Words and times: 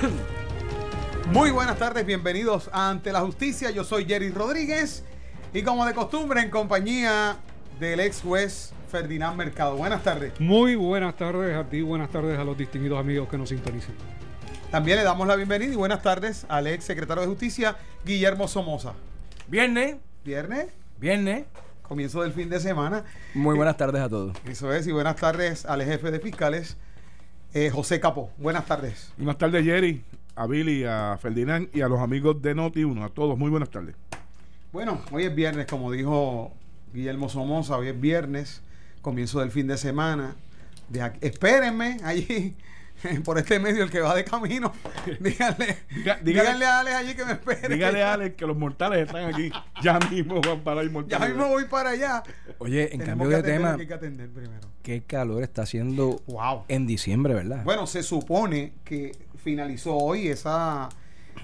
Muy 1.32 1.50
buenas 1.50 1.78
tardes, 1.78 2.06
bienvenidos 2.06 2.70
a 2.72 2.90
Ante 2.90 3.12
la 3.12 3.20
Justicia. 3.20 3.70
Yo 3.70 3.84
soy 3.84 4.04
Jerry 4.06 4.30
Rodríguez 4.30 5.04
y 5.52 5.62
como 5.62 5.84
de 5.84 5.94
costumbre 5.94 6.40
en 6.40 6.50
compañía 6.50 7.36
del 7.78 8.00
ex 8.00 8.22
juez 8.22 8.72
Ferdinand 8.90 9.36
Mercado. 9.36 9.76
Buenas 9.76 10.02
tardes. 10.02 10.32
Muy 10.40 10.74
buenas 10.74 11.16
tardes 11.16 11.56
a 11.56 11.64
ti, 11.64 11.82
buenas 11.82 12.10
tardes 12.10 12.38
a 12.38 12.44
los 12.44 12.56
distinguidos 12.56 12.98
amigos 12.98 13.28
que 13.28 13.36
nos 13.36 13.48
sintonizan. 13.50 13.94
También 14.70 14.98
le 14.98 15.04
damos 15.04 15.26
la 15.26 15.36
bienvenida 15.36 15.72
y 15.72 15.76
buenas 15.76 16.02
tardes 16.02 16.46
al 16.48 16.66
ex 16.66 16.84
secretario 16.84 17.22
de 17.22 17.28
Justicia 17.28 17.76
Guillermo 18.04 18.48
Somoza. 18.48 18.94
Viernes, 19.48 19.96
Viernes, 20.24 20.68
viernes. 20.98 21.44
comienzo 21.82 22.22
del 22.22 22.32
fin 22.32 22.48
de 22.48 22.60
semana. 22.60 23.04
Muy 23.34 23.56
buenas 23.56 23.76
tardes 23.76 24.00
a 24.02 24.08
todos. 24.08 24.36
Eso 24.46 24.72
es, 24.72 24.86
y 24.86 24.92
buenas 24.92 25.16
tardes 25.16 25.64
al 25.64 25.82
jefe 25.82 26.10
de 26.10 26.20
fiscales 26.20 26.76
eh, 27.54 27.70
José 27.70 28.00
Capó. 28.00 28.30
Buenas 28.38 28.66
tardes. 28.66 29.12
Buenas 29.16 29.38
tardes, 29.38 29.64
Jerry, 29.64 30.02
a 30.36 30.46
Billy, 30.46 30.84
a 30.84 31.18
Ferdinand 31.20 31.68
y 31.74 31.80
a 31.80 31.88
los 31.88 32.00
amigos 32.00 32.40
de 32.42 32.54
Noti1. 32.54 33.04
A 33.04 33.08
todos, 33.08 33.38
muy 33.38 33.50
buenas 33.50 33.70
tardes. 33.70 33.94
Bueno, 34.72 35.00
hoy 35.10 35.24
es 35.24 35.34
viernes, 35.34 35.66
como 35.66 35.90
dijo 35.90 36.52
Guillermo 36.94 37.28
Somoza, 37.28 37.76
hoy 37.76 37.88
es 37.88 38.00
viernes, 38.00 38.62
comienzo 39.02 39.40
del 39.40 39.50
fin 39.50 39.66
de 39.66 39.76
semana. 39.76 40.36
De 40.88 41.02
aquí- 41.02 41.18
espérenme 41.22 41.98
allí, 42.04 42.54
por 43.24 43.38
este 43.38 43.58
medio, 43.58 43.82
el 43.84 43.90
que 43.90 44.00
va 44.00 44.14
de 44.14 44.24
camino. 44.24 44.72
Díganle, 45.20 45.76
Diga- 45.90 46.20
dígale- 46.20 46.22
díganle 46.22 46.64
a 46.66 46.80
Alex 46.80 46.96
allí 46.96 47.14
que 47.14 47.24
me 47.24 47.32
espere. 47.32 47.74
Dígale 47.74 48.02
a 48.02 48.12
Alex 48.14 48.36
que 48.36 48.46
los 48.46 48.56
mortales 48.56 49.06
están 49.06 49.32
aquí. 49.32 49.50
Ya 49.82 49.98
mismo 50.10 50.40
van 50.40 50.60
para 50.60 50.82
ir 50.82 50.88
Ya 50.88 50.92
mortales. 50.92 51.28
mismo 51.30 51.48
voy 51.48 51.64
para 51.64 51.90
allá. 51.90 52.22
Oye, 52.58 52.84
en 52.92 53.00
Tenemos 53.00 53.18
cambio 53.28 53.36
de 53.38 53.42
tema, 53.42 53.74
que 53.76 53.82
hay 53.82 53.88
que 53.88 53.94
atender 53.94 54.30
primero. 54.30 54.68
qué 54.82 55.02
calor 55.02 55.42
está 55.42 55.62
haciendo 55.62 56.20
Wow. 56.26 56.64
en 56.68 56.86
diciembre, 56.86 57.34
¿verdad? 57.34 57.64
Bueno, 57.64 57.86
se 57.86 58.02
supone 58.02 58.72
que 58.84 59.12
finalizó 59.42 59.96
hoy 59.96 60.28
esa, 60.28 60.88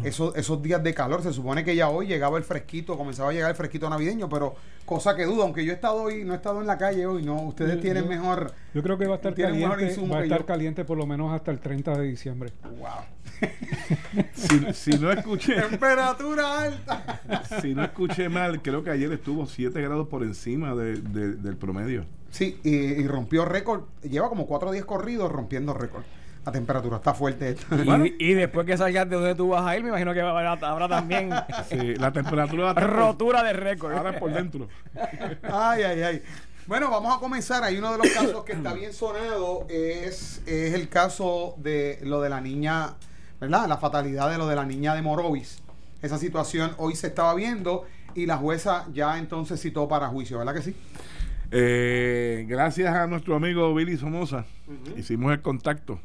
esos, 0.05 0.37
esos 0.37 0.63
días 0.63 0.83
de 0.83 0.95
calor. 0.95 1.23
Se 1.23 1.33
supone 1.33 1.65
que 1.65 1.75
ya 1.77 1.89
hoy 1.89 2.07
llegaba 2.07 2.39
el 2.39 2.45
fresquito, 2.45 2.97
comenzaba 2.97 3.31
a 3.31 3.33
llegar 3.33 3.51
el 3.51 3.57
fresquito 3.57 3.89
navideño, 3.91 4.29
pero 4.29 4.55
cosa 4.85 5.15
que 5.17 5.25
dudo, 5.25 5.43
aunque 5.43 5.65
yo 5.65 5.73
he 5.73 5.75
estado 5.75 5.97
hoy, 6.03 6.25
no 6.25 6.33
he 6.33 6.37
estado 6.37 6.61
en 6.61 6.67
la 6.67 6.79
calle 6.79 7.07
hoy, 7.07 7.23
no. 7.23 7.43
Ustedes 7.43 7.77
Yo- 7.77 7.81
tienen 7.81 8.05
yo- 8.05 8.09
mejor. 8.11 8.53
Yo 8.75 8.83
creo 8.83 8.99
que 8.99 9.07
va 9.07 9.15
a 9.15 9.17
estar 9.17 9.35
caliente, 9.35 9.85
insumo 9.87 10.15
va 10.15 10.21
a 10.21 10.23
estar 10.25 10.41
yo. 10.41 10.47
caliente 10.47 10.85
por 10.85 10.97
lo 10.99 11.07
menos 11.07 11.33
hasta 11.33 11.51
el 11.51 11.59
30 11.61 11.97
de 11.99 12.07
diciembre. 12.07 12.53
Wow. 12.79 13.51
Si, 14.35 14.73
si 14.73 14.99
no 14.99 15.11
escuché, 15.13 15.55
Temperatura 15.69 16.63
alta. 16.63 17.21
si 17.61 17.75
no 17.75 17.85
escuché 17.85 18.29
mal, 18.29 18.63
creo 18.63 18.83
que 18.83 18.91
ayer 18.91 19.13
estuvo 19.13 19.47
7 19.47 19.81
grados 19.83 20.09
por 20.09 20.23
encima 20.23 20.75
de- 20.75 20.97
de- 21.01 21.33
del 21.35 21.57
promedio. 21.57 22.07
Sí, 22.31 22.59
y, 22.65 22.71
y 22.75 23.07
rompió 23.07 23.45
récord. 23.45 23.83
Lleva 24.03 24.29
como 24.29 24.47
cuatro 24.47 24.71
días 24.73 24.85
corridos 24.85 25.31
rompiendo 25.31 25.73
récord. 25.75 26.03
La 26.47 26.53
temperatura 26.53 26.97
está 26.99 27.13
fuerte. 27.13 27.51
esta. 27.51 27.77
Y, 28.07 28.15
y 28.31 28.35
después 28.35 28.65
que 28.67 28.77
salgas 28.77 29.09
de 29.11 29.17
donde 29.17 29.35
tú 29.35 29.49
vas 29.49 29.67
a 29.67 29.77
ir, 29.77 29.83
me 29.83 29.89
imagino 29.91 30.15
que 30.15 30.21
habrá, 30.21 30.53
habrá 30.53 30.89
también 30.89 31.31
Sí, 31.69 31.97
la 31.97 32.13
temperatura 32.13 32.63
va 32.65 32.69
a 32.71 32.73
estar 32.73 32.87
por- 32.89 32.97
rotura 32.97 33.43
de 33.43 33.53
récord. 33.53 33.93
ahora 33.95 34.11
es 34.11 34.19
por 34.21 34.33
dentro. 34.33 34.69
Ay, 35.43 35.83
ay, 35.83 36.03
ay. 36.03 36.23
Bueno, 36.69 36.91
vamos 36.91 37.17
a 37.17 37.21
comenzar. 37.21 37.63
Hay 37.65 37.79
uno 37.79 37.93
de 37.93 37.99
los 37.99 38.09
casos 38.09 38.45
que 38.45 38.53
está 38.53 38.73
bien 38.75 38.93
sonado. 38.93 39.67
Es, 39.69 40.43
es 40.47 40.75
el 40.75 40.89
caso 40.89 41.55
de 41.59 41.99
lo 42.03 42.21
de 42.21 42.29
la 42.29 42.41
niña, 42.41 42.95
¿verdad? 43.41 43.67
La 43.69 43.77
fatalidad 43.77 44.31
de 44.31 44.39
lo 44.39 44.47
de 44.49 44.57
la 44.57 44.65
niña 44.65 44.95
de 44.95 45.03
Morovis. 45.03 45.63
Esa 46.03 46.19
situación 46.19 46.73
hoy 46.79 46.95
se 46.97 47.07
estaba 47.09 47.35
viendo 47.35 47.85
y 48.15 48.27
la 48.27 48.37
jueza 48.37 48.87
ya 48.93 49.19
entonces 49.19 49.61
citó 49.61 49.87
para 49.89 50.09
juicio, 50.09 50.39
¿verdad 50.39 50.55
que 50.55 50.63
sí? 50.63 50.77
Eh, 51.51 52.45
gracias 52.49 52.95
a 52.95 53.07
nuestro 53.07 53.37
amigo 53.37 53.73
Billy 53.75 53.97
Somoza, 53.97 54.45
hicimos 54.97 55.33
el 55.33 55.41
contacto 55.43 56.01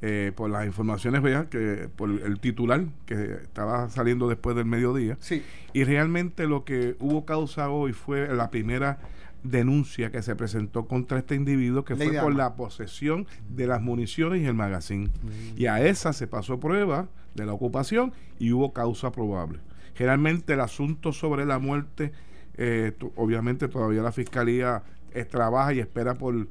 eh, 0.00 0.32
por 0.34 0.48
las 0.50 0.64
informaciones, 0.64 1.22
¿verdad? 1.22 1.48
que 1.48 1.88
por 1.96 2.10
el 2.10 2.38
titular 2.38 2.84
que 3.04 3.32
estaba 3.42 3.90
saliendo 3.90 4.28
después 4.28 4.54
del 4.54 4.66
mediodía. 4.66 5.16
Sí. 5.20 5.42
Y 5.72 5.84
realmente 5.84 6.46
lo 6.46 6.64
que 6.64 6.96
hubo 7.00 7.24
causa 7.24 7.70
hoy 7.70 7.92
fue 7.92 8.32
la 8.34 8.50
primera 8.50 8.98
denuncia 9.42 10.10
que 10.10 10.22
se 10.22 10.34
presentó 10.36 10.86
contra 10.86 11.18
este 11.18 11.34
individuo, 11.34 11.84
que 11.84 11.94
Ley 11.94 12.08
fue 12.08 12.20
por 12.20 12.34
la 12.34 12.54
posesión 12.54 13.26
de 13.48 13.66
las 13.66 13.82
municiones 13.82 14.42
y 14.42 14.46
el 14.46 14.54
magazine. 14.54 15.10
Y 15.56 15.66
a 15.66 15.84
esa 15.84 16.12
se 16.12 16.26
pasó 16.26 16.60
prueba 16.60 17.08
de 17.34 17.46
la 17.46 17.52
ocupación 17.52 18.12
y 18.38 18.52
hubo 18.52 18.72
causa 18.72 19.12
probable. 19.12 19.58
Generalmente 19.94 20.52
el 20.52 20.60
asunto 20.60 21.12
sobre 21.12 21.44
la 21.44 21.58
muerte, 21.58 22.12
eh, 22.56 22.92
obviamente 23.16 23.68
todavía 23.68 24.02
la 24.02 24.12
fiscalía 24.12 24.82
eh, 25.12 25.24
trabaja 25.24 25.72
y 25.72 25.80
espera 25.80 26.14
por 26.14 26.48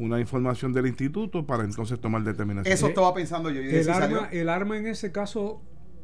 una 0.00 0.18
información 0.20 0.72
del 0.72 0.86
instituto 0.86 1.46
para 1.46 1.64
entonces 1.64 2.00
tomar 2.00 2.22
determinación. 2.22 2.72
Eso 2.72 2.88
estaba 2.88 3.12
pensando 3.14 3.50
yo. 3.50 3.60
y 3.62 3.68
El 3.68 3.84
salió- 3.84 4.18
arma, 4.22 4.28
el 4.32 4.48
arma 4.48 4.76
en 4.78 4.86
ese 4.86 5.12
caso 5.12 5.60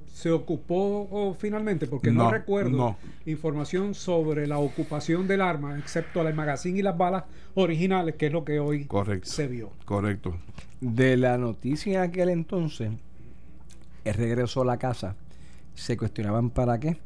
se 0.06 0.30
ocupó 0.30 1.08
oh, 1.10 1.34
finalmente, 1.38 1.86
porque 1.86 2.10
no, 2.10 2.24
No, 2.24 2.30
recuerdo 2.30 2.70
no. 2.76 2.96
información 3.26 3.94
sobre 3.94 4.46
la 4.46 4.58
ocupación 4.58 5.26
del 5.28 5.42
arma, 5.42 5.78
excepto 5.78 6.26
el 6.26 6.34
magazine 6.34 6.78
y 6.78 6.82
las 6.82 6.96
balas 6.96 7.24
originales, 7.54 8.14
que 8.16 8.26
es 8.26 8.32
lo 8.32 8.44
que 8.44 8.58
hoy 8.58 8.86
Correcto. 8.86 9.28
se 9.28 9.46
vio. 9.46 9.70
Correcto. 9.84 10.36
De 10.80 11.16
la 11.16 11.36
noticia 11.36 12.02
en 12.04 12.10
aquel 12.10 12.28
entonces, 12.30 12.90
él 14.04 14.14
regresó 14.14 14.62
a 14.62 14.64
la 14.66 14.78
casa, 14.78 15.16
se 15.74 15.96
cuestionaban 15.98 16.48
para 16.50 16.78
qué, 16.80 16.96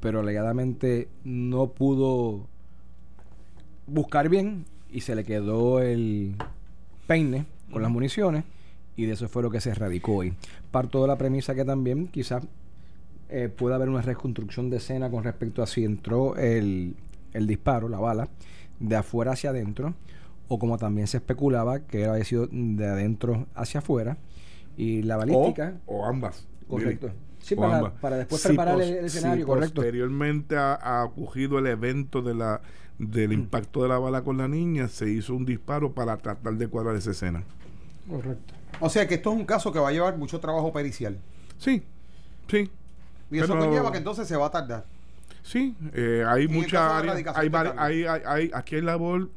pero 0.00 0.20
alegadamente 0.20 1.08
no 1.24 1.68
pudo 1.68 2.46
buscar 3.86 4.28
bien 4.28 4.64
y 4.90 5.00
se 5.00 5.14
le 5.14 5.24
quedó 5.24 5.80
el 5.80 6.36
peine 7.06 7.46
con 7.72 7.82
las 7.82 7.90
municiones 7.90 8.44
y 8.96 9.06
de 9.06 9.12
eso 9.12 9.28
fue 9.28 9.42
lo 9.42 9.50
que 9.50 9.60
se 9.60 9.74
radicó 9.74 10.16
hoy. 10.16 10.34
Parto 10.70 11.02
de 11.02 11.08
la 11.08 11.16
premisa 11.16 11.54
que 11.54 11.64
también 11.64 12.08
quizás 12.08 12.44
eh, 13.28 13.48
pueda 13.48 13.76
haber 13.76 13.88
una 13.88 14.02
reconstrucción 14.02 14.70
de 14.70 14.78
escena 14.78 15.10
con 15.10 15.22
respecto 15.24 15.62
a 15.62 15.66
si 15.66 15.84
entró 15.84 16.36
el, 16.36 16.96
el 17.32 17.46
disparo, 17.46 17.88
la 17.88 17.98
bala, 18.00 18.28
de 18.80 18.96
afuera 18.96 19.32
hacia 19.32 19.50
adentro, 19.50 19.94
o 20.48 20.58
como 20.58 20.78
también 20.78 21.06
se 21.06 21.18
especulaba 21.18 21.80
que 21.80 22.06
había 22.06 22.24
sido 22.24 22.48
de 22.50 22.86
adentro 22.86 23.46
hacia 23.54 23.80
afuera, 23.80 24.16
y 24.76 25.02
la 25.02 25.16
balística, 25.16 25.74
o 25.86 26.04
ambas. 26.06 26.46
correcto. 26.68 27.10
Sí, 27.40 27.54
O 27.54 27.60
para, 27.60 27.76
ambas. 27.78 27.92
para 28.00 28.16
después 28.16 28.40
Si 28.40 28.48
preparar 28.48 28.80
el, 28.80 28.88
el 28.96 29.10
si 29.10 29.18
escenario, 29.18 29.46
correcto. 29.46 29.74
Posteriormente 29.76 30.56
ha, 30.56 30.74
ha 30.74 31.04
ocurrido 31.04 31.58
el 31.58 31.66
evento 31.66 32.20
de 32.22 32.34
la 32.34 32.60
del 32.98 33.32
impacto 33.32 33.82
de 33.82 33.88
la 33.88 33.98
bala 33.98 34.22
con 34.22 34.38
la 34.38 34.48
niña, 34.48 34.88
se 34.88 35.08
hizo 35.08 35.34
un 35.34 35.44
disparo 35.44 35.92
para 35.92 36.16
tratar 36.16 36.54
de 36.54 36.68
cuadrar 36.68 36.96
esa 36.96 37.12
escena. 37.12 37.44
Correcto. 38.08 38.54
O 38.80 38.88
sea 38.90 39.06
que 39.06 39.14
esto 39.14 39.32
es 39.32 39.38
un 39.38 39.44
caso 39.46 39.72
que 39.72 39.78
va 39.78 39.88
a 39.88 39.92
llevar 39.92 40.16
mucho 40.16 40.40
trabajo 40.40 40.72
pericial. 40.72 41.18
Sí, 41.58 41.82
sí, 42.48 42.70
Y 43.30 43.38
eso 43.38 43.56
conlleva 43.58 43.90
que 43.92 43.98
entonces 43.98 44.26
se 44.28 44.36
va 44.36 44.46
a 44.46 44.50
tardar. 44.50 44.84
sí. 45.42 45.74
eh, 45.94 46.24
hay 46.26 46.46
áreas. 46.46 47.04
erradicación 47.04 47.54
Hay, 47.56 47.72
hay, 47.78 48.04
hay, 48.04 48.22
hay- 48.26 48.50
aquí 48.54 48.76
hay 48.76 48.82
labor, 48.82 49.30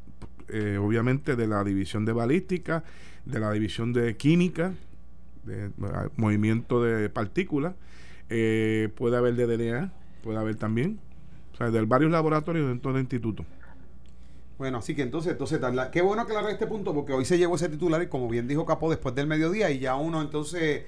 eh, 0.48 0.78
obviamente, 0.80 1.36
de 1.36 1.46
la 1.46 1.64
división 1.64 2.04
de 2.04 2.12
balística, 2.12 2.84
de 3.24 3.40
la 3.40 3.50
división 3.52 3.92
de 3.92 4.16
química, 4.16 4.72
de, 5.44 5.66
eh, 5.66 5.70
movimiento 6.16 6.82
de 6.82 7.08
partículas. 7.08 7.74
eh, 8.34 8.88
puede 8.96 9.16
haber 9.16 9.34
de 9.34 9.46
DNA, 9.46 9.92
puede 10.22 10.38
haber 10.38 10.56
también. 10.56 10.98
O 11.52 11.56
sea, 11.56 11.70
de 11.70 11.84
varios 11.84 12.10
laboratorios 12.10 12.68
dentro 12.68 12.92
del 12.92 13.02
instituto. 13.02 13.44
Bueno, 14.58 14.78
así 14.78 14.94
que 14.94 15.02
entonces, 15.02 15.32
entonces. 15.32 15.60
Qué 15.90 16.02
bueno 16.02 16.22
aclarar 16.22 16.50
este 16.50 16.66
punto 16.66 16.94
porque 16.94 17.12
hoy 17.12 17.24
se 17.24 17.36
llevó 17.38 17.56
ese 17.56 17.68
titular 17.68 18.02
y 18.02 18.06
como 18.06 18.28
bien 18.28 18.46
dijo 18.46 18.64
Capó 18.64 18.90
después 18.90 19.14
del 19.14 19.26
mediodía 19.26 19.70
y 19.70 19.80
ya 19.80 19.96
uno 19.96 20.22
entonces 20.22 20.84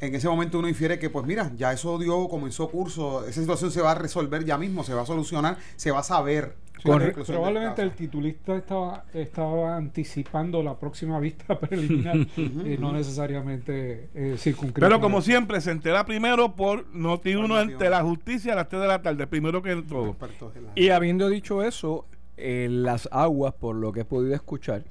en 0.00 0.14
ese 0.14 0.28
momento 0.28 0.58
uno 0.58 0.68
infiere 0.68 0.98
que 0.98 1.10
pues 1.10 1.26
mira, 1.26 1.50
ya 1.56 1.72
eso 1.72 1.98
dio, 1.98 2.28
comenzó 2.28 2.70
curso, 2.70 3.26
esa 3.26 3.40
situación 3.40 3.70
se 3.70 3.82
va 3.82 3.92
a 3.92 3.94
resolver 3.94 4.44
ya 4.44 4.56
mismo, 4.56 4.84
se 4.84 4.94
va 4.94 5.02
a 5.02 5.06
solucionar, 5.06 5.58
se 5.76 5.90
va 5.90 6.00
a 6.00 6.04
saber. 6.04 6.54
Probablemente 6.82 7.82
el 7.82 7.92
titulista 7.92 8.56
estaba, 8.56 9.04
estaba 9.14 9.76
anticipando 9.76 10.62
la 10.62 10.78
próxima 10.78 11.18
vista 11.20 11.58
preliminar 11.60 12.16
y 12.36 12.76
no 12.78 12.92
necesariamente 12.92 14.08
eh, 14.14 14.34
circunscrito. 14.38 14.80
Pero 14.86 15.00
como 15.00 15.20
siempre, 15.22 15.60
se 15.60 15.70
entera 15.70 16.04
primero 16.04 16.54
por 16.54 16.86
Noti 16.94 17.34
Por 17.34 17.44
1 17.44 17.48
Noti 17.48 17.60
ante 17.72 17.84
uno. 17.86 17.90
la 17.90 18.02
justicia 18.02 18.52
a 18.52 18.56
las 18.56 18.68
3 18.68 18.82
de 18.82 18.88
la 18.88 19.02
tarde, 19.02 19.26
primero 19.26 19.62
que 19.62 19.76
todo. 19.82 20.08
Expertos 20.10 20.54
de 20.54 20.60
la- 20.62 20.72
Y 20.74 20.88
habiendo 20.90 21.28
dicho 21.28 21.62
eso, 21.62 22.06
eh, 22.36 22.68
las 22.70 23.08
aguas, 23.12 23.54
por 23.54 23.76
lo 23.76 23.92
que 23.92 24.00
he 24.00 24.04
podido 24.04 24.34
escuchar, 24.34 24.84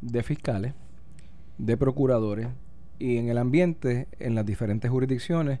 de 0.00 0.22
fiscales, 0.22 0.74
de 1.58 1.76
procuradores 1.76 2.48
y 2.98 3.16
en 3.18 3.28
el 3.28 3.38
ambiente, 3.38 4.08
en 4.18 4.34
las 4.34 4.44
diferentes 4.46 4.90
jurisdicciones, 4.90 5.60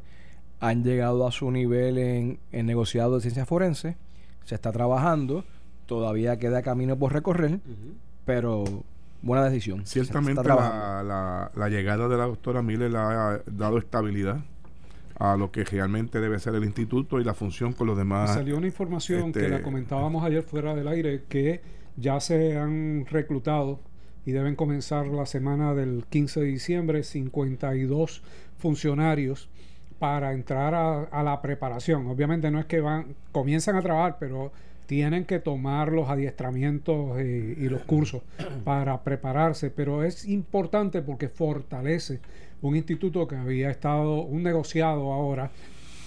han 0.60 0.82
llegado 0.84 1.26
a 1.26 1.32
su 1.32 1.50
nivel 1.50 1.98
en, 1.98 2.38
en 2.52 2.66
negociado 2.66 3.14
de 3.16 3.20
ciencia 3.20 3.44
forense, 3.46 3.96
se 4.46 4.54
está 4.54 4.72
trabajando, 4.72 5.44
todavía 5.84 6.38
queda 6.38 6.62
camino 6.62 6.96
por 6.98 7.12
recorrer, 7.12 7.60
pero 8.24 8.64
buena 9.22 9.44
decisión. 9.44 9.84
Ciertamente 9.86 10.42
la, 10.48 11.02
la- 11.02 11.50
la 11.54 11.68
llegada 11.68 12.08
de 12.08 12.16
la 12.16 12.24
doctora 12.24 12.62
Miller 12.62 12.90
le 12.90 12.98
ha 12.98 13.42
dado 13.46 13.76
estabilidad 13.78 14.40
a 15.18 15.36
lo 15.36 15.50
que 15.50 15.64
realmente 15.64 16.20
debe 16.20 16.38
ser 16.38 16.54
el 16.54 16.64
instituto 16.64 17.20
y 17.20 17.24
la 17.24 17.34
función 17.34 17.72
con 17.72 17.86
los 17.86 17.96
demás. 17.96 18.34
Salió 18.34 18.56
una 18.56 18.66
información 18.66 19.32
que 19.32 19.40
este- 19.40 19.50
la 19.50 19.62
comentábamos 19.62 20.24
ayer 20.24 20.42
fuera 20.42 20.74
del 20.74 20.88
aire 20.88 21.24
que 21.28 21.60
ya 21.96 22.20
se 22.20 22.56
han 22.58 23.06
reclutado 23.06 23.80
y 24.26 24.32
deben 24.32 24.56
comenzar 24.56 25.06
la 25.06 25.24
semana 25.26 25.72
del 25.74 26.04
15 26.10 26.40
de 26.40 26.46
diciembre 26.46 27.02
52 27.02 28.22
funcionarios 28.58 29.48
para 29.98 30.32
entrar 30.32 30.74
a, 30.74 31.22
la 31.22 31.40
preparación. 31.42 32.06
Obviamente 32.06 32.50
no 32.50 32.60
es 32.60 32.66
que 32.66 32.80
van, 32.80 33.14
comienzan 33.32 33.76
a 33.76 33.82
trabajar, 33.82 34.16
pero 34.18 34.52
tienen 34.86 35.24
que 35.24 35.40
tomar 35.40 35.92
los 35.92 36.08
adiestramientos 36.08 37.20
y, 37.20 37.56
y 37.58 37.68
los 37.68 37.82
cursos 37.82 38.22
para 38.64 39.02
prepararse, 39.02 39.70
pero 39.70 40.02
es 40.02 40.26
importante 40.26 41.02
porque 41.02 41.28
fortalece 41.28 42.20
un 42.62 42.76
instituto 42.76 43.26
que 43.26 43.36
había 43.36 43.70
estado, 43.70 44.22
un 44.22 44.42
negociado 44.42 45.12
ahora, 45.12 45.50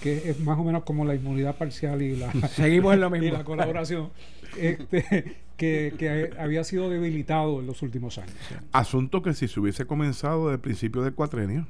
que 0.02 0.30
es 0.30 0.40
más 0.40 0.58
o 0.58 0.64
menos 0.64 0.84
como 0.84 1.04
la 1.04 1.14
inmunidad 1.14 1.56
parcial 1.56 2.02
y 2.02 2.16
la, 2.16 2.32
Seguimos 2.48 2.94
en 2.94 3.00
lo 3.00 3.10
mismo. 3.10 3.26
y 3.28 3.30
la 3.30 3.44
colaboración, 3.44 4.10
este, 4.58 5.36
que, 5.56 5.94
que, 5.98 6.30
había 6.38 6.64
sido 6.64 6.88
debilitado 6.90 7.60
en 7.60 7.66
los 7.66 7.82
últimos 7.82 8.18
años. 8.18 8.34
Asunto 8.72 9.22
que 9.22 9.34
si 9.34 9.48
se 9.48 9.60
hubiese 9.60 9.86
comenzado 9.86 10.46
desde 10.46 10.54
el 10.54 10.60
principio 10.60 11.02
del 11.02 11.14
cuatrenio, 11.14 11.66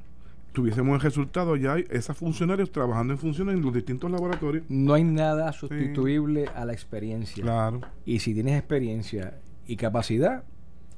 tuviésemos 0.51 0.95
el 0.95 1.01
resultado 1.01 1.55
ya 1.55 1.73
hay 1.73 1.85
esos 1.89 2.17
funcionarios 2.17 2.71
trabajando 2.71 3.13
en 3.13 3.19
funciones 3.19 3.55
en 3.55 3.61
los 3.61 3.73
distintos 3.73 4.11
laboratorios. 4.11 4.63
No 4.69 4.93
hay 4.93 5.03
nada 5.03 5.51
sustituible 5.53 6.47
a 6.55 6.65
la 6.65 6.73
experiencia. 6.73 7.43
Claro. 7.43 7.81
Y 8.05 8.19
si 8.19 8.33
tienes 8.33 8.57
experiencia 8.57 9.39
y 9.65 9.75
capacidad 9.77 10.43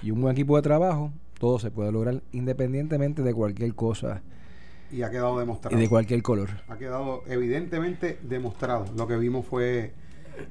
y 0.01 0.11
un 0.11 0.21
buen 0.21 0.33
equipo 0.33 0.55
de 0.55 0.61
trabajo, 0.61 1.11
todo 1.39 1.59
se 1.59 1.71
puede 1.71 1.91
lograr 1.91 2.21
independientemente 2.31 3.21
de 3.21 3.33
cualquier 3.33 3.73
cosa. 3.75 4.21
Y 4.91 5.01
ha 5.01 5.09
quedado 5.09 5.39
demostrado. 5.39 5.75
Y 5.75 5.81
de 5.81 5.89
cualquier 5.89 6.21
color. 6.21 6.49
Ha 6.67 6.77
quedado 6.77 7.23
evidentemente 7.27 8.19
demostrado. 8.21 8.85
Lo 8.95 9.07
que 9.07 9.17
vimos 9.17 9.45
fue 9.45 9.93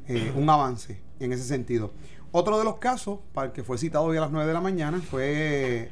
eh, 0.08 0.32
un 0.36 0.48
avance 0.50 1.00
en 1.20 1.32
ese 1.32 1.44
sentido. 1.44 1.92
Otro 2.32 2.58
de 2.58 2.64
los 2.64 2.78
casos, 2.78 3.20
para 3.34 3.48
el 3.48 3.52
que 3.52 3.62
fue 3.62 3.78
citado 3.78 4.04
hoy 4.04 4.16
a 4.16 4.22
las 4.22 4.30
9 4.30 4.46
de 4.46 4.54
la 4.54 4.60
mañana, 4.60 4.98
fue 5.00 5.90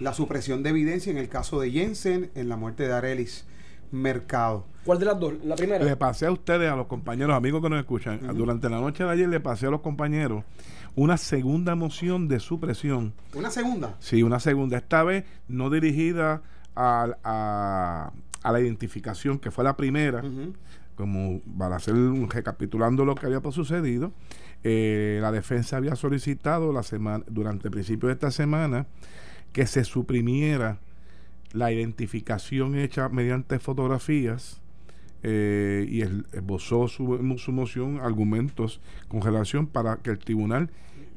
la 0.00 0.14
supresión 0.14 0.62
de 0.62 0.70
evidencia 0.70 1.10
en 1.10 1.18
el 1.18 1.28
caso 1.28 1.60
de 1.60 1.70
Jensen, 1.70 2.30
en 2.34 2.48
la 2.48 2.56
muerte 2.56 2.86
de 2.86 2.92
Arelis 2.92 3.44
Mercado. 3.90 4.66
¿Cuál 4.84 4.98
de 4.98 5.06
las 5.06 5.18
dos? 5.18 5.34
La 5.44 5.56
primera. 5.56 5.84
Le 5.84 5.96
pasé 5.96 6.26
a 6.26 6.32
ustedes, 6.32 6.70
a 6.70 6.76
los 6.76 6.86
compañeros, 6.86 7.36
amigos 7.36 7.62
que 7.62 7.68
nos 7.68 7.80
escuchan, 7.80 8.20
durante 8.36 8.68
la 8.68 8.80
noche 8.80 9.04
de 9.04 9.10
ayer 9.10 9.28
le 9.28 9.40
pasé 9.40 9.66
a 9.66 9.70
los 9.70 9.80
compañeros 9.80 10.44
una 10.94 11.16
segunda 11.16 11.74
moción 11.74 12.28
de 12.28 12.40
supresión. 12.40 13.12
¿Una 13.34 13.50
segunda? 13.50 13.96
Sí, 14.00 14.22
una 14.22 14.40
segunda. 14.40 14.78
Esta 14.78 15.04
vez 15.04 15.24
no 15.46 15.70
dirigida 15.70 16.42
a, 16.74 18.12
a, 18.42 18.50
la 18.50 18.60
identificación, 18.60 19.38
que 19.38 19.50
fue 19.50 19.62
la 19.62 19.76
primera, 19.76 20.22
como 20.96 21.40
para 21.56 21.76
hacer 21.76 21.94
recapitulando 22.28 23.04
lo 23.04 23.14
que 23.14 23.26
había 23.26 23.40
sucedido. 23.52 24.12
Eh, 24.64 25.18
la 25.22 25.30
defensa 25.30 25.76
había 25.76 25.94
solicitado 25.94 26.72
la 26.72 26.82
semana, 26.82 27.24
durante 27.28 27.68
el 27.68 27.72
principio 27.72 28.08
de 28.08 28.14
esta 28.14 28.32
semana 28.32 28.86
que 29.52 29.66
se 29.66 29.84
suprimiera 29.84 30.78
la 31.52 31.72
identificación 31.72 32.76
hecha 32.76 33.08
mediante 33.08 33.58
fotografías 33.58 34.60
eh, 35.22 35.86
y 35.88 36.02
esbozó 36.02 36.88
su, 36.88 37.36
su, 37.38 37.52
moción 37.52 37.98
argumentos 38.00 38.80
con 39.08 39.22
relación 39.22 39.66
para 39.66 39.96
que 39.96 40.10
el 40.10 40.18
tribunal 40.18 40.70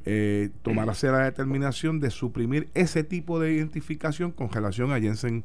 eh, 0.06 0.50
tomara 0.64 0.94
la 1.04 1.26
determinación 1.26 2.00
de 2.00 2.10
suprimir 2.10 2.70
ese 2.74 3.04
tipo 3.04 3.40
de 3.40 3.54
identificación 3.54 4.32
con 4.32 4.50
relación 4.50 4.92
a 4.92 5.00
Jensen, 5.00 5.44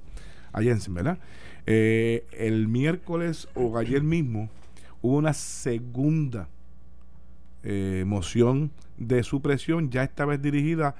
a 0.53 0.63
Jensen 0.63 0.95
¿verdad? 0.95 1.19
Eh, 1.67 2.25
el 2.33 2.69
miércoles 2.69 3.49
o 3.55 3.77
ayer 3.77 4.03
mismo 4.03 4.49
hubo 5.03 5.17
una 5.17 5.35
segunda 5.35 6.49
eh, 7.65 8.05
moción 8.07 8.71
de 8.97 9.23
supresión, 9.23 9.91
ya 9.91 10.05
esta 10.05 10.25
vez 10.25 10.41
dirigida 10.41 10.95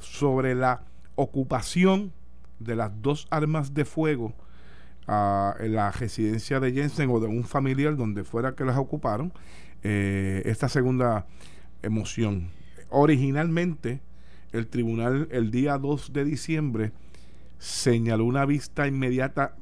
sobre 0.00 0.54
la 0.54 0.82
ocupación 1.16 2.12
de 2.58 2.76
las 2.76 2.90
dos 3.02 3.26
armas 3.30 3.74
de 3.74 3.84
fuego 3.84 4.34
uh, 5.08 5.62
en 5.62 5.74
la 5.74 5.90
residencia 5.90 6.60
de 6.60 6.72
Jensen 6.72 7.10
o 7.10 7.20
de 7.20 7.26
un 7.26 7.44
familiar 7.44 7.96
donde 7.96 8.24
fuera 8.24 8.54
que 8.54 8.64
las 8.64 8.76
ocuparon, 8.76 9.32
eh, 9.82 10.42
esta 10.46 10.68
segunda 10.68 11.26
emoción. 11.82 12.50
Originalmente, 12.90 14.00
el 14.52 14.68
tribunal 14.68 15.28
el 15.30 15.50
día 15.50 15.78
2 15.78 16.12
de 16.12 16.24
diciembre 16.24 16.92
señaló 17.58 18.24
una 18.24 18.46
vista 18.46 18.86
inmediata, 18.86 19.56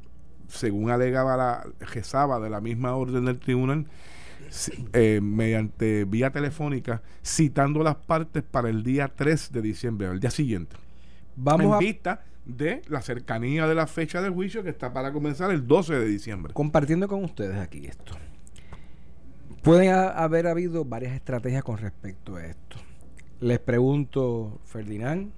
según 0.48 0.90
alegaba 0.90 1.36
la 1.36 1.66
rezaba 1.80 2.38
de 2.40 2.50
la 2.50 2.60
misma 2.60 2.94
orden 2.94 3.24
del 3.24 3.38
tribunal, 3.38 3.86
eh, 4.92 5.20
mediante 5.22 6.04
vía 6.04 6.30
telefónica, 6.30 7.02
citando 7.24 7.82
las 7.82 7.96
partes 7.96 8.42
para 8.42 8.68
el 8.68 8.82
día 8.82 9.12
3 9.14 9.52
de 9.52 9.62
diciembre, 9.62 10.06
el 10.08 10.20
día 10.20 10.30
siguiente. 10.30 10.76
Vamos 11.36 11.66
en 11.66 11.72
a 11.72 11.78
vista 11.78 12.24
de 12.44 12.82
la 12.88 13.00
cercanía 13.02 13.66
de 13.66 13.74
la 13.74 13.86
fecha 13.86 14.20
del 14.20 14.32
juicio 14.32 14.62
que 14.62 14.70
está 14.70 14.92
para 14.92 15.12
comenzar 15.12 15.50
el 15.50 15.66
12 15.66 15.94
de 15.94 16.06
diciembre. 16.06 16.52
Compartiendo 16.52 17.08
con 17.08 17.24
ustedes 17.24 17.56
aquí 17.56 17.86
esto. 17.86 18.14
Pueden 19.62 19.94
haber 19.94 20.46
habido 20.46 20.84
varias 20.84 21.14
estrategias 21.14 21.64
con 21.64 21.78
respecto 21.78 22.36
a 22.36 22.44
esto. 22.44 22.76
Les 23.40 23.58
pregunto, 23.58 24.60
Ferdinand, 24.64 25.32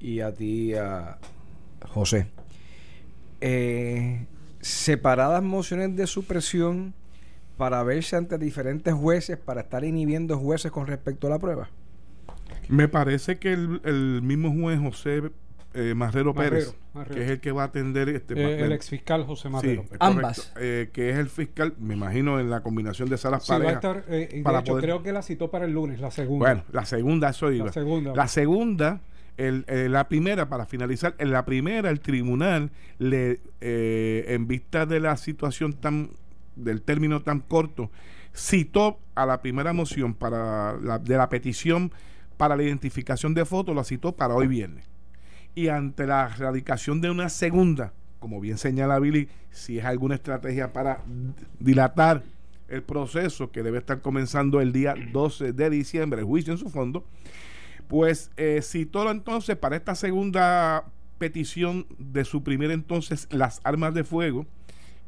y 0.00 0.20
a 0.20 0.34
ti, 0.34 0.74
a 0.74 1.18
José. 1.88 2.26
Eh, 3.40 4.26
separadas 4.60 5.42
mociones 5.42 5.94
de 5.96 6.06
supresión 6.06 6.94
para 7.56 7.82
verse 7.82 8.16
ante 8.16 8.38
diferentes 8.38 8.94
jueces, 8.94 9.38
para 9.38 9.62
estar 9.62 9.84
inhibiendo 9.84 10.38
jueces 10.38 10.72
con 10.72 10.86
respecto 10.86 11.28
a 11.28 11.30
la 11.30 11.38
prueba. 11.38 11.70
Me 12.68 12.88
parece 12.88 13.38
que 13.38 13.52
el, 13.52 14.20
mismo 14.22 14.52
juez 14.52 14.80
José 14.80 15.22
eh, 15.74 15.94
Marrero, 15.94 16.34
Pérez, 16.34 16.74
que 17.12 17.22
es 17.24 17.30
el 17.30 17.40
que 17.40 17.52
va 17.52 17.62
a 17.62 17.66
atender 17.66 18.08
este 18.10 18.34
eh, 18.34 18.64
el 18.64 18.72
ex 18.72 18.90
fiscal 18.90 19.24
José 19.24 19.48
Marrero. 19.48 19.84
Ambas. 20.00 20.52
Eh, 20.60 20.90
que 20.92 21.10
es 21.10 21.18
el 21.18 21.28
fiscal, 21.28 21.74
me 21.78 21.94
imagino, 21.94 22.38
en 22.40 22.50
la 22.50 22.62
combinación 22.62 23.08
de 23.08 23.16
salas 23.16 23.44
sí, 23.44 23.52
parejas. 23.52 23.74
Va 23.84 23.88
a 23.88 23.90
estar, 23.90 24.06
de 24.06 24.60
hecho, 24.60 24.76
creo 24.76 25.02
que 25.02 25.12
la 25.12 25.22
citó 25.22 25.50
para 25.50 25.64
el 25.64 25.72
lunes, 25.72 26.00
la 26.00 26.10
segunda. 26.10 26.46
Bueno, 26.46 26.64
la 26.72 26.84
segunda, 26.84 27.30
eso 27.30 27.50
iba. 27.50 27.66
La 27.66 27.72
segunda. 27.72 28.14
La 28.14 28.28
segunda 28.28 29.00
el, 29.38 29.64
la 29.90 30.08
primera, 30.08 30.48
para 30.48 30.66
finalizar, 30.66 31.14
en 31.18 31.32
la 31.32 31.44
primera 31.44 31.88
el 31.88 32.00
tribunal 32.00 32.70
le, 32.98 33.40
en 33.60 34.46
vista 34.46 34.84
de 34.84 35.00
la 35.00 35.16
situación 35.16 35.72
tan, 35.72 36.10
del 36.54 36.82
término 36.82 37.22
tan 37.22 37.40
corto, 37.40 37.90
citó 38.34 38.98
a 39.14 39.26
la 39.26 39.42
primera 39.42 39.72
moción 39.72 40.14
para 40.14 40.76
la, 40.80 40.98
de 40.98 41.16
la 41.16 41.28
petición 41.28 41.92
para 42.32 42.56
la 42.56 42.62
identificación 42.62 43.34
de 43.34 43.44
fotos, 43.44 43.74
la 43.74 43.84
citó 43.84 44.12
para 44.12 44.34
hoy 44.34 44.46
viernes. 44.46 44.88
Y 45.54 45.68
ante 45.68 46.06
la 46.06 46.30
erradicación 46.34 47.00
de 47.00 47.10
una 47.10 47.28
segunda, 47.28 47.92
como 48.18 48.40
bien 48.40 48.58
señala 48.58 48.98
Billy, 48.98 49.28
si 49.50 49.78
es 49.78 49.84
alguna 49.84 50.14
estrategia 50.14 50.72
para 50.72 51.00
dilatar 51.58 52.22
el 52.68 52.82
proceso 52.82 53.50
que 53.50 53.62
debe 53.62 53.78
estar 53.78 54.00
comenzando 54.00 54.60
el 54.60 54.72
día 54.72 54.94
12 55.12 55.52
de 55.52 55.70
diciembre, 55.70 56.20
el 56.20 56.26
juicio 56.26 56.52
en 56.52 56.58
su 56.58 56.70
fondo, 56.70 57.04
pues 57.88 58.30
eh, 58.38 58.60
citó 58.62 59.10
entonces 59.10 59.56
para 59.56 59.76
esta 59.76 59.94
segunda 59.94 60.86
petición 61.18 61.86
de 61.98 62.24
suprimir 62.24 62.70
entonces 62.70 63.28
las 63.30 63.60
armas 63.64 63.92
de 63.92 64.04
fuego, 64.04 64.46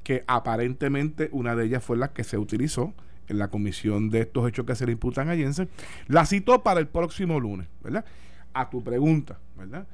que 0.03 0.23
aparentemente 0.27 1.31
una 1.33 1.57
de 1.57 1.65
ellas 1.65 1.83
fue 1.83 1.97
la 1.97 2.13
que 2.13 2.25
se 2.25 2.37
utilizó 2.37 2.93
en 3.29 3.39
la 3.39 3.49
comisión 3.49 4.11
de 4.11 4.21
estos 4.21 4.49
hechos 4.49 4.67
que 4.67 4.75
se 4.75 4.87
le 4.87 4.93
imputan 4.93 5.29
a 5.29 5.37
Jensen, 5.37 5.69
la 6.09 6.27
citó 6.27 6.63
para 6.63 6.81
el 6.81 6.89
próximo 6.89 7.41
lunes, 7.41 7.69
¿verdad? 7.83 8.05
A 8.53 8.71
tu 8.71 8.83
pregunta, 8.83 9.39
¿verdad? 9.57 9.87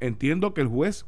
Entiendo 0.00 0.54
que 0.54 0.62
el 0.62 0.68
juez, 0.68 1.06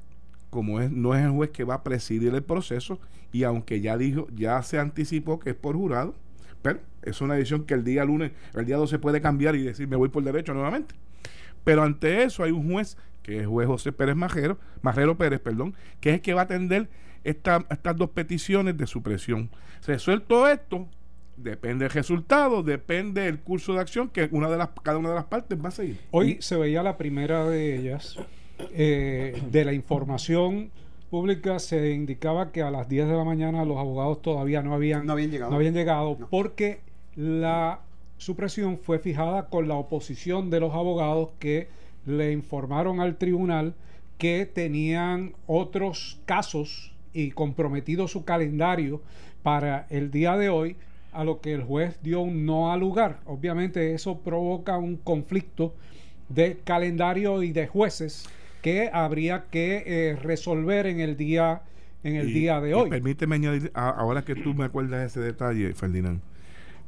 como 0.51 0.81
es, 0.81 0.91
no 0.91 1.15
es 1.15 1.25
el 1.25 1.31
juez 1.31 1.51
que 1.51 1.65
va 1.65 1.75
a 1.75 1.83
presidir 1.83 2.35
el 2.35 2.43
proceso, 2.43 2.99
y 3.33 3.43
aunque 3.43 3.81
ya 3.81 3.99
dijo, 3.99 4.29
ya 4.35 4.63
se 4.63 4.79
anticipó 4.79 5.41
que 5.41 5.51
es 5.51 5.57
por 5.57 5.75
jurado, 5.75 6.15
pero 6.63 6.81
es 7.03 7.21
una 7.21 7.35
decisión 7.35 7.65
que 7.65 7.75
el 7.75 7.85
día 7.85 8.05
lunes, 8.05 8.33
el 8.55 8.65
día 8.65 8.77
12 8.77 8.99
puede 8.99 9.21
cambiar 9.21 9.57
y 9.57 9.63
decir 9.63 9.89
me 9.89 9.97
voy 9.97 10.09
por 10.09 10.23
derecho 10.23 10.55
nuevamente. 10.55 10.95
Pero 11.65 11.83
ante 11.83 12.23
eso 12.23 12.45
hay 12.45 12.53
un 12.53 12.71
juez, 12.71 12.97
que 13.23 13.41
es 13.41 13.47
juez 13.47 13.67
José 13.67 13.93
Pérez 13.93 14.17
Majero, 14.17 14.59
Majero 14.81 15.19
Pérez, 15.19 15.41
perdón, 15.41 15.75
que 16.01 16.11
es 16.11 16.15
el 16.17 16.21
que 16.23 16.35
va 16.35 16.43
a 16.43 16.45
atender 16.45 16.89
estas 17.25 17.97
dos 17.97 18.11
peticiones 18.11 18.77
de 18.77 18.87
supresión. 18.87 19.51
Resuelto 19.87 20.47
esto, 20.47 20.87
Depende 21.37 21.85
del 21.85 21.93
resultado, 21.93 22.63
depende 22.63 23.23
del 23.23 23.41
curso 23.41 23.75
de 23.75 23.81
acción 23.81 24.09
que 24.09 24.29
una 24.31 24.49
de 24.49 24.57
las, 24.57 24.71
cada 24.83 24.99
una 24.99 25.11
de 25.11 25.15
las 25.17 25.25
partes 25.25 25.59
va 25.63 25.69
a 25.69 25.73
seguir. 25.73 25.99
Hoy 26.11 26.39
se 26.41 26.57
veía 26.57 26.83
la 26.83 26.97
primera 26.97 27.49
de 27.49 27.77
ellas. 27.77 28.19
Eh, 28.73 29.43
de 29.51 29.65
la 29.65 29.73
información 29.73 30.71
pública 31.11 31.59
se 31.59 31.93
indicaba 31.93 32.53
que 32.53 32.63
a 32.63 32.71
las 32.71 32.89
10 32.89 33.09
de 33.09 33.17
la 33.17 33.25
mañana 33.25 33.65
los 33.65 33.79
abogados 33.79 34.23
todavía 34.23 34.63
no 34.63 34.75
habían, 34.75 35.07
no 35.07 35.13
habían 35.13 35.31
llegado, 35.31 35.51
no 35.51 35.57
habían 35.57 35.75
llegado 35.75 36.17
porque 36.31 36.81
la 37.17 37.81
supresión 38.17 38.79
fue 38.79 38.99
fijada 38.99 39.49
con 39.49 39.69
la 39.69 39.75
oposición 39.75 40.51
de 40.51 40.61
los 40.61 40.73
abogados 40.73 41.31
que 41.39 41.69
le 42.07 42.33
informaron 42.33 43.01
al 43.01 43.17
tribunal 43.17 43.75
que 44.19 44.47
tenían 44.47 45.35
otros 45.47 46.21
casos 46.27 46.93
y 47.13 47.33
comprometido 47.33 48.09
su 48.09 48.25
calendario 48.25 49.03
para 49.43 49.87
el 49.91 50.11
día 50.11 50.37
de 50.37 50.49
hoy 50.49 50.77
a 51.15 51.25
lo 51.25 51.41
que 51.41 51.53
el 51.55 51.63
juez 51.63 51.99
dio 52.03 52.21
un 52.21 52.45
no 52.45 52.73
al 52.73 52.81
lugar. 52.81 53.21
Obviamente 53.27 53.95
eso 53.95 54.19
provoca 54.19 54.77
un 54.79 54.97
conflicto 54.97 55.75
de 56.29 56.59
calendario 56.65 57.43
y 57.43 57.53
de 57.53 57.67
jueces 57.67 58.29
que 58.63 58.91
habría 58.93 59.45
que 59.51 59.83
eh, 59.87 60.17
resolver 60.17 60.87
en 60.87 61.01
el 61.01 61.17
día 61.17 61.63
en 62.03 62.17
el 62.17 62.31
Y- 62.31 62.33
día 62.35 62.61
de 62.61 62.75
hoy. 62.75 62.91
Permíteme 62.91 63.37
añadir, 63.37 63.71
a- 63.75 63.89
ahora 63.89 64.25
que 64.25 64.35
tú 64.35 64.53
me 64.53 64.65
acuerdas 64.65 65.01
de 65.01 65.07
ese 65.07 65.21
detalle, 65.21 65.73
Ferdinand. 65.73 66.21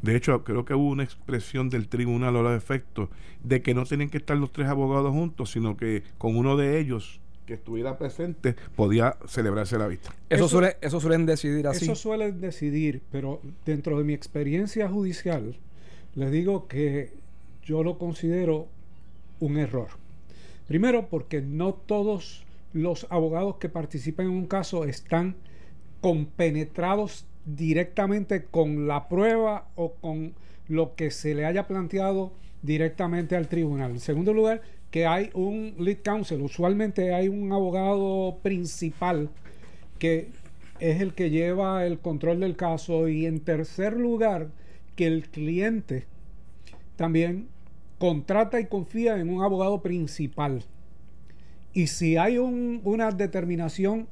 De 0.03 0.15
hecho, 0.15 0.45
creo 0.45 0.67
que 0.67 0.75
hubo 0.75 0.91
una 0.91 1.05
expresión 1.05 1.71
del 1.71 1.89
tribunal 1.89 2.37
a 2.37 2.43
los 2.43 2.55
efectos 2.57 3.09
de 3.43 3.63
que 3.63 3.73
no 3.73 3.85
tenían 3.87 4.11
que 4.11 4.19
estar 4.19 4.37
los 4.37 4.53
tres 4.53 4.69
abogados 4.69 5.13
juntos, 5.13 5.51
sino 5.53 5.77
que 5.79 6.03
con 6.19 6.37
uno 6.37 6.57
de 6.59 6.79
ellos 6.79 7.21
que 7.47 7.55
estuviera 7.55 7.97
presente 7.97 8.57
podía 8.75 9.17
celebrarse 9.27 9.79
la 9.79 9.87
vista. 9.87 10.11
Eso, 10.29 10.45
Eso- 10.45 10.49
suele, 10.49 10.77
eso 10.81 11.01
suelen 11.01 11.25
decidir 11.27 11.67
así. 11.67 11.85
Eso 11.85 11.95
suele 11.95 12.33
decidir, 12.33 13.01
pero 13.11 13.41
dentro 13.65 13.97
de 13.99 14.05
mi 14.05 14.13
experiencia 14.13 14.89
judicial, 14.89 15.57
les 16.15 16.31
digo 16.31 16.67
que 16.67 17.13
yo 17.65 17.83
lo 17.83 17.99
considero 17.99 18.67
un 19.41 19.57
error. 19.59 19.89
Primero, 20.67 21.09
porque 21.09 21.41
no 21.41 21.73
todos 21.75 22.45
los 22.73 23.07
abogados 23.11 23.57
que 23.57 23.69
participan 23.69 24.27
en 24.27 24.33
un 24.33 24.47
caso 24.47 24.85
están 24.85 25.37
compenetrados 26.01 27.27
directamente 27.45 28.45
con 28.45 28.89
la 28.89 29.09
prueba 29.09 29.69
o 29.77 29.95
con 29.95 30.35
lo 30.69 30.95
que 30.95 31.11
se 31.11 31.35
le 31.35 31.45
haya 31.47 31.67
planteado 31.69 32.33
directamente 32.63 33.37
al 33.37 33.49
tribunal. 33.49 33.93
En 33.93 34.01
segundo 34.01 34.33
lugar, 34.33 34.63
que 34.91 35.07
hay 35.07 35.31
un 35.35 35.75
lead 35.79 35.99
counsel, 36.05 36.43
usualmente 36.43 37.13
hay 37.13 37.29
un 37.29 37.53
abogado 37.53 38.39
principal 38.43 39.31
que 39.99 40.29
es 40.79 41.01
el 41.01 41.15
que 41.15 41.31
lleva 41.31 41.87
el 41.87 41.99
control 41.99 42.41
del 42.41 42.57
caso 42.57 43.09
y 43.09 43.27
en 43.27 43.41
tercer 43.41 43.95
lugar 43.95 44.49
que 44.95 45.07
el 45.07 45.29
cliente 45.29 46.07
también 46.97 47.49
contrata 47.99 48.61
y 48.61 48.67
confía 48.67 49.19
en 49.19 49.31
un 49.31 49.43
abogado 49.43 49.83
principal. 49.83 50.65
Y 51.73 51.89
si 51.89 52.17
hay 52.17 52.39
un- 52.39 52.81
una 52.85 53.11
determinación 53.11 54.09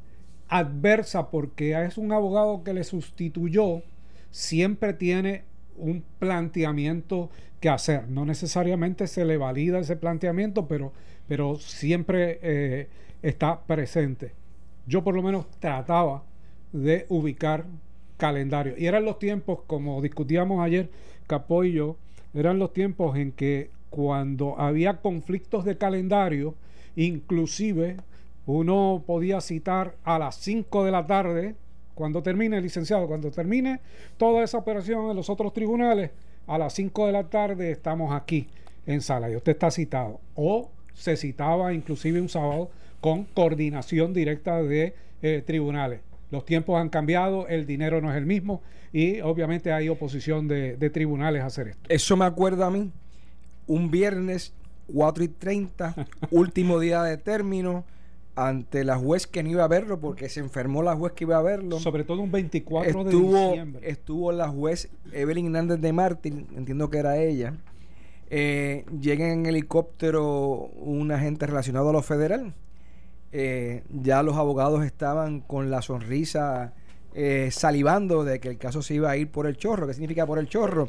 adversa 0.48 1.30
porque 1.30 1.72
es 1.84 1.96
un 1.98 2.12
abogado 2.12 2.62
que 2.64 2.74
le 2.74 2.84
sustituyó, 2.84 3.82
siempre 4.30 4.92
tiene 4.92 5.44
un 5.76 6.04
planteamiento 6.18 7.30
que 7.60 7.68
hacer. 7.68 8.08
No 8.08 8.24
necesariamente 8.24 9.06
se 9.06 9.24
le 9.24 9.36
valida 9.36 9.78
ese 9.78 9.96
planteamiento, 9.96 10.66
pero, 10.66 10.92
pero 11.28 11.56
siempre 11.56 12.38
eh, 12.42 12.88
está 13.22 13.60
presente. 13.60 14.32
Yo 14.86 15.02
por 15.02 15.14
lo 15.14 15.22
menos 15.22 15.46
trataba 15.60 16.24
de 16.72 17.06
ubicar 17.08 17.64
calendario. 18.16 18.74
Y 18.76 18.86
eran 18.86 19.04
los 19.04 19.18
tiempos, 19.18 19.60
como 19.66 20.00
discutíamos 20.02 20.62
ayer, 20.64 20.90
Capó 21.26 21.64
y 21.64 21.72
yo, 21.72 21.96
eran 22.34 22.58
los 22.58 22.72
tiempos 22.72 23.16
en 23.16 23.32
que 23.32 23.70
cuando 23.88 24.58
había 24.58 25.00
conflictos 25.00 25.64
de 25.64 25.78
calendario, 25.78 26.54
inclusive 26.96 27.96
uno 28.44 29.02
podía 29.06 29.40
citar 29.40 29.94
a 30.04 30.18
las 30.18 30.36
5 30.36 30.84
de 30.84 30.90
la 30.90 31.06
tarde, 31.06 31.54
cuando 31.94 32.22
termine, 32.22 32.60
licenciado, 32.60 33.06
cuando 33.06 33.30
termine 33.30 33.80
toda 34.16 34.42
esa 34.42 34.58
operación 34.58 35.10
en 35.10 35.16
los 35.16 35.30
otros 35.30 35.52
tribunales, 35.52 36.10
a 36.46 36.58
las 36.58 36.74
5 36.74 37.06
de 37.06 37.12
la 37.12 37.24
tarde 37.24 37.70
estamos 37.70 38.12
aquí 38.14 38.48
en 38.86 39.00
sala 39.00 39.30
y 39.30 39.36
usted 39.36 39.52
está 39.52 39.70
citado. 39.70 40.20
O 40.34 40.70
se 40.92 41.16
citaba 41.16 41.72
inclusive 41.72 42.20
un 42.20 42.28
sábado 42.28 42.70
con 43.00 43.24
coordinación 43.24 44.12
directa 44.12 44.62
de 44.62 44.94
eh, 45.22 45.42
tribunales. 45.44 46.00
Los 46.30 46.44
tiempos 46.44 46.80
han 46.80 46.88
cambiado, 46.88 47.46
el 47.48 47.66
dinero 47.66 48.00
no 48.00 48.10
es 48.10 48.16
el 48.16 48.26
mismo 48.26 48.62
y 48.92 49.20
obviamente 49.20 49.72
hay 49.72 49.88
oposición 49.88 50.48
de, 50.48 50.76
de 50.76 50.90
tribunales 50.90 51.42
a 51.42 51.46
hacer 51.46 51.68
esto. 51.68 51.82
Eso 51.88 52.16
me 52.16 52.24
acuerda 52.24 52.66
a 52.66 52.70
mí. 52.70 52.90
Un 53.66 53.90
viernes, 53.90 54.52
4 54.92 55.24
y 55.24 55.28
30, 55.28 55.94
último 56.30 56.78
día 56.78 57.02
de 57.02 57.16
término, 57.16 57.84
ante 58.36 58.84
la 58.84 58.96
juez 58.98 59.26
que 59.26 59.42
no 59.42 59.50
iba 59.50 59.64
a 59.64 59.68
verlo 59.68 60.00
porque 60.00 60.28
se 60.28 60.40
enfermó 60.40 60.82
la 60.82 60.96
juez 60.96 61.12
que 61.12 61.24
iba 61.24 61.38
a 61.38 61.42
verlo. 61.42 61.78
Sobre 61.78 62.04
todo 62.04 62.20
un 62.22 62.32
24 62.32 63.04
de 63.04 63.10
estuvo, 63.10 63.48
diciembre. 63.48 63.88
estuvo 63.88 64.32
la 64.32 64.48
juez 64.48 64.88
Evelyn 65.12 65.46
Hernández 65.46 65.80
de 65.80 65.92
Martín, 65.92 66.46
entiendo 66.56 66.90
que 66.90 66.98
era 66.98 67.18
ella. 67.18 67.54
Eh, 68.30 68.84
llega 69.00 69.32
en 69.32 69.46
helicóptero 69.46 70.70
un 70.76 71.12
agente 71.12 71.46
relacionado 71.46 71.90
a 71.90 71.92
lo 71.92 72.02
federal. 72.02 72.54
Eh, 73.30 73.82
ya 73.90 74.22
los 74.22 74.36
abogados 74.36 74.84
estaban 74.84 75.40
con 75.40 75.70
la 75.70 75.82
sonrisa 75.82 76.72
eh, 77.14 77.50
salivando 77.52 78.24
de 78.24 78.40
que 78.40 78.48
el 78.48 78.58
caso 78.58 78.82
se 78.82 78.94
iba 78.94 79.10
a 79.10 79.16
ir 79.16 79.30
por 79.30 79.46
el 79.46 79.56
chorro. 79.56 79.86
¿Qué 79.86 79.94
significa 79.94 80.26
por 80.26 80.38
el 80.38 80.48
chorro? 80.48 80.86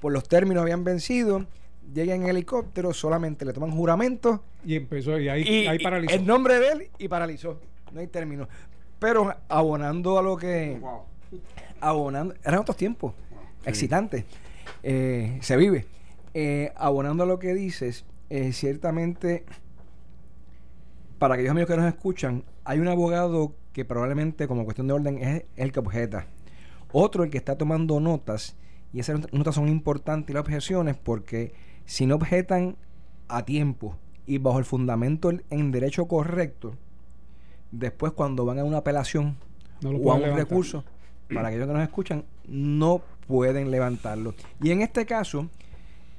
Por 0.00 0.12
los 0.12 0.28
términos 0.28 0.62
habían 0.62 0.82
vencido. 0.82 1.46
Llega 1.92 2.14
en 2.14 2.24
helicóptero, 2.26 2.92
solamente 2.92 3.44
le 3.44 3.52
toman 3.52 3.72
juramento 3.72 4.44
Y 4.64 4.76
empezó, 4.76 5.18
y 5.18 5.28
ahí, 5.28 5.42
y, 5.42 5.66
ahí 5.66 5.78
paralizó. 5.80 6.14
el 6.14 6.24
nombre 6.26 6.58
de 6.60 6.68
él 6.72 6.88
y 6.98 7.08
paralizó. 7.08 7.60
No 7.92 8.00
hay 8.00 8.06
término. 8.06 8.48
Pero 9.00 9.34
abonando 9.48 10.18
a 10.18 10.22
lo 10.22 10.36
que. 10.36 10.78
Wow. 10.80 11.00
Abonando. 11.80 12.34
Eran 12.44 12.60
otros 12.60 12.76
tiempos. 12.76 13.14
Excitantes. 13.64 14.24
Eh, 14.82 15.38
se 15.42 15.56
vive. 15.56 15.86
Eh, 16.34 16.72
abonando 16.76 17.24
a 17.24 17.26
lo 17.26 17.38
que 17.38 17.54
dices, 17.54 18.04
eh, 18.28 18.52
ciertamente. 18.52 19.44
Para 21.18 21.34
aquellos 21.34 21.50
amigos 21.50 21.70
que 21.70 21.76
nos 21.76 21.86
escuchan, 21.92 22.44
hay 22.64 22.78
un 22.78 22.88
abogado 22.88 23.54
que 23.72 23.84
probablemente, 23.84 24.46
como 24.48 24.64
cuestión 24.64 24.86
de 24.86 24.94
orden, 24.94 25.18
es 25.18 25.44
el 25.56 25.72
que 25.72 25.80
objeta. 25.80 26.26
Otro, 26.92 27.24
el 27.24 27.30
que 27.30 27.38
está 27.38 27.56
tomando 27.58 28.00
notas. 28.00 28.56
Y 28.92 29.00
esas 29.00 29.20
not- 29.20 29.32
notas 29.32 29.54
son 29.54 29.68
importantes 29.68 30.30
y 30.30 30.34
las 30.34 30.40
objeciones 30.40 30.96
porque 30.96 31.52
si 31.90 32.06
no 32.06 32.14
objetan 32.14 32.76
a 33.26 33.44
tiempo 33.44 33.96
y 34.24 34.38
bajo 34.38 34.60
el 34.60 34.64
fundamento 34.64 35.32
en- 35.50 35.72
derecho 35.72 36.06
correcto, 36.06 36.76
después 37.72 38.12
cuando 38.12 38.44
van 38.44 38.60
a 38.60 38.64
una 38.64 38.78
apelación 38.78 39.36
No 39.82 39.90
o 39.90 40.12
a 40.12 40.14
un 40.14 40.20
levantar. 40.22 40.48
recurso, 40.48 40.84
para 41.34 41.48
aquellos 41.48 41.66
que 41.66 41.72
nos 41.72 41.82
escuchan, 41.82 42.24
no 42.46 43.00
pueden 43.26 43.72
levantarlo. 43.72 44.34
Y 44.62 44.70
en 44.70 44.82
este 44.82 45.04
caso, 45.04 45.48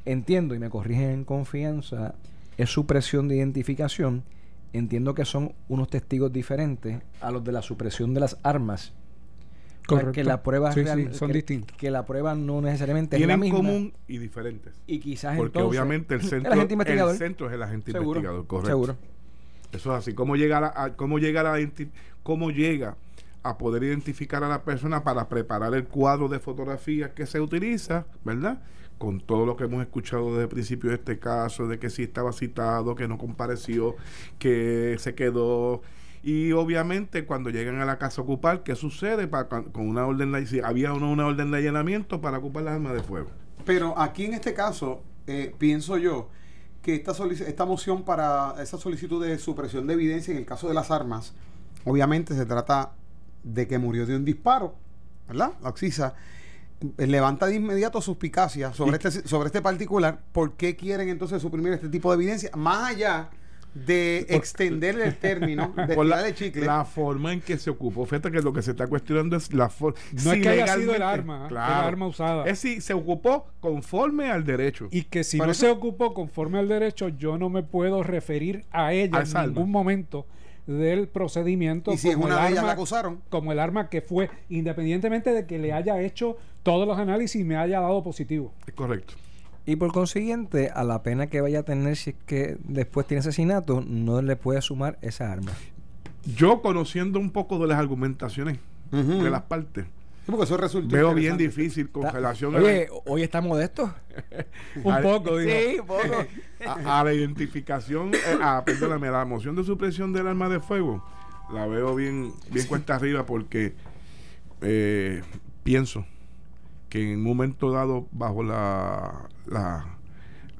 entiendo, 0.03 0.55
y 0.55 0.59
me 0.59 0.69
corrigen 0.69 1.09
en 1.11 1.23
confianza, 1.23 2.15
es 2.57 2.69
supresión 2.69 3.29
de 3.29 3.37
identificación. 3.37 4.23
Entiendo 4.73 5.13
que 5.15 5.23
son 5.25 5.53
unos 5.69 5.89
testigos 5.89 6.33
diferentes 6.33 7.01
a 7.21 7.31
los 7.31 7.43
de 7.45 7.51
la 7.53 7.61
supresión 7.61 8.13
de 8.13 8.19
las 8.21 8.37
armas. 8.43 8.93
Correcto. 9.97 10.11
Que 10.13 10.23
la 10.23 10.41
prueba 10.43 10.71
Sí, 10.71 10.79
sí, 10.81 10.85
real- 10.85 11.13
son 11.13 11.27
que- 11.29 11.33
distintos. 11.35 11.77
Que 11.77 11.91
la 11.91 12.05
prueba 12.05 12.35
no 12.35 12.61
necesariamente 12.61 13.15
es 13.15 13.21
la 13.21 13.27
Tienen 13.27 13.39
misma. 13.39 13.57
común 13.57 13.93
y 14.07 14.17
diferentes. 14.17 14.73
Y 14.87 14.99
quizás 14.99 15.37
Porque 15.37 15.59
entonces- 15.59 15.69
obviamente 15.69 16.15
el 16.15 16.21
centro, 16.23 16.51
agente 16.53 16.73
investigador. 16.73 17.11
el 17.13 17.17
centro 17.17 17.47
es 17.47 17.53
el 17.53 17.63
agente 17.63 17.91
Seguro, 17.91 18.19
investigador, 18.19 18.47
correcto. 18.47 18.69
Seguro. 18.69 18.95
Eso 19.71 19.91
es 19.93 19.97
así. 19.99 20.13
¿Cómo 20.13 20.35
llega 20.35 20.57
a, 20.59 20.83
a- 20.85 20.95
cómo 20.95 21.17
llega 21.19 21.41
a 21.41 21.57
la 21.57 21.69
cómo 22.23 22.51
llega 22.51 22.95
a 23.43 23.57
poder 23.57 23.83
identificar 23.83 24.43
a 24.43 24.47
la 24.49 24.63
persona 24.63 25.03
para 25.03 25.27
preparar 25.29 25.73
el 25.73 25.85
cuadro 25.85 26.27
de 26.27 26.39
fotografías 26.39 27.11
que 27.11 27.25
se 27.25 27.39
utiliza, 27.39 28.05
¿verdad? 28.23 28.61
Con 28.99 29.19
todo 29.19 29.47
lo 29.47 29.55
que 29.57 29.63
hemos 29.63 29.81
escuchado 29.81 30.29
desde 30.31 30.43
el 30.43 30.47
principio 30.49 30.89
de 30.91 30.97
este 30.97 31.17
caso, 31.17 31.67
de 31.67 31.79
que 31.79 31.89
sí 31.89 32.03
estaba 32.03 32.33
citado, 32.33 32.93
que 32.93 33.07
no 33.07 33.17
compareció, 33.17 33.95
que 34.37 34.95
se 34.99 35.15
quedó. 35.15 35.81
Y 36.23 36.51
obviamente 36.51 37.25
cuando 37.25 37.49
llegan 37.49 37.79
a 37.79 37.85
la 37.85 37.97
casa 37.97 38.21
a 38.21 38.23
ocupar, 38.23 38.63
¿qué 38.63 38.75
sucede 38.75 39.27
para, 39.27 39.47
con 39.47 39.87
una 39.87 40.05
orden 40.05 40.31
de, 40.31 40.45
si 40.45 40.59
había 40.59 40.89
no 40.89 41.11
una 41.11 41.25
orden 41.25 41.51
de 41.51 41.57
allanamiento 41.57 42.21
para 42.21 42.37
ocupar 42.37 42.63
las 42.63 42.75
armas 42.75 42.93
de 42.93 43.01
fuego? 43.01 43.29
Pero 43.65 43.97
aquí 43.97 44.25
en 44.25 44.35
este 44.35 44.53
caso, 44.53 45.01
eh, 45.25 45.55
pienso 45.57 45.97
yo 45.97 46.29
que 46.81 46.95
esta, 46.95 47.13
esta 47.47 47.65
moción 47.65 48.03
para 48.03 48.55
esa 48.61 48.77
solicitud 48.77 49.23
de 49.23 49.37
supresión 49.39 49.87
de 49.87 49.93
evidencia 49.93 50.31
en 50.31 50.37
el 50.37 50.45
caso 50.45 50.67
de 50.67 50.73
las 50.73 50.91
armas, 50.91 51.33
obviamente 51.85 52.35
se 52.35 52.45
trata 52.45 52.91
de 53.43 53.67
que 53.67 53.79
murió 53.79 54.05
de 54.05 54.15
un 54.15 54.25
disparo, 54.25 54.75
¿verdad? 55.27 55.53
La 55.61 55.69
Oxisa 55.69 56.13
eh, 56.97 57.07
levanta 57.07 57.47
de 57.47 57.55
inmediato 57.55 57.99
suspicacia 58.01 58.73
sobre 58.73 58.97
este, 58.97 59.27
sobre 59.27 59.47
este 59.47 59.61
particular. 59.61 60.23
¿Por 60.31 60.53
qué 60.53 60.75
quieren 60.75 61.09
entonces 61.09 61.41
suprimir 61.41 61.73
este 61.73 61.89
tipo 61.89 62.11
de 62.11 62.15
evidencia? 62.15 62.51
Más 62.55 62.91
allá 62.91 63.29
de 63.73 64.25
extender 64.29 64.99
el 64.99 65.15
término, 65.15 65.73
de 65.87 65.95
Por 65.95 66.05
la, 66.05 66.33
chicle. 66.33 66.65
la 66.65 66.83
forma 66.85 67.31
en 67.33 67.41
que 67.41 67.57
se 67.57 67.69
ocupó. 67.69 68.05
Fíjate 68.05 68.31
que 68.31 68.41
lo 68.41 68.51
que 68.53 68.61
se 68.61 68.71
está 68.71 68.87
cuestionando 68.87 69.35
es 69.37 69.53
la 69.53 69.69
forma. 69.69 69.97
No 70.23 70.33
es 70.33 70.41
que 70.41 70.49
haya 70.49 70.75
sido 70.75 70.93
el 70.95 71.01
arma, 71.01 71.47
el 71.49 71.57
arma 71.57 72.07
usada. 72.07 72.45
Es 72.45 72.59
si 72.59 72.81
se 72.81 72.93
ocupó 72.93 73.47
conforme 73.61 74.29
al 74.29 74.43
derecho. 74.45 74.87
Y 74.91 75.03
que 75.03 75.23
si 75.23 75.37
no 75.37 75.45
eso- 75.45 75.53
se 75.65 75.69
ocupó 75.69 76.13
conforme 76.13 76.59
al 76.59 76.67
derecho, 76.67 77.09
yo 77.09 77.37
no 77.37 77.49
me 77.49 77.63
puedo 77.63 78.03
referir 78.03 78.65
a 78.71 78.93
ella 78.93 79.19
A 79.19 79.21
en 79.23 79.47
ningún 79.47 79.71
momento 79.71 80.25
del 80.67 81.07
procedimiento 81.07 81.91
y 81.91 81.97
si 81.97 82.09
es 82.09 82.15
como, 82.15 82.27
el 82.27 82.33
una 82.33 82.43
de 82.43 82.47
ellas 82.49 82.59
arma, 82.59 82.67
la 82.67 82.73
acusaron. 82.73 83.21
como 83.29 83.51
el 83.51 83.59
arma 83.59 83.89
que 83.89 84.01
fue, 84.01 84.29
independientemente 84.49 85.31
de 85.33 85.45
que 85.45 85.57
le 85.57 85.73
haya 85.73 85.99
hecho 86.01 86.37
todos 86.63 86.87
los 86.87 86.97
análisis 86.99 87.41
y 87.41 87.43
me 87.43 87.55
haya 87.57 87.79
dado 87.79 88.03
positivo. 88.03 88.53
Es 88.67 88.73
correcto. 88.73 89.15
Y 89.65 89.75
por 89.75 89.91
consiguiente, 89.93 90.69
a 90.73 90.83
la 90.83 91.03
pena 91.03 91.27
que 91.27 91.39
vaya 91.41 91.59
a 91.59 91.63
tener 91.63 91.95
si 91.95 92.11
es 92.11 92.15
que 92.25 92.57
después 92.63 93.05
tiene 93.07 93.19
asesinato, 93.19 93.83
no 93.85 94.21
le 94.21 94.35
puede 94.35 94.61
sumar 94.61 94.97
esa 95.01 95.31
arma. 95.31 95.51
Yo 96.35 96.61
conociendo 96.61 97.19
un 97.19 97.31
poco 97.31 97.59
de 97.59 97.67
las 97.67 97.77
argumentaciones 97.79 98.57
de 98.91 99.29
las 99.29 99.43
partes, 99.43 99.85
porque 100.25 100.43
eso 100.43 100.57
resulta 100.57 100.95
Veo 100.95 101.13
bien 101.13 101.37
difícil 101.37 101.89
con 101.89 102.03
Está- 102.05 102.17
relación 102.17 102.55
Oye, 102.55 102.87
hoy 103.05 103.23
está 103.23 103.41
modesto. 103.41 103.93
Un 104.83 105.01
poco, 105.01 105.37
digo. 105.37 105.51
Sí, 105.51 105.79
un 105.79 105.87
poco. 105.87 106.25
a, 106.67 106.99
a 106.99 107.03
la 107.03 107.13
identificación, 107.13 108.13
eh, 108.13 108.19
a, 108.41 108.63
perdóname, 108.65 109.07
a 109.07 109.11
la 109.11 109.25
moción 109.25 109.55
de 109.55 109.63
supresión 109.63 110.11
del 110.13 110.27
arma 110.27 110.47
de 110.49 110.59
fuego, 110.59 111.03
la 111.53 111.65
veo 111.67 111.95
bien, 111.95 112.33
bien 112.51 112.67
cuesta 112.67 112.95
arriba 112.95 113.25
porque 113.25 113.73
eh, 114.61 115.21
pienso 115.63 116.05
que 116.91 117.13
en 117.13 117.19
un 117.19 117.23
momento 117.23 117.71
dado, 117.71 118.07
bajo 118.11 118.43
la, 118.43 119.29
la, 119.47 119.97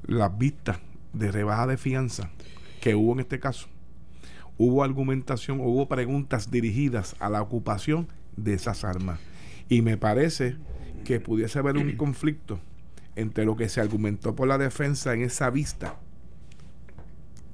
las 0.06 0.38
vistas 0.38 0.78
de 1.12 1.30
rebaja 1.30 1.66
de 1.66 1.76
fianza 1.76 2.30
que 2.80 2.94
hubo 2.94 3.12
en 3.12 3.20
este 3.20 3.38
caso, 3.38 3.68
hubo 4.56 4.82
argumentación, 4.82 5.60
hubo 5.60 5.86
preguntas 5.88 6.50
dirigidas 6.50 7.14
a 7.20 7.28
la 7.28 7.42
ocupación 7.42 8.08
de 8.36 8.54
esas 8.54 8.82
armas. 8.82 9.20
Y 9.68 9.82
me 9.82 9.98
parece 9.98 10.56
que 11.04 11.20
pudiese 11.20 11.58
haber 11.58 11.76
un 11.76 11.92
conflicto 11.96 12.58
entre 13.14 13.44
lo 13.44 13.54
que 13.56 13.68
se 13.68 13.80
argumentó 13.82 14.34
por 14.34 14.48
la 14.48 14.56
defensa 14.56 15.12
en 15.12 15.20
esa 15.22 15.50
vista 15.50 15.96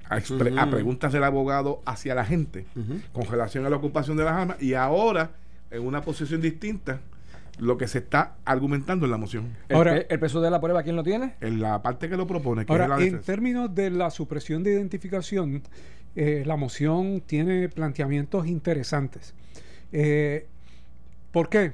a, 0.08 0.18
expre- 0.18 0.56
a 0.56 0.62
Ujú. 0.62 0.70
preguntas 0.70 1.12
del 1.12 1.24
abogado 1.24 1.82
hacia 1.84 2.14
la 2.14 2.24
gente 2.24 2.66
Ujú. 2.76 3.00
con 3.12 3.24
relación 3.26 3.66
a 3.66 3.70
la 3.70 3.76
ocupación 3.76 4.16
de 4.16 4.24
las 4.24 4.34
armas 4.34 4.62
y 4.62 4.74
ahora 4.74 5.32
en 5.70 5.84
una 5.84 6.00
posición 6.02 6.40
distinta 6.40 7.00
lo 7.58 7.76
que 7.76 7.88
se 7.88 7.98
está 7.98 8.36
argumentando 8.44 9.04
en 9.06 9.10
la 9.10 9.16
moción 9.18 9.56
Ahora- 9.70 9.96
el, 9.96 10.06
el 10.08 10.20
peso 10.20 10.40
de 10.40 10.50
la 10.50 10.60
prueba, 10.60 10.82
¿quién 10.82 10.96
lo 10.96 11.02
tiene? 11.02 11.34
en 11.40 11.60
la 11.60 11.82
parte 11.82 12.08
que 12.08 12.16
lo 12.16 12.26
propone 12.26 12.64
que 12.66 12.72
es 12.72 12.78
la 12.78 12.84
Ahora, 12.86 13.04
en 13.04 13.20
términos 13.22 13.74
de 13.74 13.90
la 13.90 14.10
supresión 14.10 14.62
de 14.62 14.72
identificación, 14.72 15.62
eh, 16.16 16.42
la 16.46 16.56
moción 16.56 17.20
tiene 17.26 17.68
planteamientos 17.68 18.46
interesantes. 18.46 19.34
Eh, 19.92 20.46
¿Por 21.32 21.48
qué? 21.48 21.72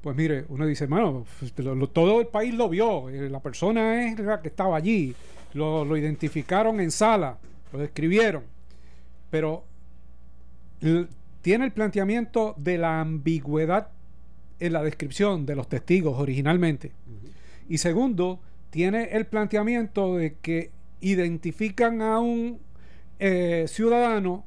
Pues 0.00 0.16
mire, 0.16 0.44
uno 0.48 0.64
dice, 0.66 0.86
bueno, 0.86 1.24
pues, 1.40 1.52
lo- 1.58 1.74
lo- 1.74 1.88
todo 1.88 2.20
el 2.20 2.28
país 2.28 2.54
lo 2.54 2.68
vio, 2.68 3.08
eh, 3.10 3.28
la 3.28 3.40
persona 3.40 4.06
es 4.08 4.18
la 4.20 4.40
que 4.40 4.48
estaba 4.48 4.76
allí, 4.76 5.14
lo, 5.54 5.84
lo 5.84 5.96
identificaron 5.96 6.80
en 6.80 6.90
sala, 6.90 7.38
lo 7.72 7.78
describieron, 7.80 8.42
pero 9.30 9.64
tiene 11.42 11.64
el 11.64 11.72
planteamiento 11.72 12.54
de 12.58 12.78
la 12.78 13.00
ambigüedad 13.00 13.88
en 14.60 14.72
la 14.72 14.82
descripción 14.82 15.46
de 15.46 15.54
los 15.56 15.68
testigos 15.68 16.18
originalmente. 16.18 16.92
Y 17.68 17.78
segundo, 17.78 18.40
tiene 18.70 19.10
el 19.12 19.26
planteamiento 19.26 20.16
de 20.16 20.34
que 20.40 20.70
identifican 21.00 22.02
a 22.02 22.18
un 22.20 22.58
eh, 23.18 23.64
ciudadano 23.68 24.44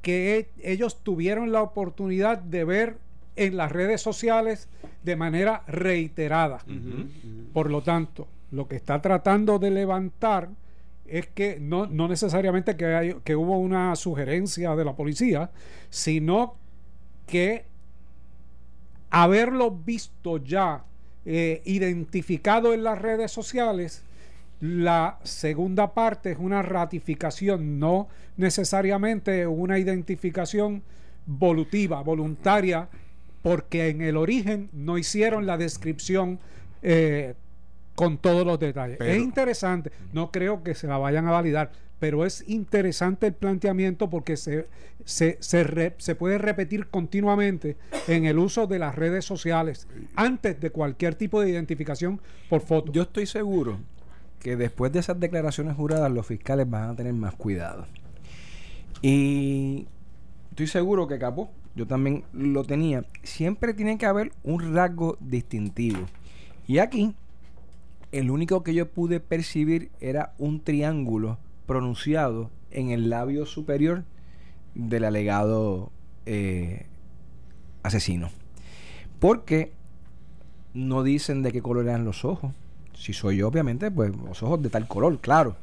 que 0.00 0.38
e- 0.38 0.72
ellos 0.72 1.02
tuvieron 1.02 1.52
la 1.52 1.62
oportunidad 1.62 2.38
de 2.38 2.64
ver 2.64 2.96
en 3.36 3.56
las 3.56 3.70
redes 3.72 4.00
sociales 4.00 4.68
de 5.04 5.16
manera 5.16 5.62
reiterada. 5.66 6.58
Por 7.52 7.70
lo 7.70 7.82
tanto, 7.82 8.26
lo 8.50 8.68
que 8.68 8.76
está 8.76 9.00
tratando 9.00 9.58
de 9.58 9.70
levantar 9.70 10.50
es 11.06 11.26
que 11.28 11.58
no, 11.60 11.86
no 11.86 12.08
necesariamente 12.08 12.76
que, 12.76 12.86
hay- 12.86 13.16
que 13.24 13.36
hubo 13.36 13.58
una 13.58 13.94
sugerencia 13.96 14.74
de 14.76 14.84
la 14.84 14.94
policía, 14.94 15.50
sino 15.90 16.56
que 17.26 17.64
haberlo 19.12 19.70
visto 19.70 20.38
ya 20.38 20.84
eh, 21.26 21.60
identificado 21.66 22.72
en 22.72 22.82
las 22.82 23.00
redes 23.00 23.30
sociales, 23.30 24.02
la 24.60 25.18
segunda 25.22 25.92
parte 25.92 26.32
es 26.32 26.38
una 26.38 26.62
ratificación, 26.62 27.78
no 27.78 28.08
necesariamente 28.38 29.46
una 29.46 29.78
identificación 29.78 30.82
volutiva, 31.26 32.00
voluntaria, 32.02 32.88
porque 33.42 33.90
en 33.90 34.00
el 34.00 34.16
origen 34.16 34.70
no 34.72 34.96
hicieron 34.96 35.44
la 35.46 35.58
descripción 35.58 36.38
eh, 36.82 37.34
con 37.94 38.16
todos 38.16 38.46
los 38.46 38.58
detalles. 38.58 38.96
Pero- 38.98 39.12
es 39.12 39.18
interesante, 39.18 39.92
no 40.14 40.30
creo 40.30 40.62
que 40.62 40.74
se 40.74 40.86
la 40.86 40.96
vayan 40.96 41.26
a 41.26 41.32
validar, 41.32 41.70
pero 42.02 42.26
es 42.26 42.42
interesante 42.48 43.28
el 43.28 43.32
planteamiento 43.32 44.10
porque 44.10 44.36
se, 44.36 44.66
se, 45.04 45.36
se, 45.38 45.94
se 45.98 46.14
puede 46.16 46.36
repetir 46.36 46.88
continuamente 46.88 47.76
en 48.08 48.24
el 48.24 48.40
uso 48.40 48.66
de 48.66 48.80
las 48.80 48.96
redes 48.96 49.24
sociales 49.24 49.86
antes 50.16 50.58
de 50.58 50.70
cualquier 50.70 51.14
tipo 51.14 51.40
de 51.40 51.50
identificación 51.50 52.20
por 52.50 52.60
foto. 52.60 52.90
Yo 52.90 53.02
estoy 53.02 53.26
seguro 53.26 53.78
que 54.40 54.56
después 54.56 54.90
de 54.90 54.98
esas 54.98 55.20
declaraciones 55.20 55.76
juradas 55.76 56.10
los 56.10 56.26
fiscales 56.26 56.68
van 56.68 56.90
a 56.90 56.96
tener 56.96 57.12
más 57.12 57.36
cuidado. 57.36 57.86
Y 59.00 59.86
estoy 60.50 60.66
seguro 60.66 61.06
que 61.06 61.20
Capó, 61.20 61.52
yo 61.76 61.86
también 61.86 62.24
lo 62.32 62.64
tenía, 62.64 63.04
siempre 63.22 63.74
tiene 63.74 63.96
que 63.96 64.06
haber 64.06 64.32
un 64.42 64.74
rasgo 64.74 65.18
distintivo. 65.20 66.00
Y 66.66 66.78
aquí, 66.78 67.14
el 68.10 68.28
único 68.28 68.64
que 68.64 68.74
yo 68.74 68.90
pude 68.90 69.20
percibir 69.20 69.92
era 70.00 70.34
un 70.38 70.64
triángulo 70.64 71.38
pronunciado 71.66 72.50
en 72.70 72.90
el 72.90 73.10
labio 73.10 73.46
superior 73.46 74.04
del 74.74 75.04
alegado 75.04 75.90
eh, 76.26 76.86
asesino. 77.82 78.30
Porque 79.18 79.72
no 80.74 81.02
dicen 81.02 81.42
de 81.42 81.52
qué 81.52 81.62
color 81.62 81.84
eran 81.86 82.04
los 82.04 82.24
ojos. 82.24 82.52
Si 82.94 83.12
soy 83.12 83.38
yo, 83.38 83.48
obviamente, 83.48 83.90
pues 83.90 84.12
los 84.16 84.42
ojos 84.42 84.62
de 84.62 84.70
tal 84.70 84.86
color, 84.88 85.18
claro. 85.20 85.56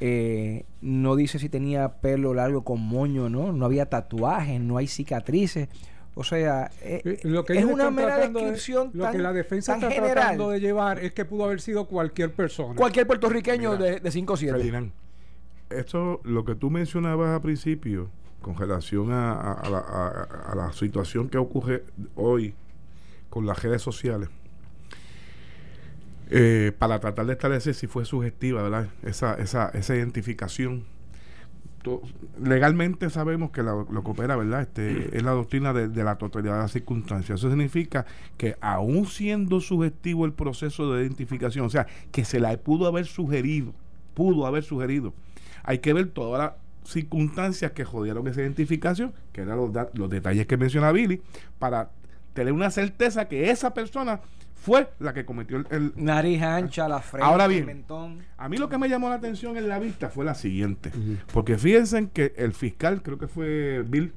Eh, 0.00 0.64
no 0.80 1.14
dice 1.16 1.38
si 1.38 1.48
tenía 1.48 1.88
pelo 2.00 2.34
largo 2.34 2.62
con 2.64 2.80
moño, 2.80 3.28
¿no? 3.28 3.52
No 3.52 3.64
había 3.64 3.86
tatuajes, 3.86 4.60
no 4.60 4.76
hay 4.76 4.86
cicatrices. 4.88 5.68
O 6.16 6.24
sea, 6.24 6.70
eh, 6.82 7.00
Eh, 7.04 7.18
Lo 7.24 7.44
que 7.44 7.58
es 7.58 7.64
una 7.64 7.90
mera 7.90 8.18
de- 8.18 8.28
descripción 8.28 8.90
lo 8.92 9.04
tan, 9.04 9.12
que 9.12 9.18
la 9.18 9.32
defensa 9.32 9.74
está 9.74 9.90
general. 9.90 10.12
tratando 10.14 10.50
de 10.50 10.60
llevar 10.60 10.98
es 11.00 11.12
que 11.12 11.24
pudo 11.24 11.44
haber 11.44 11.60
sido 11.60 11.86
cualquier 11.86 12.32
persona. 12.32 12.74
Cualquier 12.76 13.06
puertorriqueño 13.06 13.72
Mira, 13.72 13.84
de, 13.84 14.00
de 14.00 14.10
5 14.10 14.32
o 14.32 14.36
7. 14.36 14.56
Ferdinand, 14.56 14.92
esto, 15.70 16.20
lo 16.24 16.44
que 16.44 16.54
tú 16.54 16.70
mencionabas 16.70 17.30
al 17.30 17.40
principio, 17.40 18.10
con 18.44 18.56
relación 18.56 19.10
a, 19.10 19.62
la, 20.54 20.72
situación 20.72 21.28
que 21.30 21.38
ocurre 21.38 21.84
hoy 22.14 22.54
con 23.30 23.46
las 23.46 23.62
redes 23.62 23.80
sociales, 23.80 24.28
eh, 26.30 26.72
para 26.78 27.00
tratar 27.00 27.26
de 27.26 27.32
establecer 27.32 27.74
si 27.74 27.86
fue 27.86 28.04
sugestiva, 28.04 28.62
¿verdad? 28.62 28.88
Esa, 29.02 29.34
esa, 29.34 29.70
esa 29.70 29.96
identificación. 29.96 30.84
Legalmente 32.42 33.10
sabemos 33.10 33.50
que 33.50 33.62
lo 33.62 33.86
que 33.86 34.10
opera, 34.10 34.36
¿verdad? 34.36 34.62
Este, 34.62 35.16
es 35.16 35.22
la 35.22 35.32
doctrina 35.32 35.72
de, 35.72 35.88
de 35.88 36.04
la 36.04 36.16
totalidad 36.16 36.54
de 36.54 36.60
las 36.60 36.72
circunstancias. 36.72 37.40
Eso 37.40 37.48
significa 37.50 38.06
que 38.38 38.56
aún 38.60 39.06
siendo 39.06 39.60
sugestivo 39.60 40.24
el 40.24 40.32
proceso 40.32 40.92
de 40.92 41.02
identificación, 41.02 41.66
o 41.66 41.70
sea, 41.70 41.86
que 42.10 42.24
se 42.24 42.40
la 42.40 42.56
pudo 42.58 42.86
haber 42.86 43.04
sugerido, 43.04 43.74
pudo 44.14 44.46
haber 44.46 44.64
sugerido, 44.64 45.12
hay 45.64 45.78
que 45.80 45.92
ver 45.92 46.08
todas 46.10 46.40
las 46.40 46.90
circunstancias 46.90 47.72
que 47.72 47.84
jodieron 47.84 48.26
esa 48.28 48.42
identificación, 48.42 49.12
que 49.32 49.40
eran 49.42 49.56
los, 49.56 49.70
los 49.94 50.10
detalles 50.10 50.46
que 50.46 50.56
menciona 50.56 50.92
Billy, 50.92 51.20
para 51.58 51.90
tener 52.34 52.52
una 52.52 52.70
certeza 52.70 53.26
que 53.28 53.50
esa 53.50 53.72
persona 53.74 54.20
fue 54.54 54.88
la 54.98 55.12
que 55.12 55.24
cometió 55.24 55.56
el, 55.58 55.66
el- 55.70 55.92
Nariz 55.96 56.42
ancha, 56.42 56.88
la 56.88 57.00
frente, 57.00 57.26
Ahora 57.26 57.44
el 57.44 57.50
bien, 57.50 57.66
mentón. 57.66 58.18
a 58.38 58.48
mí 58.48 58.56
lo 58.56 58.68
que 58.68 58.78
me 58.78 58.88
llamó 58.88 59.08
la 59.08 59.16
atención 59.16 59.56
en 59.56 59.68
la 59.68 59.78
vista 59.78 60.08
fue 60.08 60.24
la 60.24 60.34
siguiente. 60.34 60.90
Porque 61.32 61.58
fíjense 61.58 62.08
que 62.12 62.32
el 62.36 62.52
fiscal, 62.54 63.02
creo 63.02 63.18
que 63.18 63.28
fue 63.28 63.84
Bill, 63.86 64.12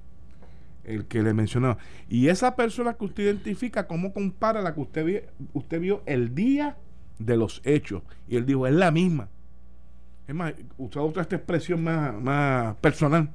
el 0.86 1.06
que 1.06 1.22
le 1.22 1.34
mencionó, 1.34 1.78
y 2.10 2.30
esa 2.30 2.56
persona 2.56 2.94
que 2.94 3.04
usted 3.06 3.24
identifica, 3.24 3.88
¿cómo 3.88 4.14
compara 4.14 4.62
la 4.62 4.74
que 4.74 4.80
usted, 4.82 5.06
vi- 5.06 5.22
usted 5.54 5.82
vio 5.82 6.02
el 6.06 6.34
día 6.34 6.78
de 7.20 7.36
los 7.36 7.62
hechos? 7.66 8.04
Y 8.30 8.38
él 8.38 8.46
dijo, 8.46 8.68
es 8.68 8.74
la 8.74 8.90
misma. 8.92 9.28
Es 10.28 10.36
más, 10.36 10.54
usó 10.78 11.04
otra 11.06 11.22
esta 11.22 11.36
expresión 11.38 11.84
más, 11.84 12.14
más 12.22 12.76
personal. 12.78 13.30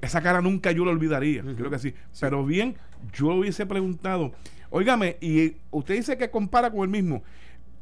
Esa 0.00 0.20
cara 0.22 0.40
nunca 0.40 0.70
yo 0.70 0.84
la 0.84 0.90
olvidaría, 0.92 1.42
creo 1.56 1.70
que 1.70 1.78
sí. 1.78 1.94
Pero 2.20 2.44
bien, 2.44 2.76
yo 3.12 3.28
hubiese 3.28 3.64
preguntado, 3.66 4.32
óigame, 4.70 5.16
y 5.20 5.56
usted 5.70 5.94
dice 5.94 6.16
que 6.16 6.30
compara 6.30 6.70
con 6.70 6.82
el 6.82 6.88
mismo. 6.88 7.22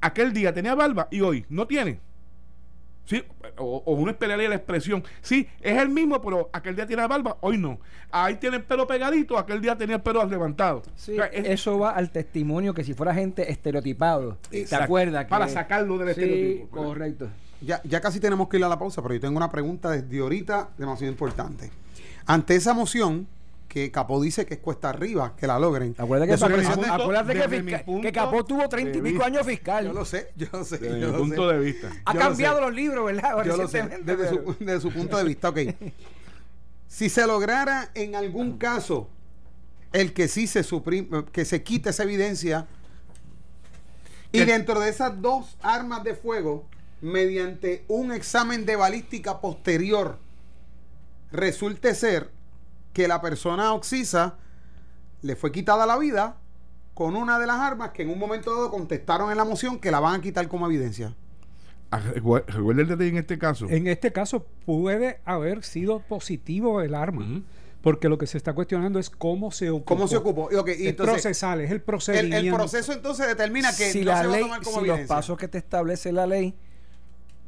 Aquel 0.01 0.33
día 0.33 0.53
tenía 0.55 0.75
barba 0.75 1.09
y 1.11 1.21
hoy 1.21 1.45
no 1.49 1.67
tiene. 1.67 2.01
Sí, 3.05 3.23
o, 3.59 3.83
o 3.85 3.95
uno 3.95 4.13
esperaría 4.13 4.49
la 4.49 4.55
expresión. 4.55 5.03
Sí, 5.21 5.49
es 5.61 5.77
el 5.77 5.89
mismo, 5.89 6.23
pero 6.23 6.49
aquel 6.53 6.77
día 6.77 6.87
tiene 6.87 7.05
barba, 7.07 7.37
hoy 7.41 7.59
no. 7.59 7.81
Ahí 8.13 8.37
tiene 8.37 8.59
el 8.59 8.63
pelo 8.63 8.87
pegadito, 8.87 9.37
aquel 9.37 9.61
día 9.61 9.77
tenía 9.77 9.97
el 9.97 10.03
pelo 10.03 10.25
levantado. 10.25 10.83
Sí, 10.95 11.13
O 11.13 11.17
sea, 11.17 11.27
es- 11.27 11.49
eso 11.49 11.79
va 11.81 11.91
al 11.91 12.11
testimonio 12.11 12.73
que 12.73 12.85
si 12.85 12.95
fuera 12.95 13.13
gente 13.13 13.51
estereotipado. 13.51 14.39
¿Te 14.49 14.75
acuerdas? 14.77 15.27
Para 15.27 15.49
sacarlo 15.49 15.99
del 15.99 16.15
sí, 16.15 16.21
estereotipo. 16.23 16.95
¿verdad? 16.95 17.29
Ya, 17.65 17.81
ya 17.85 18.01
casi 18.01 18.19
tenemos 18.21 18.49
que 18.49 18.57
ir 18.59 18.65
a 18.65 18.69
la 18.69 18.79
pausa, 18.79 19.03
pero 19.03 19.15
yo 19.15 19.21
tengo 19.21 19.37
una 19.37 19.51
pregunta 19.51 19.91
desde 19.91 20.19
ahorita 20.21 20.71
demasiado 20.79 21.11
importante. 21.13 21.71
Ante 22.27 22.57
esa 22.57 22.75
moción, 22.75 23.27
que 23.69 23.91
Capó 23.91 24.21
dice 24.21 24.45
que 24.45 24.55
es 24.55 24.61
cuesta 24.61 24.91
arriba, 24.91 25.35
que 25.37 25.47
la 25.47 25.59
logren. 25.59 25.95
Acuérdate 25.97 26.33
que, 26.33 26.37
de- 26.37 26.87
acuérdate 26.91 27.33
que, 27.33 27.49
fiscal- 27.49 27.85
punto 27.87 28.03
que 28.03 28.13
Capó 28.13 28.45
tuvo 28.45 28.69
treinta 28.69 28.99
y 28.99 29.01
pico 29.01 29.25
años 29.25 29.47
fiscal. 29.47 29.87
Yo 29.87 29.93
lo 29.95 30.05
sé, 30.05 30.31
yo 30.37 30.47
lo 30.53 30.65
sé. 30.65 30.77
Desde 30.79 31.01
yo 31.01 31.07
mi 31.07 31.13
lo 31.13 31.19
punto 31.21 31.49
sé. 31.49 31.57
de 31.57 31.61
vista. 31.65 31.91
ha 32.05 32.13
yo 32.13 32.21
cambiado 32.21 32.61
los 32.61 32.75
libros, 32.75 33.07
¿verdad? 33.07 33.45
Yo 33.45 33.57
lo 33.57 33.69
sé, 33.69 33.83
desde 34.05 34.29
su, 34.29 34.57
desde 34.61 34.81
su 34.81 34.93
punto 34.93 35.17
de 35.17 35.25
vista, 35.25 35.49
ok. 35.49 35.59
Si 36.87 37.09
se 37.09 37.27
lograra 37.27 37.91
en 37.95 38.15
algún 38.15 38.59
caso 38.59 39.09
el 39.93 40.13
que 40.13 40.29
sí 40.29 40.47
se 40.47 40.63
suprime, 40.63 41.25
que 41.33 41.45
se 41.47 41.63
quite 41.63 41.91
esa 41.91 42.03
evidencia. 42.03 42.67
Y 44.33 44.45
dentro 44.45 44.81
de 44.81 44.89
esas 44.91 45.21
dos 45.21 45.57
armas 45.63 46.05
de 46.05 46.15
fuego, 46.15 46.67
mediante 47.03 47.85
un 47.89 48.13
examen 48.13 48.65
de 48.65 48.77
balística 48.77 49.41
posterior, 49.41 50.19
resulte 51.31 51.95
ser 51.95 52.31
que 52.93 53.09
la 53.09 53.21
persona 53.21 53.73
oxisa 53.75 54.37
le 55.23 55.37
fue 55.37 55.53
quitada 55.53 55.85
la 55.87 55.99
vida 55.99 56.37
con 56.95 57.17
una 57.17 57.39
de 57.39 57.47
las 57.47 57.57
armas 57.57 57.91
que 57.91 58.03
en 58.03 58.11
un 58.11 58.19
momento 58.19 58.55
dado 58.55 58.71
contestaron 58.71 59.31
en 59.31 59.37
la 59.37 59.45
moción 59.45 59.79
que 59.79 59.91
la 59.91 59.99
van 60.01 60.21
a 60.21 60.23
quitar 60.23 60.47
como 60.49 60.67
evidencia. 60.67 61.15
Ah, 61.91 62.01
recu- 62.01 62.45
Recuerda 62.47 62.83
el 62.83 62.89
detalle 62.89 63.09
en 63.11 63.17
este 63.17 63.39
caso. 63.39 63.67
En 63.69 63.87
este 63.87 64.13
caso 64.13 64.47
puede 64.65 65.21
haber 65.25 65.65
sido 65.65 66.01
positivo 66.01 66.81
el 66.83 66.95
arma, 66.95 67.43
porque 67.83 68.09
lo 68.09 68.17
que 68.19 68.27
se 68.27 68.37
está 68.39 68.53
cuestionando 68.53 68.99
es 68.99 69.11
cómo 69.11 69.51
se 69.51 69.71
ocupó. 69.71 69.87
¿Cómo 69.87 70.07
se 70.09 70.17
ocupó? 70.17 70.49
Y 70.53 70.55
ok, 70.57 70.69
y 70.69 70.71
es 70.73 70.81
entonces, 70.91 71.15
procesal, 71.15 71.61
es 71.63 71.71
el 71.71 71.81
procedimiento. 71.83 72.37
el 72.51 72.55
proceso 72.55 72.93
entonces 72.93 73.27
determina 73.27 73.71
que 73.75 73.91
si 73.91 74.01
no 74.01 74.13
la 74.13 74.21
se 74.23 74.27
va 74.27 74.33
a 74.33 74.37
ley, 74.37 74.43
tomar 74.43 74.63
como 74.63 74.81
si 74.81 74.87
los 74.87 75.01
pasos 75.01 75.37
que 75.39 75.49
te 75.49 75.59
establece 75.59 76.13
la 76.13 76.27
ley 76.27 76.55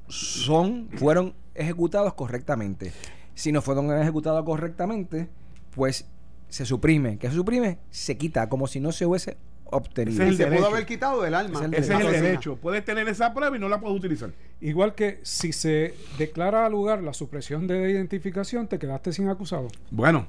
son, 0.08 0.88
fueron 0.96 1.34
ejecutados 1.54 2.14
correctamente. 2.14 2.92
Si 3.34 3.52
no 3.52 3.62
fueron 3.62 3.92
ejecutados 4.00 4.44
correctamente, 4.44 5.28
pues 5.70 6.06
se 6.48 6.64
suprime. 6.64 7.18
¿Qué 7.18 7.28
se 7.28 7.34
suprime? 7.34 7.78
Se 7.90 8.16
quita, 8.16 8.48
como 8.48 8.66
si 8.66 8.80
no 8.80 8.92
se 8.92 9.06
hubiese 9.06 9.36
obtenido. 9.64 10.22
Ese 10.22 10.22
es 10.22 10.28
Y 10.28 10.30
el 10.30 10.36
se 10.36 10.44
pudo 10.44 10.50
derecho. 10.52 10.70
haber 10.74 10.86
quitado 10.86 11.22
del 11.22 11.34
alma. 11.34 11.58
Ese 11.58 11.66
es 11.66 11.72
el 11.90 11.96
Ese 11.96 12.08
es 12.08 12.14
el 12.14 12.22
derecho. 12.22 12.56
Puedes 12.56 12.84
tener 12.84 13.08
esa 13.08 13.34
prueba 13.34 13.56
y 13.56 13.58
no 13.60 13.68
la 13.68 13.80
puedes 13.80 13.96
utilizar. 13.98 14.30
Igual 14.60 14.94
que 14.94 15.18
si 15.22 15.52
se 15.52 15.94
declara 16.16 16.66
al 16.66 16.72
lugar 16.72 17.02
la 17.02 17.12
supresión 17.12 17.66
de 17.66 17.90
identificación, 17.90 18.68
te 18.68 18.78
quedaste 18.78 19.12
sin 19.12 19.28
acusado. 19.28 19.68
Bueno. 19.90 20.26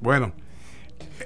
Bueno. 0.00 0.32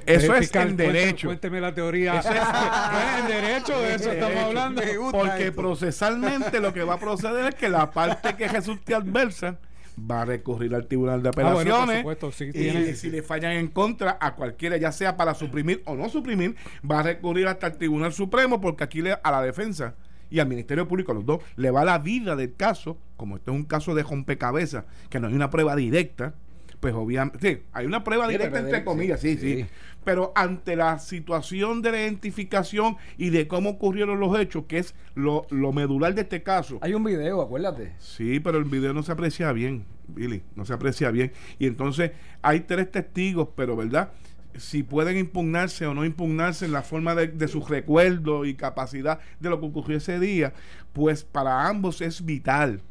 Eso 0.06 0.34
es 0.34 0.50
cuénteme- 0.52 0.76
derecho. 0.76 1.28
Cuénteme 1.28 1.60
la 1.60 1.74
teoría. 1.74 2.18
Eso 2.20 2.30
es- 2.30 2.34
No 2.36 2.98
es 3.00 3.22
el 3.22 3.42
derecho, 3.42 3.80
de 3.80 3.94
eso 3.94 4.10
estamos 4.12 4.42
hablando. 4.44 4.82
Porque 5.10 5.46
esto. 5.48 5.60
procesalmente 5.62 6.60
lo 6.60 6.72
que 6.72 6.82
va 6.84 6.94
a 6.94 6.98
proceder 6.98 7.46
es 7.48 7.54
que 7.54 7.68
la 7.68 7.90
parte 7.90 8.34
que 8.36 8.48
resulte 8.48 8.94
adversa 8.94 9.58
va 9.98 10.22
a 10.22 10.24
recurrir 10.24 10.74
al 10.74 10.86
Tribunal 10.86 11.22
de 11.22 11.30
Ah, 11.30 11.32
bueno, 11.34 11.50
por 11.50 11.60
Apelaciones. 11.60 11.96
supuesto, 11.98 12.30
sí, 12.32 12.50
y 12.54 12.94
si 12.94 13.10
le 13.10 13.20
fallan 13.22 13.52
en 13.52 13.66
contra 13.68 14.16
a 14.20 14.34
cualquiera, 14.36 14.76
ya 14.76 14.92
sea 14.92 15.16
para 15.16 15.34
suprimir 15.34 15.82
o 15.86 15.96
no 15.96 16.08
suprimir, 16.08 16.54
va 16.88 17.00
a 17.00 17.02
recurrir 17.02 17.48
hasta 17.48 17.66
el 17.66 17.76
Tribunal 17.78 18.12
Supremo 18.12 18.60
porque 18.60 18.84
aquí 18.84 19.02
le- 19.02 19.18
a 19.20 19.30
la 19.32 19.42
defensa 19.42 19.94
y 20.30 20.38
al 20.38 20.46
Ministerio 20.46 20.86
Público, 20.86 21.10
a 21.10 21.14
los 21.16 21.26
dos, 21.26 21.40
le 21.56 21.70
va 21.72 21.84
la 21.84 21.98
vida 21.98 22.36
del 22.36 22.54
caso, 22.54 22.96
como 23.16 23.36
esto 23.38 23.50
es 23.50 23.56
un 23.56 23.64
caso 23.64 23.94
de 23.96 24.04
rompecabezas, 24.04 24.84
que 25.10 25.18
no 25.18 25.26
hay 25.26 25.34
una 25.34 25.50
prueba 25.50 25.74
directa, 25.74 26.34
pues 26.80 26.94
obviamente, 26.94 27.38
sí, 27.40 27.62
hay 27.72 27.86
una 27.86 28.04
prueba 28.04 28.28
directa 28.28 28.60
entre 28.60 28.84
comillas, 28.84 29.20
sí, 29.20 29.36
sí, 29.36 29.62
sí. 29.62 29.66
pero 30.04 30.32
ante 30.34 30.76
la 30.76 30.98
situación 30.98 31.82
de 31.82 31.90
la 31.90 31.98
identificación 31.98 32.96
y 33.16 33.30
de 33.30 33.48
cómo 33.48 33.70
ocurrieron 33.70 34.20
los 34.20 34.38
hechos, 34.38 34.64
que 34.68 34.78
es 34.78 34.94
lo, 35.14 35.46
lo 35.50 35.72
medular 35.72 36.14
de 36.14 36.22
este 36.22 36.42
caso, 36.42 36.78
Hay 36.80 36.94
un 36.94 37.04
video, 37.04 37.40
acuérdate. 37.40 37.94
Sí, 37.98 38.40
pero 38.40 38.58
el 38.58 38.64
video 38.64 38.94
no 38.94 39.02
se 39.02 39.12
aprecia 39.12 39.50
bien, 39.52 39.86
Billy, 40.06 40.42
no 40.54 40.64
se 40.64 40.72
aprecia 40.72 41.10
bien. 41.10 41.32
Y 41.58 41.66
entonces 41.66 42.12
hay 42.42 42.60
tres 42.60 42.90
testigos, 42.90 43.48
pero 43.56 43.76
¿verdad? 43.76 44.12
Si 44.56 44.82
pueden 44.82 45.16
impugnarse 45.16 45.86
o 45.86 45.94
no 45.94 46.04
impugnarse 46.04 46.64
en 46.64 46.72
la 46.72 46.82
forma 46.82 47.14
de, 47.14 47.28
de 47.28 47.48
su 47.48 47.64
recuerdo 47.64 48.44
y 48.44 48.54
capacidad 48.54 49.20
de 49.40 49.50
lo 49.50 49.60
que 49.60 49.66
ocurrió 49.66 49.98
ese 49.98 50.18
día, 50.18 50.52
pues 50.92 51.24
para 51.24 51.68
ambos 51.68 52.00
es 52.00 52.24
vital, 52.24 52.82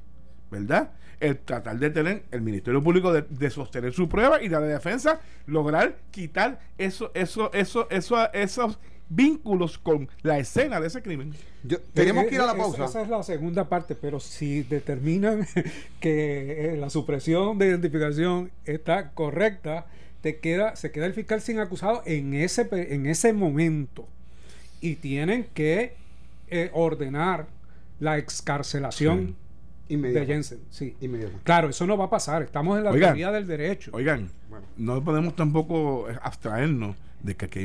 ¿verdad? 0.52 0.92
El 1.20 1.38
tratar 1.40 1.80
de 1.80 1.90
tener 1.90 2.24
el 2.32 2.42
Ministerio 2.42 2.84
Público 2.84 3.12
de, 3.12 3.24
de 3.28 3.50
sostener 3.50 3.92
su 3.94 4.08
prueba 4.08 4.42
y 4.42 4.50
la 4.50 4.60
de 4.60 4.68
defensa 4.74 5.20
lograr 5.48 5.98
quitar 6.12 6.60
eso, 6.78 7.12
eso, 7.16 7.52
eso, 7.54 7.88
eso, 7.90 8.32
esos 8.34 8.78
vínculos 9.10 9.78
con 9.78 10.10
la 10.22 10.38
escena 10.38 10.80
de 10.80 10.88
ese 10.88 11.02
crimen. 11.02 11.34
Yo- 11.64 11.80
tenemos 11.94 12.26
Eh, 12.26 12.28
que 12.28 12.36
ir 12.36 12.42
a 12.42 12.46
la 12.46 12.52
eh, 12.54 12.58
pausa. 12.58 12.86
Esa 12.86 13.02
es 13.02 13.08
la 13.10 13.24
segunda 13.24 13.68
parte, 13.70 13.96
pero 13.96 14.20
si 14.20 14.64
determinan 14.64 15.48
que 16.00 16.74
eh, 16.74 16.78
la 16.78 16.90
supresión 16.90 17.58
de 17.58 17.68
identificación 17.68 18.52
está 18.66 19.12
correcta, 19.12 19.86
te 20.22 20.38
queda, 20.40 20.76
se 20.76 20.92
queda 20.92 21.06
el 21.06 21.14
fiscal 21.14 21.42
sin 21.42 21.60
acusado 21.60 22.04
en 22.06 22.34
ese, 22.34 22.68
en 22.72 23.06
ese 23.06 23.34
momento. 23.34 24.08
Y 24.82 24.96
tienen 24.98 25.48
que 25.54 25.94
eh, 26.50 26.70
ordenar 26.74 27.48
la 28.00 28.18
excarcelación 28.20 29.36
de 29.88 29.94
Inmediato. 29.96 30.28
Jensen. 30.28 30.60
Sí. 30.70 30.96
Inmediato. 31.02 31.38
Claro, 31.44 31.70
eso 31.70 31.86
no 31.88 31.98
va 31.98 32.06
a 32.06 32.10
pasar. 32.10 32.42
Estamos 32.44 32.78
en 32.78 32.84
la 32.84 32.92
Oigan. 32.92 33.10
teoría 33.10 33.32
del 33.32 33.48
derecho. 33.48 33.92
Oigan, 33.94 34.30
no 34.78 35.04
podemos 35.04 35.36
tampoco 35.36 36.10
eh, 36.10 36.18
abstraernos 36.22 36.96
de 37.22 37.36
que 37.36 37.46
aquí, 37.46 37.60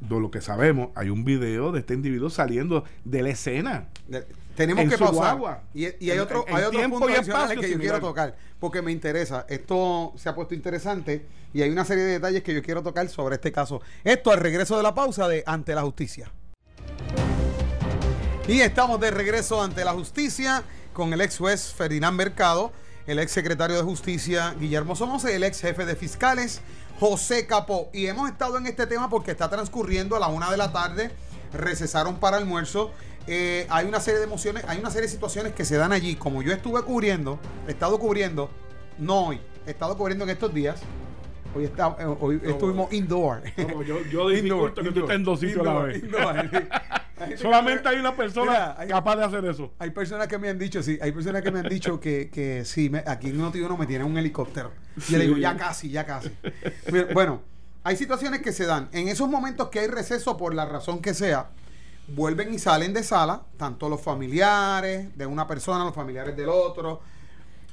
de 0.00 0.20
lo 0.20 0.30
que 0.30 0.40
sabemos, 0.40 0.90
hay 0.94 1.08
un 1.10 1.24
video 1.24 1.72
de 1.72 1.80
este 1.80 1.94
individuo 1.94 2.30
saliendo 2.30 2.84
de 3.04 3.22
la 3.22 3.30
escena. 3.30 3.88
De- 4.08 4.26
Tenemos 4.54 4.82
En 4.84 4.90
que 4.90 4.96
su 4.98 5.04
pausar. 5.04 5.62
Y, 5.72 5.86
y 6.04 6.10
hay 6.10 6.18
otro, 6.18 6.44
hay 6.52 6.64
otro 6.64 6.80
punto 6.90 7.08
y 7.08 7.14
espacio 7.14 7.58
que 7.60 7.70
yo 7.70 7.78
quiero 7.78 8.00
tocar, 8.00 8.36
porque 8.60 8.82
me 8.82 8.92
interesa. 8.92 9.46
Esto 9.48 10.12
se 10.16 10.28
ha 10.28 10.34
puesto 10.34 10.54
interesante 10.54 11.24
y 11.54 11.62
hay 11.62 11.70
una 11.70 11.86
serie 11.86 12.04
de 12.04 12.12
detalles 12.12 12.42
que 12.42 12.52
yo 12.54 12.62
quiero 12.62 12.82
tocar 12.82 13.08
sobre 13.08 13.36
este 13.36 13.50
caso. 13.50 13.80
Esto 14.04 14.30
al 14.30 14.40
regreso 14.40 14.76
de 14.76 14.82
la 14.82 14.94
pausa 14.94 15.26
de 15.26 15.42
Ante 15.46 15.74
la 15.74 15.80
Justicia. 15.82 16.30
Y 18.48 18.60
estamos 18.60 19.00
de 19.00 19.10
regreso 19.10 19.62
ante 19.62 19.84
la 19.84 19.92
justicia 19.92 20.62
con 20.92 21.12
el 21.12 21.20
ex 21.20 21.38
juez 21.38 21.72
Ferdinand 21.72 22.16
Mercado, 22.16 22.72
el 23.06 23.18
ex 23.18 23.32
secretario 23.32 23.76
de 23.76 23.82
Justicia 23.82 24.54
Guillermo 24.58 24.94
Somoza 24.94 25.30
y 25.30 25.34
el 25.34 25.44
ex 25.44 25.60
jefe 25.60 25.84
de 25.84 25.96
fiscales 25.96 26.60
José 27.00 27.46
Capó. 27.46 27.90
Y 27.92 28.06
hemos 28.06 28.30
estado 28.30 28.58
en 28.58 28.66
este 28.66 28.86
tema 28.86 29.10
porque 29.10 29.32
está 29.32 29.50
transcurriendo 29.50 30.16
a 30.16 30.20
la 30.20 30.28
una 30.28 30.50
de 30.50 30.56
la 30.56 30.72
tarde, 30.72 31.10
recesaron 31.52 32.20
para 32.20 32.36
almuerzo. 32.36 32.92
Eh, 33.26 33.66
hay 33.70 33.86
una 33.86 34.00
serie 34.00 34.20
de 34.20 34.26
emociones, 34.26 34.64
hay 34.68 34.78
una 34.78 34.90
serie 34.90 35.08
de 35.08 35.12
situaciones 35.12 35.52
que 35.52 35.64
se 35.64 35.76
dan 35.76 35.92
allí. 35.92 36.16
Como 36.16 36.42
yo 36.42 36.52
estuve 36.52 36.82
cubriendo, 36.82 37.38
he 37.66 37.72
estado 37.72 37.98
cubriendo, 37.98 38.50
no 38.98 39.26
hoy, 39.26 39.40
he 39.66 39.70
estado 39.70 39.96
cubriendo 39.96 40.24
en 40.24 40.30
estos 40.30 40.52
días. 40.54 40.80
Hoy, 41.54 41.64
está, 41.64 41.96
eh, 42.00 42.04
hoy 42.20 42.40
estuvimos 42.44 42.92
indoor. 42.92 43.42
yo, 43.86 44.02
yo 44.10 44.28
dificulto 44.30 44.82
que 44.82 44.90
tú 44.92 45.00
estés 45.00 45.16
en 45.16 45.24
dos 45.24 45.40
sitios 45.40 45.66
a 45.66 45.74
la 45.74 45.80
vez. 45.82 46.02
Indoor. 46.02 46.50
Solamente 47.36 47.88
hay 47.88 47.98
una 47.98 48.16
persona 48.16 48.50
Mira, 48.50 48.74
hay- 48.78 48.88
capaz 48.88 49.16
de 49.16 49.24
hacer 49.24 49.44
eso. 49.44 49.72
Hay 49.78 49.90
personas 49.90 50.26
que 50.28 50.38
me 50.38 50.48
han 50.48 50.58
dicho, 50.58 50.82
sí, 50.82 50.98
hay 51.00 51.12
personas 51.12 51.42
que 51.42 51.50
me 51.52 51.60
han 51.60 51.68
dicho 51.68 52.00
que, 52.00 52.30
que 52.30 52.64
sí, 52.64 52.90
me- 52.90 53.04
aquí 53.06 53.28
en 53.28 53.38
Notiuno 53.38 53.76
me 53.76 53.86
tienen 53.86 54.06
un 54.06 54.16
helicóptero. 54.18 54.72
Y 54.96 55.12
yo 55.12 55.18
le 55.18 55.24
digo, 55.26 55.36
ya 55.36 55.56
casi, 55.56 55.90
ya 55.90 56.04
casi. 56.04 56.30
Mira, 56.90 57.06
Bueno, 57.12 57.42
hay 57.84 57.96
situaciones 57.96 58.40
que 58.42 58.50
se 58.52 58.64
dan. 58.66 58.88
En 58.92 59.08
esos 59.08 59.28
momentos 59.28 59.68
que 59.68 59.80
hay 59.80 59.86
receso, 59.88 60.36
por 60.36 60.54
la 60.54 60.64
razón 60.64 61.00
que 61.00 61.14
sea, 61.14 61.50
vuelven 62.08 62.52
y 62.54 62.58
salen 62.58 62.92
de 62.92 63.02
sala, 63.04 63.42
tanto 63.56 63.88
los 63.88 64.00
familiares 64.00 65.16
de 65.16 65.26
una 65.26 65.46
persona, 65.46 65.84
los 65.84 65.94
familiares 65.94 66.36
del 66.36 66.48
otro. 66.48 67.00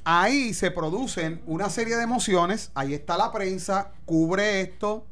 Ahí 0.04 0.54
se 0.54 0.70
producen 0.70 1.42
una 1.46 1.68
serie 1.70 1.96
de 1.96 2.02
emociones. 2.02 2.70
Ahí 2.74 2.94
está 2.94 3.16
la 3.18 3.30
prensa, 3.32 3.92
cubre 4.06 4.60
esto. 4.62 5.06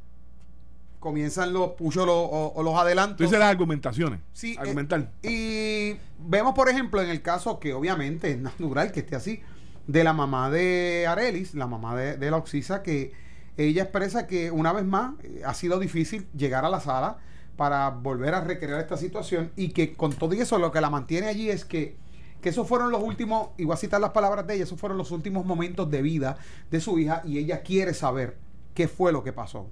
Comienzan 1.00 1.52
los 1.52 1.70
puchos 1.72 2.04
los- 2.06 2.16
o, 2.16 2.52
o 2.56 2.62
los 2.62 2.74
adelantos. 2.74 3.18
Dices 3.18 3.38
las 3.38 3.48
argumentaciones. 3.50 4.20
Sí, 4.32 4.54
eh, 4.54 4.58
Argumental. 4.58 5.10
y 5.22 5.96
vemos, 6.18 6.54
por 6.54 6.68
ejemplo, 6.68 7.00
en 7.00 7.08
el 7.08 7.22
caso 7.22 7.60
que 7.60 7.72
obviamente 7.72 8.32
es 8.32 8.38
natural 8.38 8.90
que 8.90 9.00
esté 9.00 9.14
así, 9.14 9.40
de 9.86 10.02
la 10.04 10.12
mamá 10.12 10.50
de 10.50 11.06
Arelis, 11.08 11.54
la 11.54 11.66
mamá 11.68 11.94
de, 11.94 12.16
de 12.16 12.30
la 12.30 12.36
Oxisa, 12.38 12.82
que 12.82 13.12
ella 13.56 13.82
expresa 13.84 14.26
que 14.26 14.50
una 14.50 14.72
vez 14.72 14.84
más 14.84 15.14
eh, 15.22 15.42
ha 15.46 15.54
sido 15.54 15.78
difícil 15.78 16.26
llegar 16.36 16.64
a 16.64 16.68
la 16.68 16.80
sala 16.80 17.18
para 17.56 17.90
volver 17.90 18.34
a 18.34 18.40
recrear 18.40 18.80
esta 18.80 18.96
situación 18.96 19.50
y 19.56 19.68
que 19.70 19.94
con 19.94 20.12
todo 20.12 20.34
y 20.34 20.40
eso 20.40 20.58
lo 20.58 20.72
que 20.72 20.80
la 20.80 20.90
mantiene 20.90 21.28
allí 21.28 21.48
es 21.48 21.64
que, 21.64 21.96
que 22.40 22.50
esos 22.50 22.66
fueron 22.68 22.90
los 22.90 23.02
últimos, 23.02 23.50
y 23.56 23.70
a 23.70 23.76
citar 23.76 24.00
las 24.00 24.10
palabras 24.10 24.46
de 24.46 24.54
ella, 24.54 24.64
esos 24.64 24.78
fueron 24.78 24.98
los 24.98 25.10
últimos 25.10 25.44
momentos 25.44 25.90
de 25.90 26.02
vida 26.02 26.38
de 26.70 26.80
su 26.80 26.98
hija 26.98 27.22
y 27.24 27.38
ella 27.38 27.62
quiere 27.62 27.94
saber 27.94 28.36
qué 28.74 28.88
fue 28.88 29.12
lo 29.12 29.24
que 29.24 29.32
pasó. 29.32 29.66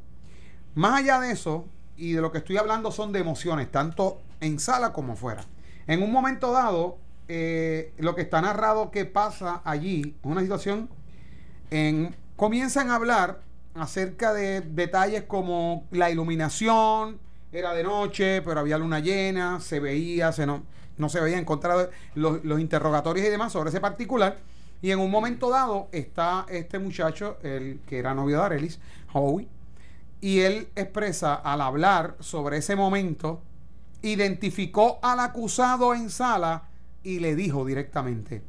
Más 0.74 1.00
allá 1.00 1.20
de 1.20 1.30
eso, 1.30 1.66
y 1.96 2.12
de 2.12 2.20
lo 2.20 2.32
que 2.32 2.38
estoy 2.38 2.56
hablando 2.56 2.90
son 2.90 3.12
de 3.12 3.20
emociones, 3.20 3.70
tanto 3.70 4.20
en 4.40 4.58
sala 4.58 4.92
como 4.92 5.16
fuera. 5.16 5.44
En 5.86 6.02
un 6.02 6.12
momento 6.12 6.52
dado, 6.52 6.98
eh, 7.28 7.92
lo 7.98 8.14
que 8.14 8.22
está 8.22 8.40
narrado 8.42 8.90
que 8.90 9.04
pasa 9.04 9.62
allí, 9.64 10.16
una 10.22 10.40
situación, 10.42 10.88
en, 11.70 12.14
comienzan 12.36 12.90
a 12.90 12.96
hablar 12.96 13.40
acerca 13.74 14.32
de 14.32 14.60
detalles 14.60 15.22
como 15.22 15.84
la 15.90 16.10
iluminación, 16.10 17.18
era 17.52 17.72
de 17.72 17.84
noche, 17.84 18.42
pero 18.42 18.60
había 18.60 18.78
luna 18.78 19.00
llena, 19.00 19.60
se 19.60 19.80
veía, 19.80 20.32
se 20.32 20.46
no, 20.46 20.64
no 20.98 21.08
se 21.08 21.20
veía 21.20 21.38
en 21.38 21.44
contra 21.44 21.76
de 21.76 21.90
los, 22.14 22.44
los 22.44 22.60
interrogatorios 22.60 23.26
y 23.26 23.30
demás 23.30 23.52
sobre 23.52 23.70
ese 23.70 23.80
particular. 23.80 24.38
Y 24.82 24.90
en 24.90 24.98
un 24.98 25.10
momento 25.10 25.50
dado 25.50 25.88
está 25.92 26.46
este 26.48 26.78
muchacho, 26.78 27.38
el 27.42 27.80
que 27.86 27.98
era 27.98 28.14
novio 28.14 28.38
de 28.38 28.44
Arelis, 28.44 28.78
Howie, 29.12 29.48
y 30.20 30.40
él 30.40 30.68
expresa 30.76 31.34
al 31.34 31.60
hablar 31.60 32.16
sobre 32.20 32.58
ese 32.58 32.76
momento, 32.76 33.42
identificó 34.02 34.98
al 35.02 35.20
acusado 35.20 35.94
en 35.94 36.10
sala 36.10 36.64
y 37.02 37.20
le 37.20 37.36
dijo 37.36 37.64
directamente, 37.64 38.42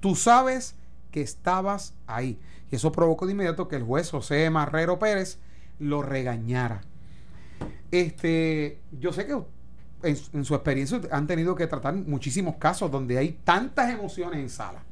tú 0.00 0.14
sabes 0.14 0.76
que 1.10 1.22
estabas 1.22 1.94
ahí. 2.06 2.38
Y 2.70 2.76
eso 2.76 2.92
provocó 2.92 3.26
de 3.26 3.32
inmediato 3.32 3.68
que 3.68 3.76
el 3.76 3.84
juez 3.84 4.10
José 4.10 4.50
Marrero 4.50 4.98
Pérez 4.98 5.38
lo 5.78 6.02
regañara. 6.02 6.82
Este, 7.90 8.80
yo 8.92 9.12
sé 9.12 9.26
que 9.26 9.36
en, 10.04 10.16
en 10.32 10.44
su 10.44 10.54
experiencia 10.54 11.00
han 11.10 11.26
tenido 11.26 11.54
que 11.54 11.66
tratar 11.66 11.94
muchísimos 11.94 12.56
casos 12.56 12.90
donde 12.90 13.18
hay 13.18 13.38
tantas 13.44 13.92
emociones 13.92 14.40
en 14.40 14.48
sala. 14.48 14.82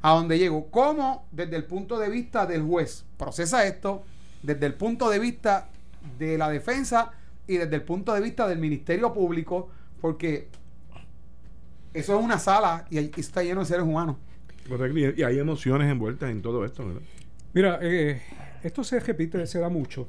A 0.00 0.12
donde 0.12 0.38
llego, 0.38 0.70
¿cómo 0.70 1.26
desde 1.32 1.56
el 1.56 1.64
punto 1.64 1.98
de 1.98 2.08
vista 2.08 2.46
del 2.46 2.62
juez 2.62 3.04
procesa 3.16 3.66
esto? 3.66 4.04
Desde 4.42 4.66
el 4.66 4.74
punto 4.74 5.10
de 5.10 5.18
vista 5.18 5.68
de 6.18 6.38
la 6.38 6.48
defensa 6.48 7.12
y 7.46 7.56
desde 7.56 7.76
el 7.76 7.82
punto 7.82 8.14
de 8.14 8.20
vista 8.20 8.46
del 8.46 8.58
Ministerio 8.58 9.12
Público, 9.12 9.70
porque 10.00 10.48
eso 11.94 12.18
es 12.18 12.24
una 12.24 12.38
sala 12.38 12.86
y, 12.90 12.98
ahí 12.98 13.10
está 13.16 13.42
lleno 13.42 13.60
de 13.60 13.66
seres 13.66 13.84
humanos. 13.84 14.16
Correcto, 14.68 14.98
Y 14.98 15.20
y 15.20 15.22
hay 15.24 15.38
emociones 15.38 15.90
envueltas 15.90 16.30
en 16.30 16.42
todo 16.42 16.64
esto, 16.64 16.86
¿verdad? 16.86 17.02
Mira, 17.54 17.78
eh, 17.82 18.20
esto 18.62 18.84
se 18.84 19.00
repite, 19.00 19.46
se 19.46 19.58
da 19.58 19.68
mucho. 19.68 20.06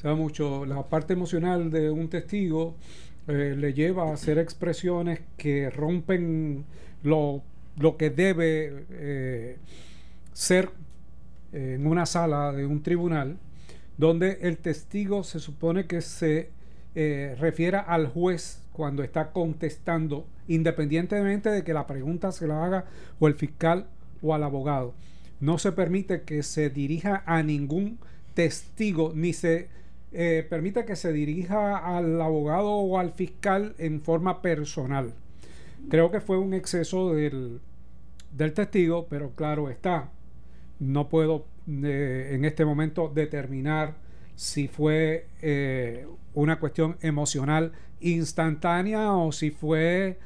Se 0.00 0.08
da 0.08 0.14
mucho. 0.14 0.66
La 0.66 0.82
parte 0.82 1.12
emocional 1.12 1.70
de 1.70 1.90
un 1.90 2.08
testigo 2.08 2.76
eh, 3.28 3.54
le 3.56 3.72
lleva 3.74 4.10
a 4.10 4.14
hacer 4.14 4.38
expresiones 4.38 5.20
que 5.36 5.70
rompen 5.70 6.64
lo, 7.02 7.42
lo 7.78 7.96
que 7.96 8.10
debe 8.10 8.84
eh, 8.90 9.56
ser 10.32 10.70
eh, 11.52 11.76
en 11.76 11.86
una 11.86 12.06
sala 12.06 12.52
de 12.52 12.66
un 12.66 12.82
tribunal, 12.82 13.36
donde 13.98 14.38
el 14.42 14.58
testigo 14.58 15.22
se 15.24 15.40
supone 15.40 15.86
que 15.86 16.00
se 16.00 16.50
refiera 17.38 17.78
al 17.78 18.08
juez 18.08 18.62
cuando 18.72 19.04
está 19.04 19.30
contestando, 19.30 20.26
independientemente 20.48 21.48
de 21.48 21.62
que 21.62 21.72
la 21.72 21.86
pregunta 21.86 22.32
se 22.32 22.48
la 22.48 22.64
haga 22.64 22.86
o 23.20 23.28
el 23.28 23.34
fiscal 23.34 23.86
o 24.22 24.34
al 24.34 24.42
abogado. 24.42 24.94
No 25.38 25.58
se 25.58 25.70
permite 25.70 26.22
que 26.22 26.42
se 26.42 26.68
dirija 26.68 27.22
a 27.26 27.42
ningún 27.44 27.98
testigo, 28.34 29.12
ni 29.14 29.32
se 29.32 29.68
eh, 30.12 30.44
permite 30.48 30.84
que 30.84 30.96
se 30.96 31.12
dirija 31.12 31.76
al 31.78 32.20
abogado 32.20 32.68
o 32.70 32.98
al 32.98 33.12
fiscal 33.12 33.74
en 33.78 34.00
forma 34.00 34.42
personal. 34.42 35.14
Creo 35.88 36.10
que 36.10 36.20
fue 36.20 36.36
un 36.36 36.52
exceso 36.52 37.14
del, 37.14 37.60
del 38.32 38.52
testigo, 38.52 39.06
pero 39.08 39.30
claro 39.36 39.70
está, 39.70 40.10
no 40.80 41.08
puedo 41.08 41.46
eh, 41.68 42.32
en 42.32 42.44
este 42.44 42.64
momento 42.64 43.10
determinar 43.14 43.94
si 44.34 44.66
fue 44.66 45.28
eh, 45.42 46.06
una 46.34 46.58
cuestión 46.58 46.96
emocional 47.02 47.72
instantánea 48.00 49.12
o 49.12 49.30
si 49.30 49.50
fue 49.50 50.18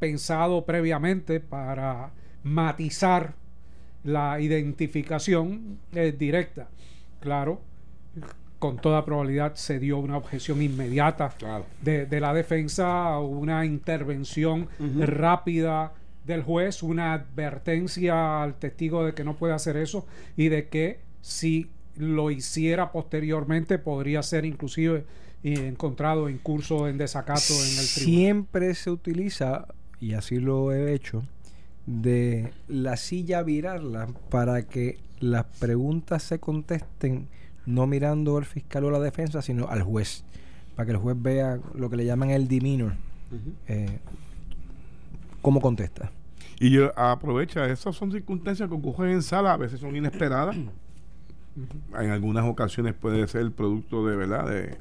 pensado 0.00 0.64
previamente 0.64 1.38
para 1.38 2.10
matizar 2.42 3.34
la 4.02 4.40
identificación 4.40 5.78
directa. 5.92 6.68
Claro, 7.20 7.60
con 8.58 8.76
toda 8.78 9.04
probabilidad 9.04 9.54
se 9.54 9.78
dio 9.78 9.98
una 9.98 10.16
objeción 10.16 10.60
inmediata 10.62 11.28
Claro. 11.38 11.64
de, 11.82 12.06
de 12.06 12.20
la 12.20 12.34
defensa, 12.34 13.18
una 13.20 13.64
intervención 13.64 14.68
rápida 14.98 15.92
del 16.24 16.42
juez, 16.42 16.82
una 16.82 17.14
advertencia 17.14 18.42
al 18.42 18.54
testigo 18.58 19.04
de 19.04 19.14
que 19.14 19.24
no 19.24 19.34
puede 19.36 19.54
hacer 19.54 19.76
eso 19.76 20.06
y 20.36 20.48
de 20.48 20.68
que 20.68 21.00
si 21.20 21.70
lo 21.96 22.30
hiciera 22.30 22.92
posteriormente 22.92 23.78
podría 23.78 24.22
ser 24.22 24.44
inclusive 24.44 25.04
eh, 25.42 25.66
encontrado 25.68 26.28
en 26.28 26.38
curso 26.38 26.88
en 26.88 26.98
desacato 26.98 27.52
en 27.54 27.78
el 27.78 27.88
tribunal. 27.88 28.18
Siempre 28.18 28.74
se 28.74 28.90
utiliza, 28.90 29.66
y 30.00 30.12
así 30.14 30.38
lo 30.38 30.72
he 30.72 30.92
hecho, 30.94 31.22
de 31.86 32.52
la 32.68 32.96
silla 32.96 33.42
virarla 33.42 34.08
para 34.30 34.62
que 34.66 34.98
las 35.20 35.46
preguntas 35.58 36.22
se 36.22 36.38
contesten 36.38 37.28
no 37.68 37.86
mirando 37.86 38.38
al 38.38 38.46
fiscal 38.46 38.84
o 38.84 38.90
la 38.90 38.98
defensa, 38.98 39.42
sino 39.42 39.68
al 39.68 39.82
juez, 39.82 40.24
para 40.74 40.86
que 40.86 40.92
el 40.92 40.98
juez 40.98 41.16
vea 41.20 41.60
lo 41.74 41.90
que 41.90 41.96
le 41.96 42.06
llaman 42.06 42.30
el 42.30 42.48
demeanor, 42.48 42.94
eh, 43.66 43.98
cómo 45.42 45.60
contesta. 45.60 46.10
Y 46.58 46.70
yo 46.70 46.98
aprovecha, 46.98 47.66
esas 47.66 47.94
son 47.94 48.10
circunstancias 48.10 48.68
que 48.70 48.74
ocurren 48.74 49.12
en 49.12 49.22
sala, 49.22 49.52
a 49.52 49.56
veces 49.58 49.80
son 49.80 49.94
inesperadas. 49.94 50.56
En 50.56 52.10
algunas 52.10 52.46
ocasiones 52.46 52.94
puede 52.94 53.28
ser 53.28 53.52
producto 53.52 54.06
de 54.06 54.16
verdad 54.16 54.48
de, 54.48 54.78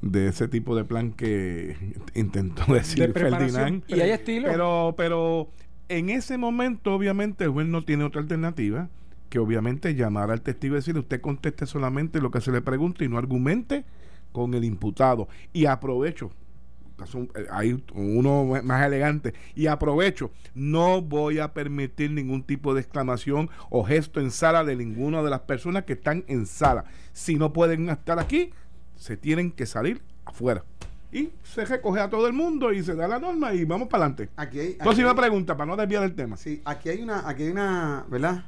de 0.00 0.28
ese 0.28 0.46
tipo 0.46 0.76
de 0.76 0.84
plan 0.84 1.10
que 1.10 1.76
intentó 2.14 2.72
decir 2.72 3.12
preparación. 3.12 3.50
Ferdinand. 3.50 3.84
Y 3.88 4.00
hay 4.00 4.10
estilo. 4.10 4.46
Pero, 4.48 4.94
pero 4.96 5.48
en 5.88 6.08
ese 6.08 6.38
momento, 6.38 6.94
obviamente, 6.94 7.44
el 7.44 7.50
juez 7.50 7.66
no 7.66 7.82
tiene 7.82 8.04
otra 8.04 8.20
alternativa 8.20 8.88
que 9.30 9.38
obviamente 9.38 9.94
llamar 9.94 10.30
al 10.30 10.42
testigo 10.42 10.74
y 10.74 10.78
decirle 10.78 11.00
usted 11.00 11.20
conteste 11.22 11.64
solamente 11.64 12.20
lo 12.20 12.30
que 12.30 12.40
se 12.42 12.52
le 12.52 12.60
pregunte 12.60 13.04
y 13.04 13.08
no 13.08 13.16
argumente 13.16 13.84
con 14.32 14.52
el 14.54 14.64
imputado. 14.64 15.28
Y 15.52 15.64
aprovecho, 15.66 16.30
eh, 17.34 17.46
hay 17.50 17.82
uno 17.94 18.60
más 18.62 18.84
elegante, 18.86 19.32
y 19.54 19.68
aprovecho, 19.68 20.30
no 20.54 21.00
voy 21.00 21.38
a 21.38 21.54
permitir 21.54 22.10
ningún 22.10 22.42
tipo 22.42 22.74
de 22.74 22.80
exclamación 22.82 23.48
o 23.70 23.84
gesto 23.84 24.20
en 24.20 24.30
sala 24.30 24.64
de 24.64 24.76
ninguna 24.76 25.22
de 25.22 25.30
las 25.30 25.40
personas 25.40 25.84
que 25.84 25.94
están 25.94 26.24
en 26.28 26.44
sala. 26.44 26.84
Si 27.12 27.36
no 27.36 27.52
pueden 27.54 27.88
estar 27.88 28.18
aquí, 28.18 28.50
se 28.96 29.16
tienen 29.16 29.50
que 29.52 29.64
salir 29.64 30.02
afuera. 30.26 30.64
Y 31.12 31.30
se 31.42 31.64
recoge 31.64 32.00
a 32.00 32.10
todo 32.10 32.26
el 32.28 32.32
mundo 32.34 32.72
y 32.72 32.82
se 32.84 32.94
da 32.94 33.08
la 33.08 33.18
norma 33.18 33.52
y 33.54 33.64
vamos 33.64 33.88
para 33.88 34.04
adelante. 34.04 34.28
Aquí 34.36 34.60
hay, 34.60 34.68
aquí 34.72 34.78
Próxima 34.82 35.10
hay- 35.10 35.16
pregunta, 35.16 35.56
para 35.56 35.66
no 35.66 35.76
desviar 35.76 36.04
el 36.04 36.14
tema. 36.14 36.36
Sí, 36.36 36.60
aquí 36.64 36.88
hay 36.90 37.02
una, 37.02 37.28
aquí 37.28 37.44
hay 37.44 37.50
una, 37.50 38.04
¿verdad? 38.08 38.44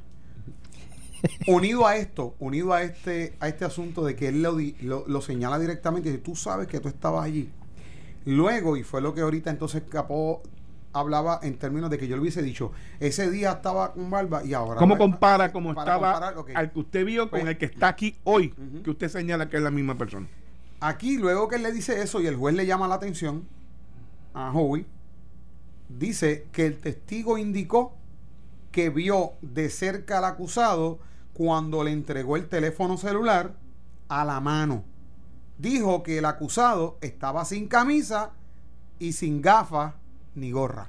Unido 1.47 1.87
a 1.87 1.97
esto, 1.97 2.35
unido 2.39 2.73
a 2.73 2.83
este, 2.83 3.35
a 3.41 3.49
este 3.49 3.65
asunto 3.65 4.05
de 4.05 4.17
que 4.17 4.29
él 4.29 4.43
lo, 4.43 4.57
lo, 4.83 5.05
lo 5.07 5.21
señala 5.21 5.59
directamente 5.59 6.09
y 6.09 6.13
dice, 6.13 6.23
tú 6.25 6.35
sabes 6.37 6.67
que 6.69 6.81
tú 6.81 6.89
estabas 6.89 7.25
allí. 7.25 7.51
Luego, 8.25 8.77
y 8.77 8.83
fue 8.83 9.01
lo 9.01 9.15
que 9.15 9.21
ahorita 9.21 9.51
entonces 9.51 9.83
Capó 9.89 10.43
hablaba 10.93 11.41
en 11.43 11.57
términos 11.59 11.91
de 11.91 11.97
que 11.99 12.07
yo 12.07 12.17
le 12.17 12.23
hubiese 12.23 12.43
dicho, 12.43 12.71
ese 13.01 13.31
día 13.31 13.53
estaba 13.53 13.93
con 13.95 14.11
barba 14.11 14.45
y 14.45 14.53
ahora... 14.53 14.79
¿Cómo 14.79 14.99
compara 14.99 15.51
cómo 15.51 15.75
para 15.75 15.95
estaba 15.95 16.35
al 16.55 16.73
que 16.73 16.79
usted 16.79 17.05
vio 17.07 17.31
con 17.31 17.41
Pues- 17.41 17.51
el 17.51 17.59
que 17.59 17.65
está 17.65 17.89
aquí 17.89 18.17
hoy? 18.25 18.55
Que 18.85 18.91
usted 18.91 19.09
señala 19.09 19.49
que 19.49 19.57
es 19.57 19.63
la 19.63 19.71
misma 19.71 19.97
persona. 19.97 20.29
Aquí, 20.81 21.17
luego 21.17 21.49
que 21.49 21.57
él 21.57 21.63
le 21.63 21.73
dice 21.73 22.03
eso 22.03 22.21
y 22.21 22.27
el 22.27 22.37
juez 22.37 22.55
le 22.55 22.67
llama 22.67 22.89
la 22.89 22.97
atención 22.97 23.45
a 24.35 24.53
Howie, 24.53 24.85
dice 25.89 26.47
que 26.53 26.67
el 26.67 26.79
testigo 26.79 27.39
indicó 27.39 27.95
que 28.71 28.91
vio 28.91 29.33
de 29.43 29.71
cerca 29.71 30.19
al 30.19 30.25
acusado 30.25 30.99
cuando 31.33 31.83
le 31.85 31.91
entregó 31.93 32.37
el 32.37 32.49
teléfono 32.49 32.97
celular 32.97 33.53
a 34.09 34.25
la 34.25 34.41
mano. 34.41 34.85
Dijo 35.59 36.03
que 36.03 36.19
el 36.19 36.25
acusado 36.25 36.99
estaba 37.01 37.45
sin 37.45 37.69
camisa 37.69 38.31
y 38.99 39.13
sin 39.13 39.41
gafas 39.43 39.95
ni 40.35 40.51
gorra. 40.51 40.89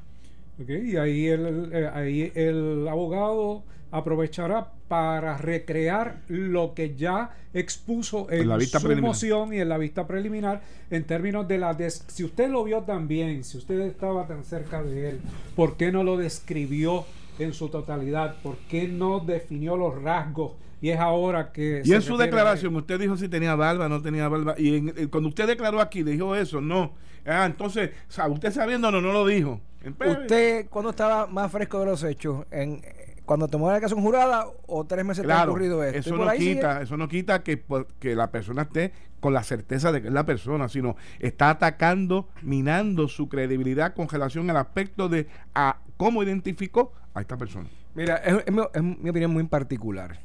Ok, 0.62 0.70
Y 0.70 0.98
ahí 0.98 1.28
el, 1.28 1.70
eh, 1.74 1.90
ahí 1.94 2.32
el 2.36 2.88
abogado 2.88 3.64
aprovechará 3.92 4.72
para 4.88 5.38
recrear 5.38 6.22
lo 6.28 6.74
que 6.74 6.96
ya 6.96 7.32
expuso 7.54 8.30
en, 8.32 8.42
En 8.42 8.50
la 8.50 8.58
vista 8.58 8.80
su 8.80 8.86
preliminar. 8.88 9.10
moción 9.10 9.54
y 9.54 9.60
en 9.60 9.70
la 9.70 9.78
vista 9.78 10.08
preliminar 10.08 10.62
en 10.90 11.04
términos 11.06 11.48
de 11.48 11.58
la... 11.60 11.74
des- 11.74 12.04
si 12.08 12.24
usted 12.24 12.50
lo 12.50 12.64
vio 12.64 12.82
tan 12.82 13.08
bien, 13.08 13.44
si 13.44 13.58
usted 13.58 13.80
estaba 13.82 14.28
tan 14.28 14.44
cerca 14.44 14.82
de 14.84 15.10
él, 15.12 15.22
¿por 15.56 15.78
qué 15.78 15.92
no 15.92 16.04
lo 16.04 16.18
describió 16.18 17.06
en 17.40 17.54
su 17.54 17.70
totalidad? 17.70 18.36
¿Por 18.42 18.58
qué 18.70 18.88
no 18.88 19.20
definió 19.20 19.76
los 19.78 20.02
rasgos? 20.02 20.54
Y 20.82 20.90
es 20.90 21.00
ahora 21.00 21.52
que... 21.54 21.82
Y 21.86 21.94
en 21.94 22.02
su 22.02 22.18
declaración, 22.18 22.76
usted 22.76 23.00
dijo 23.00 23.16
si 23.16 23.30
tenía 23.30 23.56
barba, 23.56 23.88
no 23.88 24.02
tenía 24.02 24.28
barba. 24.28 24.56
Y 24.58 24.76
en- 24.78 24.90
eh, 24.98 25.08
cuando 25.08 25.30
usted 25.30 25.48
declaró 25.48 25.80
aquí, 25.80 26.04
dijo 26.04 26.36
eso, 26.36 26.60
no. 26.60 26.94
Ah, 27.26 27.46
entonces, 27.46 27.92
o 28.10 28.12
sea, 28.12 28.28
usted 28.28 28.52
sabiendo, 28.52 28.92
no, 28.92 29.00
no 29.00 29.14
lo 29.14 29.26
dijo. 29.26 29.62
¿Usted 30.06 30.68
cuándo 30.70 30.90
estaba 30.92 31.28
más 31.28 31.52
fresco 31.52 31.80
de 31.80 31.86
los 31.86 32.04
hechos? 32.04 32.46
¿En, 32.52 32.82
¿Cuando 33.26 33.48
tomó 33.48 33.68
la 33.68 33.76
declaración 33.76 34.02
jurada 34.04 34.46
o 34.68 34.84
tres 34.86 35.06
meses 35.06 35.24
Claro, 35.24 35.52
ocurrido 35.52 35.82
esto? 35.84 35.98
eso 35.98 36.18
no 36.18 36.30
sigue- 36.32 36.56
quita, 36.56 36.82
eso 36.82 36.98
no 36.98 37.08
quita 37.08 37.42
que, 37.44 37.56
por- 37.56 37.88
que 38.00 38.16
la 38.16 38.32
persona 38.32 38.64
esté 38.64 38.92
con 39.22 39.34
la 39.34 39.44
certeza 39.44 39.94
de 39.94 40.02
que 40.02 40.10
es 40.10 40.14
la 40.14 40.26
persona, 40.26 40.68
sino 40.68 40.98
está 41.20 41.50
atacando, 41.52 42.28
minando 42.42 43.08
su 43.08 43.30
credibilidad 43.30 43.94
con 43.94 44.10
relación 44.10 44.50
al 44.50 44.58
aspecto 44.58 45.08
de 45.08 45.28
a 45.56 45.78
cómo 45.96 46.22
identificó 46.24 46.92
a 47.14 47.22
esta 47.22 47.38
persona. 47.38 47.68
Mira, 47.96 48.18
es, 48.18 48.44
es 48.46 48.52
mi, 48.54 48.62
es 48.74 48.84
mi 48.84 49.10
opinión 49.10 49.32
muy 49.32 49.44
particular. 49.44 50.20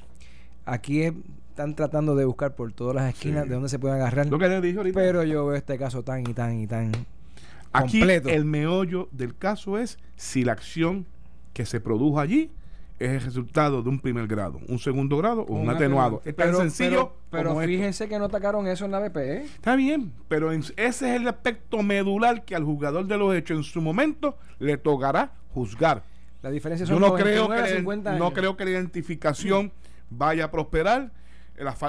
Aquí 0.64 1.02
es- 1.02 1.14
están 1.50 1.74
tratando 1.74 2.14
de 2.14 2.24
buscar 2.24 2.54
por 2.54 2.72
todas 2.72 2.94
las 2.94 3.12
esquinas 3.12 3.42
Sí. 3.44 3.48
de 3.48 3.54
dónde 3.56 3.68
se 3.68 3.78
pueden 3.80 3.96
agarrar. 3.96 4.26
Lo 4.28 4.38
que 4.38 4.48
le 4.48 4.60
dije 4.60 4.78
ahorita. 4.78 4.94
Pero 5.00 5.24
yo 5.24 5.46
veo 5.46 5.56
este 5.56 5.76
caso 5.76 6.02
tan 6.04 6.20
y 6.20 6.32
tan 6.34 6.60
y 6.60 6.66
tan 6.68 6.92
Aquí 7.72 7.98
completo. 7.98 8.28
el 8.28 8.44
meollo 8.44 9.08
del 9.12 9.36
caso 9.36 9.76
es 9.76 9.98
si 10.16 10.44
la 10.44 10.52
acción 10.52 11.04
que 11.52 11.66
se 11.66 11.80
produjo 11.80 12.20
allí 12.20 12.52
es 13.00 13.10
el 13.10 13.20
resultado 13.20 13.82
de 13.82 13.88
un 13.88 13.98
primer 14.00 14.26
grado, 14.28 14.60
un 14.68 14.78
segundo 14.78 15.16
grado 15.18 15.42
o 15.42 15.54
un, 15.54 15.62
Un 15.62 15.70
atenuado. 15.70 16.22
Es 16.24 16.34
tan 16.36 16.54
sencillo 16.54 16.90
pero, 16.90 17.14
pero 17.30 17.48
como 17.50 17.62
esto. 17.62 17.68
fíjense 17.72 18.08
que 18.08 18.18
no 18.18 18.24
atacaron 18.26 18.66
eso 18.68 18.84
en 18.84 18.90
la 18.92 19.00
BP. 19.00 19.16
¿eh? 19.18 19.42
Está 19.44 19.74
bien, 19.76 20.12
pero 20.28 20.52
en- 20.52 20.60
ese 20.60 20.74
es 20.86 21.02
el 21.02 21.26
aspecto 21.28 21.82
medular 21.82 22.44
que 22.44 22.54
al 22.56 22.64
jugador 22.64 23.06
de 23.06 23.16
los 23.18 23.34
hechos 23.34 23.56
en 23.58 23.64
su 23.64 23.80
momento 23.80 24.36
le 24.60 24.76
tocará 24.78 25.32
juzgar. 25.52 26.04
La 26.42 26.50
diferencia 26.50 26.86
son 26.86 26.96
Yo 27.00 27.00
no 27.00 27.14
creo, 27.14 27.48
99 27.48 27.54
a 27.54 27.64
que 27.64 27.70
la- 27.72 27.76
50 27.78 28.18
no 28.18 28.32
creo 28.32 28.56
que 28.56 28.64
la 28.64 28.70
identificación 28.70 29.72
vaya 30.10 30.44
a 30.44 30.50
prosperar. 30.50 31.10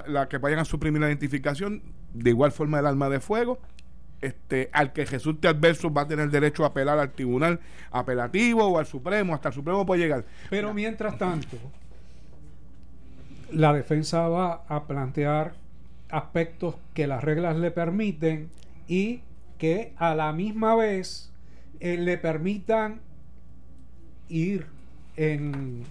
la 0.07 0.27
que 0.27 0.39
vayan 0.39 0.57
a 0.57 0.65
suprimir 0.65 0.99
la 0.99 1.07
identificación, 1.09 1.83
de 2.15 2.31
igual 2.31 2.51
forma 2.51 2.79
el 2.79 2.88
arma 2.88 3.07
de 3.07 3.19
fuego. 3.19 3.59
Este, 4.19 4.69
al 4.73 4.91
que 4.93 5.05
resulte 5.05 5.47
adverso 5.47 5.93
va 5.93 6.01
a 6.01 6.07
tener 6.07 6.29
derecho 6.31 6.63
a 6.63 6.69
apelar 6.69 6.97
al 6.97 7.12
tribunal 7.12 7.59
apelativo 7.91 8.65
o 8.65 8.79
al 8.79 8.85
Supremo, 8.88 9.35
hasta 9.35 9.49
el 9.49 9.53
Supremo 9.53 9.85
puede 9.85 10.01
llegar. 10.01 10.25
Pero 10.49 10.73
mientras 10.73 11.17
tanto, 11.19 11.55
la 13.51 13.73
defensa 13.73 14.27
va 14.27 14.63
a 14.67 14.85
plantear 14.88 15.53
aspectos 16.09 16.75
que 16.93 17.07
las 17.07 17.23
reglas 17.23 17.55
le 17.55 17.71
permiten 17.71 18.49
y 18.88 19.21
que 19.57 19.93
a 19.97 20.15
la 20.15 20.33
misma 20.33 20.75
vez 20.75 21.31
eh, 21.79 21.97
le 21.97 22.17
permitan 22.17 23.01
ir 24.29 24.65
en 25.17 25.83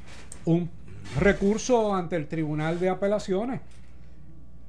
un 0.44 0.70
recurso 1.20 1.94
ante 1.94 2.16
el 2.16 2.27
Tribunal 2.27 2.81
de 2.81 2.88
Apelaciones 2.88 3.61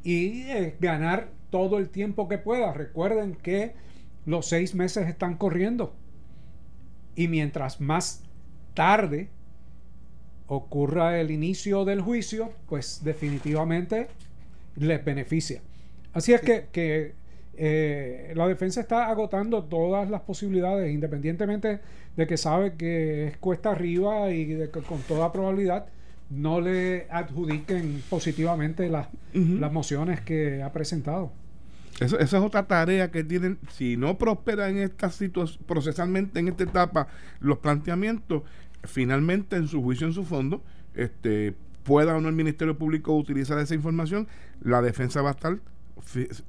y 0.04 0.42
eh, 0.44 0.76
ganar 0.80 1.30
todo 1.50 1.78
el 1.78 1.90
tiempo 1.90 2.28
que 2.28 2.38
pueda. 2.38 2.74
Recuerden 2.74 3.36
que 3.36 3.74
los 4.26 4.48
seis 4.48 4.76
meses 4.76 5.08
están 5.08 5.36
corriendo 5.36 5.94
y 7.16 7.28
mientras 7.28 7.82
más 7.82 8.24
tarde 8.74 9.30
ocurra 10.48 11.20
el 11.20 11.32
inicio 11.32 11.86
del 11.86 12.02
juicio, 12.02 12.52
pues 12.68 13.02
definitivamente 13.04 14.08
les 14.76 15.04
beneficia. 15.04 15.62
Así 16.14 16.34
es 16.34 16.42
que, 16.42 16.68
que, 16.72 17.14
eh, 17.62 18.32
la 18.36 18.48
defensa 18.48 18.80
está 18.82 19.08
agotando 19.10 19.64
todas 19.66 20.10
las 20.10 20.22
posibilidades, 20.22 20.92
independientemente 20.94 21.80
de 22.16 22.28
que 22.28 22.38
sabe 22.38 22.74
que 22.76 23.28
es 23.28 23.38
cuesta 23.38 23.72
arriba 23.72 24.32
y 24.32 24.46
de 24.46 24.70
que 24.72 24.80
con 24.82 25.00
toda 25.02 25.32
probabilidad 25.34 25.86
no 26.30 26.62
le 26.62 27.08
adjudiquen 27.10 28.02
positivamente 28.10 28.88
las, 28.90 29.08
las 29.34 29.72
mociones 29.74 30.22
que 30.22 30.64
ha 30.64 30.72
presentado. 30.72 31.32
Eso- 32.00 32.18
esa 32.20 32.38
es 32.38 32.44
otra 32.44 32.66
tarea 32.66 33.12
que 33.12 33.24
tienen. 33.26 33.58
Si 33.72 33.98
no 33.98 34.18
prospera 34.18 34.70
en 34.70 34.78
esta 34.78 35.10
situación, 35.12 35.62
procesalmente 35.68 36.40
en 36.40 36.48
esta 36.48 36.64
etapa, 36.64 37.08
los 37.42 37.58
planteamientos, 37.58 38.44
finalmente 38.84 39.58
en 39.58 39.68
su 39.68 39.82
juicio, 39.82 40.08
en 40.08 40.14
su 40.14 40.24
fondo, 40.24 40.64
este, 40.96 41.56
pueda 41.84 42.16
o 42.16 42.22
no 42.22 42.30
el 42.30 42.36
Ministerio 42.36 42.78
Público 42.78 43.14
utilizar 43.18 43.58
esa 43.60 43.76
información, 43.76 44.28
la 44.62 44.82
defensa 44.82 45.22
va 45.22 45.30
a 45.30 45.34
estar 45.34 45.58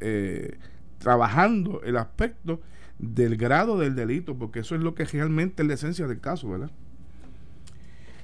eh, 0.00 0.58
trabajando 1.00 1.82
el 1.82 1.96
aspecto 1.96 2.60
del 2.98 3.36
grado 3.36 3.78
del 3.78 3.96
delito, 3.96 4.36
porque 4.36 4.60
eso 4.60 4.74
es 4.74 4.82
lo 4.82 4.94
que 4.94 5.04
realmente 5.04 5.62
es 5.62 5.68
la 5.68 5.74
esencia 5.74 6.06
del 6.06 6.20
caso, 6.20 6.48
¿verdad? 6.50 6.70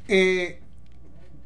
Eh, 0.06 0.60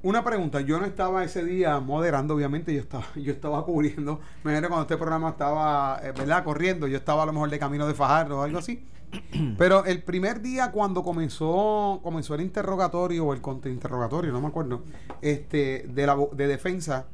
una 0.03 0.25
pregunta, 0.25 0.61
yo 0.61 0.79
no 0.81 0.87
estaba 0.87 1.23
ese 1.25 1.45
día 1.45 1.79
moderando, 1.79 2.35
obviamente, 2.35 2.75
yo 2.75 2.81
estaba, 2.81 3.05
yo 3.15 3.33
estaba 3.33 3.65
cubriendo, 3.65 4.21
me 4.43 4.51
imagino 4.51 4.69
cuando 4.69 4.83
este 4.83 4.97
programa 4.97 5.31
estaba, 5.31 6.01
eh, 6.03 6.13
¿verdad? 6.13 6.43
Corriendo, 6.43 6.87
yo 6.89 6.97
estaba 6.99 7.23
a 7.23 7.27
lo 7.27 7.33
mejor 7.33 7.51
de 7.51 7.59
camino 7.59 7.87
de 7.87 7.95
Fajardo 7.95 8.39
o 8.39 8.43
algo 8.43 8.59
así. 8.59 8.85
Pero 9.59 9.85
el 9.85 10.03
primer 10.03 10.41
día 10.41 10.73
cuando 10.73 11.03
comenzó, 11.03 12.01
comenzó 12.03 12.35
el 12.35 12.41
interrogatorio 12.43 13.27
o 13.27 13.35
el 13.35 13.41
contrainterrogatorio, 13.41 14.33
no 14.33 14.41
me 14.41 14.49
acuerdo, 14.49 14.83
este, 15.21 15.87
de 15.89 16.07
la 16.07 16.17
de 16.33 16.47
defensa, 16.47 17.07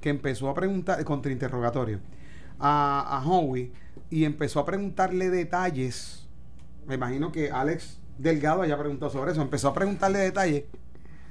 que 0.00 0.08
empezó 0.08 0.48
a 0.48 0.54
preguntar, 0.54 0.98
el 0.98 1.04
contrainterrogatorio, 1.04 2.00
a, 2.60 3.18
a 3.18 3.24
Howie, 3.26 3.72
y 4.10 4.24
empezó 4.24 4.60
a 4.60 4.66
preguntarle 4.66 5.30
detalles. 5.30 6.28
Me 6.86 6.94
imagino 6.96 7.32
que 7.32 7.50
Alex 7.50 7.98
Delgado 8.18 8.62
haya 8.62 8.78
preguntado 8.78 9.10
sobre 9.10 9.32
eso, 9.32 9.42
empezó 9.42 9.68
a 9.68 9.74
preguntarle 9.74 10.18
detalles. 10.18 10.64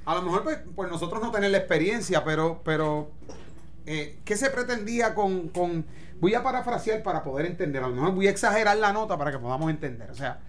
A 0.06 0.14
lo 0.14 0.22
mejor, 0.22 0.42
pues, 0.42 0.58
pues 0.74 0.90
nosotros 0.90 1.22
no 1.22 1.30
tener 1.30 1.50
la 1.50 1.58
experiencia, 1.58 2.24
pero, 2.24 2.62
pero 2.64 3.10
eh, 3.86 4.18
¿qué 4.24 4.36
se 4.36 4.50
pretendía 4.50 5.14
con, 5.14 5.48
con- 5.48 5.84
Voy 6.20 6.34
a 6.34 6.42
parafrasear 6.42 7.02
para 7.02 7.22
poder 7.24 7.46
entender. 7.46 7.82
A 7.82 7.88
lo 7.88 7.94
mejor 7.94 8.14
voy 8.14 8.26
a 8.26 8.30
exagerar 8.30 8.76
la 8.76 8.92
nota 8.92 9.16
para 9.16 9.30
que 9.32 9.38
podamos 9.38 9.70
entender. 9.70 10.10
O 10.10 10.14
sea, 10.14 10.40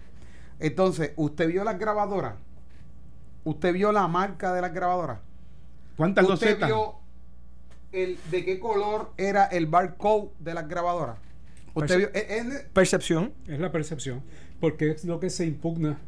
entonces, 0.60 1.12
¿usted 1.16 1.48
vio 1.48 1.64
las 1.64 1.78
grabadoras? 1.78 2.34
¿Usted 3.44 3.72
vio 3.72 3.90
la 3.90 4.06
marca 4.06 4.52
de 4.52 4.60
las 4.60 4.72
grabadoras? 4.74 5.18
¿Cuántas 5.96 6.24
¿Usted 6.28 6.46
losetas? 6.50 6.68
vio 6.68 6.96
el, 7.92 8.18
de 8.30 8.44
qué 8.44 8.58
color 8.58 9.12
era 9.16 9.44
el 9.46 9.66
barcode 9.66 10.30
de 10.38 10.54
las 10.54 10.68
grabadoras? 10.68 11.16
¿Usted 11.74 11.94
Perce- 11.94 11.98
vio? 11.98 12.08
eh, 12.08 12.26
eh, 12.62 12.68
Percepción. 12.72 13.32
Es 13.46 13.58
la 13.60 13.70
percepción, 13.72 14.22
porque 14.60 14.90
es 14.90 15.04
lo 15.04 15.18
que 15.20 15.30
se 15.30 15.46
impugna 15.46 15.98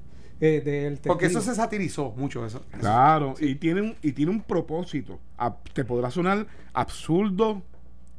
eh, 0.41 0.61
del 0.65 0.99
porque 0.99 1.27
eso 1.27 1.41
se 1.41 1.55
satirizó 1.55 2.13
mucho. 2.17 2.45
Eso. 2.45 2.63
Claro, 2.79 3.35
y 3.41 3.55
tiene 3.55 3.81
un, 3.83 3.97
y 4.03 4.13
tiene 4.13 4.31
un 4.33 4.43
propósito. 4.43 5.19
A- 5.39 5.57
te 5.73 5.85
podrá 5.85 6.11
sonar 6.11 6.47
absurdo 6.73 7.63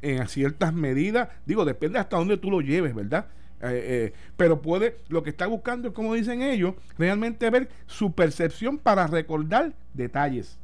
en 0.02 0.26
ciertas 0.28 0.72
medidas. 0.72 1.28
Digo, 1.44 1.64
depende 1.64 1.98
hasta 1.98 2.16
dónde 2.16 2.36
tú 2.36 2.50
lo 2.50 2.60
lleves, 2.60 2.94
¿verdad? 2.94 3.26
Eh, 3.62 4.10
eh, 4.12 4.12
pero 4.36 4.60
puede, 4.60 4.98
lo 5.08 5.22
que 5.22 5.30
está 5.30 5.46
buscando 5.46 5.88
es, 5.88 5.94
como 5.94 6.14
dicen 6.14 6.42
ellos, 6.42 6.74
realmente 6.98 7.48
ver 7.50 7.68
su 7.86 8.12
percepción 8.12 8.76
para 8.78 9.06
recordar 9.06 9.72
detalles. 9.94 10.58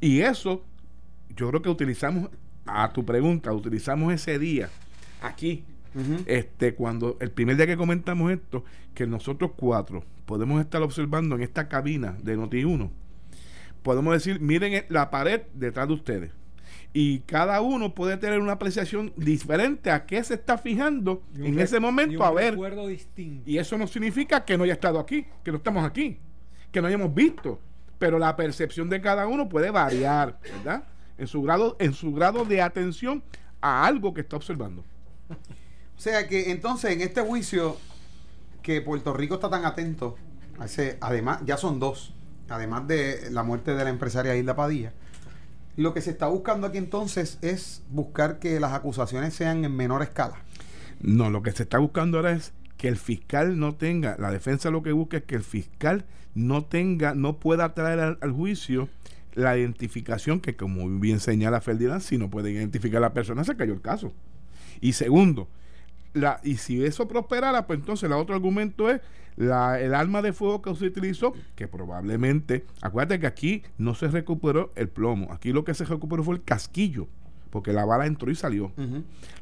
Y 0.00 0.20
eso, 0.20 0.62
yo 1.36 1.48
creo 1.48 1.62
que 1.62 1.68
utilizamos, 1.68 2.30
a 2.64 2.92
tu 2.92 3.04
pregunta, 3.04 3.52
utilizamos 3.52 4.12
ese 4.12 4.38
día 4.38 4.68
aquí, 5.22 5.64
este, 6.26 6.74
cuando 6.74 7.16
el 7.20 7.30
primer 7.30 7.56
día 7.56 7.66
que 7.66 7.76
comentamos 7.76 8.30
esto, 8.30 8.64
que 8.94 9.06
nosotros 9.06 9.52
cuatro 9.56 10.04
podemos 10.26 10.60
estar 10.60 10.82
observando 10.82 11.36
en 11.36 11.42
esta 11.42 11.68
cabina 11.68 12.16
de 12.22 12.36
Noti1, 12.36 12.90
podemos 13.82 14.12
decir, 14.12 14.40
miren 14.40 14.74
eh, 14.74 14.86
la 14.88 15.10
pared 15.10 15.42
detrás 15.54 15.88
de 15.88 15.94
ustedes. 15.94 16.32
Y 16.92 17.20
cada 17.20 17.60
uno 17.60 17.94
puede 17.94 18.16
tener 18.16 18.40
una 18.40 18.52
apreciación 18.52 19.12
diferente 19.16 19.90
a 19.90 20.06
qué 20.06 20.22
se 20.24 20.34
está 20.34 20.58
fijando 20.58 21.22
en 21.36 21.58
ese 21.58 21.78
momento 21.78 22.18
un 22.18 22.22
a 22.22 22.30
ver. 22.30 22.58
distinto. 22.88 23.48
Y 23.48 23.58
eso 23.58 23.76
no 23.76 23.86
significa 23.86 24.44
que 24.44 24.56
no 24.56 24.64
haya 24.64 24.72
estado 24.72 24.98
aquí, 24.98 25.26
que 25.44 25.50
no 25.50 25.58
estamos 25.58 25.84
aquí, 25.84 26.18
que 26.72 26.80
no 26.80 26.88
hayamos 26.88 27.14
visto. 27.14 27.60
Pero 27.98 28.18
la 28.18 28.34
percepción 28.34 28.88
de 28.88 29.00
cada 29.00 29.26
uno 29.26 29.48
puede 29.48 29.70
variar, 29.70 30.38
¿verdad? 30.42 30.84
En 31.18 31.26
su 31.26 31.42
grado, 31.42 31.76
en 31.78 31.94
su 31.94 32.12
grado 32.12 32.44
de 32.44 32.62
atención 32.62 33.22
a 33.60 33.86
algo 33.86 34.14
que 34.14 34.20
está 34.20 34.36
observando. 34.36 34.84
O 35.96 36.00
sea 36.00 36.28
que 36.28 36.50
entonces 36.50 36.92
en 36.92 37.00
este 37.00 37.22
juicio 37.22 37.78
que 38.62 38.80
Puerto 38.82 39.14
Rico 39.14 39.36
está 39.36 39.48
tan 39.48 39.64
atento, 39.64 40.16
ese, 40.62 40.98
además, 41.00 41.40
ya 41.44 41.56
son 41.56 41.78
dos, 41.78 42.14
además 42.48 42.86
de 42.86 43.30
la 43.30 43.42
muerte 43.42 43.74
de 43.74 43.84
la 43.84 43.90
empresaria 43.90 44.36
Hilda 44.36 44.56
Padilla, 44.56 44.92
lo 45.76 45.94
que 45.94 46.00
se 46.00 46.10
está 46.10 46.26
buscando 46.26 46.66
aquí 46.66 46.78
entonces 46.78 47.38
es 47.42 47.82
buscar 47.90 48.38
que 48.38 48.60
las 48.60 48.72
acusaciones 48.72 49.34
sean 49.34 49.64
en 49.64 49.74
menor 49.76 50.02
escala. 50.02 50.36
No, 51.00 51.30
lo 51.30 51.42
que 51.42 51.52
se 51.52 51.64
está 51.64 51.78
buscando 51.78 52.18
ahora 52.18 52.32
es 52.32 52.52
que 52.76 52.88
el 52.88 52.96
fiscal 52.96 53.58
no 53.58 53.74
tenga, 53.74 54.16
la 54.18 54.30
defensa 54.30 54.70
lo 54.70 54.82
que 54.82 54.92
busca 54.92 55.18
es 55.18 55.24
que 55.24 55.36
el 55.36 55.44
fiscal 55.44 56.04
no 56.34 56.64
tenga, 56.64 57.14
no 57.14 57.38
pueda 57.38 57.74
traer 57.74 58.00
al, 58.00 58.18
al 58.20 58.32
juicio 58.32 58.88
la 59.36 59.56
identificación 59.56 60.40
que 60.40 60.56
como 60.56 60.88
bien 60.98 61.20
señala 61.20 61.60
Ferdinand, 61.60 62.00
si 62.00 62.18
no 62.18 62.28
puede 62.30 62.50
identificar 62.50 62.98
a 62.98 63.00
la 63.08 63.12
persona, 63.14 63.44
se 63.44 63.54
cayó 63.56 63.72
el 63.74 63.80
caso. 63.82 64.12
Y 64.80 64.94
segundo, 64.94 65.48
la, 66.14 66.40
y 66.42 66.56
si 66.56 66.84
eso 66.84 67.06
prosperara, 67.06 67.66
pues 67.68 67.78
entonces 67.78 68.04
el 68.08 68.12
otro 68.14 68.34
argumento 68.34 68.90
es 68.90 69.00
la, 69.36 69.78
el 69.80 69.94
arma 69.94 70.22
de 70.22 70.32
fuego 70.32 70.62
que 70.62 70.74
se 70.74 70.86
utilizó, 70.86 71.34
que 71.54 71.68
probablemente, 71.68 72.64
acuérdate 72.82 73.20
que 73.20 73.26
aquí 73.26 73.62
no 73.78 73.94
se 73.94 74.08
recuperó 74.08 74.72
el 74.74 74.88
plomo, 74.88 75.30
aquí 75.32 75.52
lo 75.52 75.64
que 75.64 75.74
se 75.74 75.84
recuperó 75.84 76.24
fue 76.24 76.34
el 76.36 76.42
casquillo, 76.42 77.06
porque 77.50 77.72
la 77.74 77.84
bala 77.84 78.06
entró 78.06 78.30
y 78.30 78.34
salió. 78.34 78.72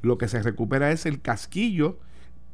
Lo 0.02 0.18
que 0.18 0.26
se 0.28 0.42
recupera 0.42 0.90
es 0.90 1.06
el 1.06 1.20
casquillo 1.22 1.98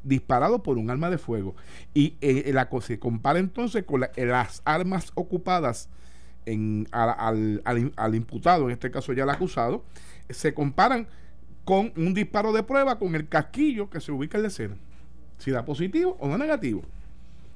disparado 0.03 0.62
por 0.62 0.79
un 0.79 0.90
arma 0.90 1.11
de 1.11 1.18
fuego. 1.18 1.55
Y 1.94 2.16
eh, 2.20 2.50
la 2.55 2.68
se 2.83 2.98
compara 2.98 3.38
entonces 3.38 3.85
con 3.85 4.00
la- 4.00 4.11
las 4.16 4.62
armas 4.64 5.12
ocupadas 5.14 5.88
en, 6.46 6.88
al, 6.92 7.14
al- 7.18 7.62
al- 7.64 7.92
al 7.96 8.14
imputado, 8.14 8.64
en 8.66 8.70
este 8.72 8.90
caso 8.90 9.12
ya 9.12 9.24
el 9.24 9.31
acusado, 9.31 9.85
se 10.29 10.55
comparan 10.55 11.07
con 11.64 11.92
un 11.96 12.14
disparo 12.14 12.53
de 12.53 12.62
prueba 12.62 12.98
con 12.98 13.14
el 13.14 13.29
casquillo 13.29 13.90
que 13.90 14.00
se 14.00 14.11
ubica 14.12 14.38
en 14.38 14.42
la 14.42 14.48
escena. 14.48 14.76
Si 15.38 15.50
da 15.50 15.64
positivo 15.64 16.16
o 16.20 16.29
no 16.29 16.37
negativo. 16.38 16.83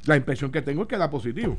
La 0.06 0.16
impresión 0.16 0.50
que 0.52 0.62
tengo 0.62 0.82
es 0.82 0.88
que 0.88 0.96
da 0.98 1.10
positivo. 1.10 1.56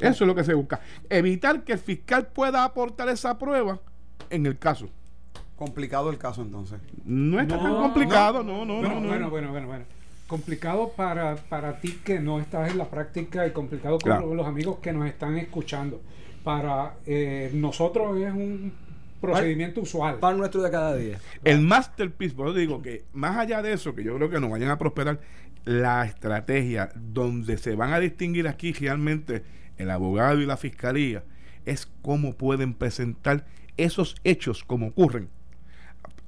Eso 0.00 0.24
es 0.24 0.28
lo 0.28 0.34
que 0.34 0.44
se 0.44 0.52
busca. 0.54 0.80
Evitar 1.08 1.64
que 1.64 1.72
el 1.72 1.78
fiscal 1.78 2.26
pueda 2.26 2.64
aportar 2.64 3.08
esa 3.08 3.38
prueba 3.38 3.80
en 4.28 4.44
el 4.44 4.58
caso. 4.58 4.88
Complicado 5.56 6.10
el 6.10 6.18
caso 6.18 6.42
entonces. 6.42 6.78
No 7.04 7.40
está 7.40 7.56
tan 7.58 7.72
No, 7.72 7.80
complicado, 7.80 8.42
no, 8.42 8.66
no, 8.66 8.76
bueno, 8.80 8.94
no, 8.96 9.00
no. 9.00 9.08
bueno, 9.08 9.30
bueno, 9.30 9.50
bueno, 9.50 9.66
bueno. 9.68 9.84
Complicado 10.26 10.92
para, 10.96 11.36
para 11.36 11.80
ti 11.80 12.00
que 12.04 12.18
no 12.18 12.40
estás 12.40 12.70
en 12.70 12.78
la 12.78 12.90
práctica 12.90 13.46
y 13.46 13.52
complicado 13.52 13.98
con 13.98 14.10
Claro. 14.10 14.26
los, 14.26 14.36
los 14.36 14.46
amigos 14.46 14.78
que 14.80 14.92
nos 14.92 15.06
están 15.06 15.36
escuchando. 15.36 16.00
Para 16.42 16.94
eh, 17.06 17.50
nosotros 17.54 18.16
es 18.18 18.32
un 18.32 18.72
procedimiento 19.20 19.80
usual. 19.80 20.18
Pan 20.18 20.38
nuestro 20.38 20.62
de 20.62 20.70
cada 20.70 20.94
día. 20.96 21.18
El 21.44 21.60
masterpiece, 21.60 22.34
por 22.34 22.48
eso 22.48 22.56
digo 22.56 22.82
que 22.82 23.04
más 23.12 23.36
allá 23.36 23.62
de 23.62 23.72
eso, 23.72 23.94
que 23.94 24.04
yo 24.04 24.14
creo 24.16 24.30
que 24.30 24.40
nos 24.40 24.50
vayan 24.50 24.70
a 24.70 24.78
prosperar, 24.78 25.20
la 25.64 26.04
estrategia 26.04 26.90
donde 26.94 27.56
se 27.58 27.74
van 27.74 27.92
a 27.92 27.98
distinguir 27.98 28.46
aquí 28.46 28.72
realmente 28.72 29.42
el 29.78 29.90
abogado 29.90 30.40
y 30.40 30.46
la 30.46 30.56
fiscalía 30.56 31.24
es 31.64 31.88
cómo 32.02 32.34
pueden 32.34 32.74
presentar 32.74 33.44
esos 33.76 34.14
hechos 34.22 34.62
como 34.64 34.88
ocurren, 34.88 35.28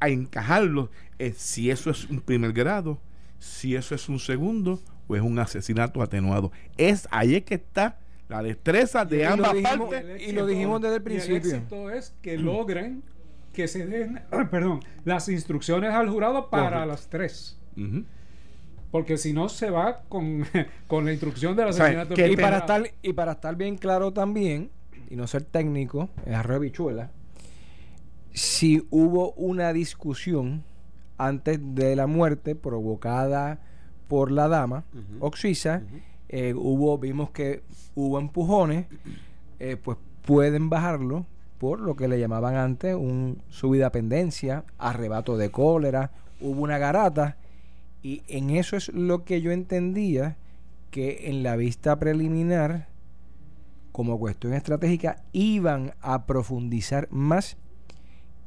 a 0.00 0.08
encajarlos, 0.08 0.90
eh, 1.18 1.32
si 1.36 1.70
eso 1.70 1.90
es 1.90 2.04
un 2.10 2.20
primer 2.20 2.52
grado, 2.52 3.00
si 3.38 3.74
eso 3.76 3.94
es 3.94 4.08
un 4.08 4.18
segundo 4.18 4.80
o 5.06 5.16
es 5.16 5.22
un 5.22 5.38
asesinato 5.38 6.02
atenuado. 6.02 6.52
Es 6.76 7.08
ahí 7.10 7.34
es 7.36 7.44
que 7.44 7.54
está 7.54 7.98
la 8.28 8.42
destreza 8.42 9.04
de 9.04 9.18
Y 9.20 9.22
ambas 9.22 9.52
dijimos- 9.54 9.88
partes. 9.90 10.22
y 10.28 10.32
lo 10.32 10.46
dijimos 10.46 10.80
desde 10.82 10.96
el 10.96 11.02
y 11.02 11.04
principio. 11.04 11.36
éxito 11.54 11.90
es 11.90 12.14
que 12.20 12.36
logren 12.38 13.02
que 13.54 13.66
se 13.68 13.86
den, 13.86 14.20
perdón, 14.50 14.80
las 15.04 15.28
instrucciones 15.28 15.92
al 15.92 16.08
jurado 16.10 16.50
para 16.50 16.64
Correcto. 16.70 16.86
las 16.88 17.08
tres. 17.08 17.58
Porque 18.90 19.16
si 19.18 19.32
no 19.32 19.48
se 19.48 19.70
va 19.70 20.02
con, 20.08 20.44
con 20.86 21.04
la 21.04 21.12
instrucción 21.12 21.54
del 21.56 21.68
O 21.68 21.72
sea, 21.72 21.84
asesinato. 21.86 22.14
que 22.14 22.28
Y 22.30 22.36
para, 22.36 22.58
estar, 22.58 22.90
y 23.02 23.12
para 23.12 23.32
estar 23.32 23.56
bien 23.56 23.76
claro 23.76 24.12
también, 24.12 24.70
y 25.10 25.16
no 25.16 25.26
ser 25.26 25.42
técnico, 25.44 26.08
es 26.26 26.34
arroz 26.34 26.60
de 26.60 26.66
bichuela, 26.66 27.10
si 28.32 28.86
hubo 28.90 29.32
una 29.32 29.72
discusión 29.72 30.62
antes 31.18 31.58
de 31.74 31.96
la 31.96 32.06
muerte 32.06 32.54
provocada 32.54 33.60
por 34.08 34.30
la 34.30 34.48
dama, 34.48 34.84
Ujú. 34.94 35.26
Oxisa, 35.26 35.82
eh, 36.28 36.54
hubo, 36.54 36.96
vimos 36.98 37.30
que 37.30 37.62
hubo 37.94 38.18
empujones, 38.18 38.86
eh, 39.58 39.76
pues 39.76 39.98
pueden 40.24 40.70
bajarlo 40.70 41.26
por 41.58 41.80
lo 41.80 41.96
que 41.96 42.08
le 42.08 42.20
llamaban 42.20 42.54
antes 42.54 42.94
un 42.94 43.42
subida 43.48 43.90
pendencia, 43.90 44.64
arrebato 44.78 45.36
de 45.36 45.50
cólera, 45.50 46.12
hubo 46.40 46.62
una 46.62 46.78
garata, 46.78 47.36
y 48.02 48.22
en 48.28 48.50
eso 48.50 48.76
es 48.76 48.88
lo 48.90 49.24
que 49.24 49.40
yo 49.42 49.50
entendía 49.50 50.36
que 50.90 51.28
en 51.28 51.42
la 51.42 51.56
vista 51.56 51.98
preliminar, 51.98 52.86
como 53.90 54.18
cuestión 54.18 54.54
estratégica, 54.54 55.24
iban 55.32 55.94
a 56.00 56.24
profundizar 56.26 57.08
más 57.10 57.56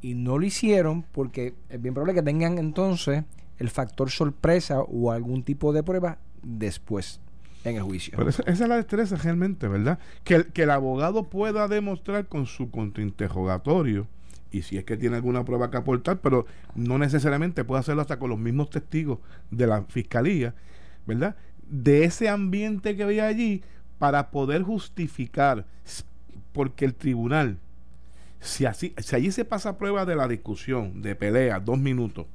y 0.02 0.14
no 0.14 0.36
lo 0.38 0.44
hicieron 0.44 1.04
porque 1.12 1.54
es 1.70 1.80
bien 1.80 1.94
probable 1.94 2.12
que 2.14 2.22
tengan 2.22 2.58
entonces 2.58 3.24
el 3.58 3.70
factor 3.70 4.10
sorpresa 4.10 4.82
o 4.82 5.10
algún 5.12 5.42
tipo 5.44 5.72
de 5.72 5.82
prueba 5.82 6.18
después 6.42 7.20
en 7.64 7.76
el 7.76 7.82
juicio. 7.82 8.14
Pero 8.16 8.28
esa, 8.28 8.42
es 8.42 8.58
la 8.60 8.76
destreza 8.76 9.16
realmente, 9.16 9.68
¿verdad? 9.68 9.98
Que, 10.24 10.34
el- 10.34 10.46
que 10.48 10.64
el 10.64 10.70
abogado 10.70 11.24
pueda 11.30 11.68
demostrar 11.68 12.26
con 12.26 12.46
su 12.46 12.70
contrainterrogatorio, 12.70 14.08
y 14.50 14.62
si 14.62 14.76
es 14.76 14.84
que 14.84 14.96
tiene 14.96 15.16
alguna 15.16 15.44
prueba 15.44 15.70
que 15.70 15.76
aportar, 15.76 16.20
pero 16.20 16.44
no 16.74 16.98
necesariamente 16.98 17.64
puede 17.64 17.80
hacerlo 17.80 18.02
hasta 18.02 18.18
con 18.18 18.30
los 18.30 18.38
mismos 18.38 18.68
testigos 18.70 19.20
de 19.50 19.66
la 19.68 19.82
fiscalía, 19.84 20.54
¿verdad? 21.06 21.36
De 21.70 22.04
ese 22.04 22.28
ambiente 22.28 22.96
que 22.96 23.04
había 23.04 23.26
allí 23.28 23.62
para 23.98 24.30
poder 24.30 24.62
justificar, 24.62 25.64
porque 26.52 26.84
el 26.84 26.94
tribunal, 26.94 27.58
si, 28.42 28.66
así, 28.66 28.94
si 28.98 29.16
allí 29.16 29.30
se 29.32 29.44
pasa 29.44 29.78
prueba 29.78 30.04
de 30.04 30.16
la 30.16 30.28
discusión, 30.28 31.00
de 31.00 31.14
pelea, 31.14 31.60
dos 31.60 31.78
minutos, 31.78 32.26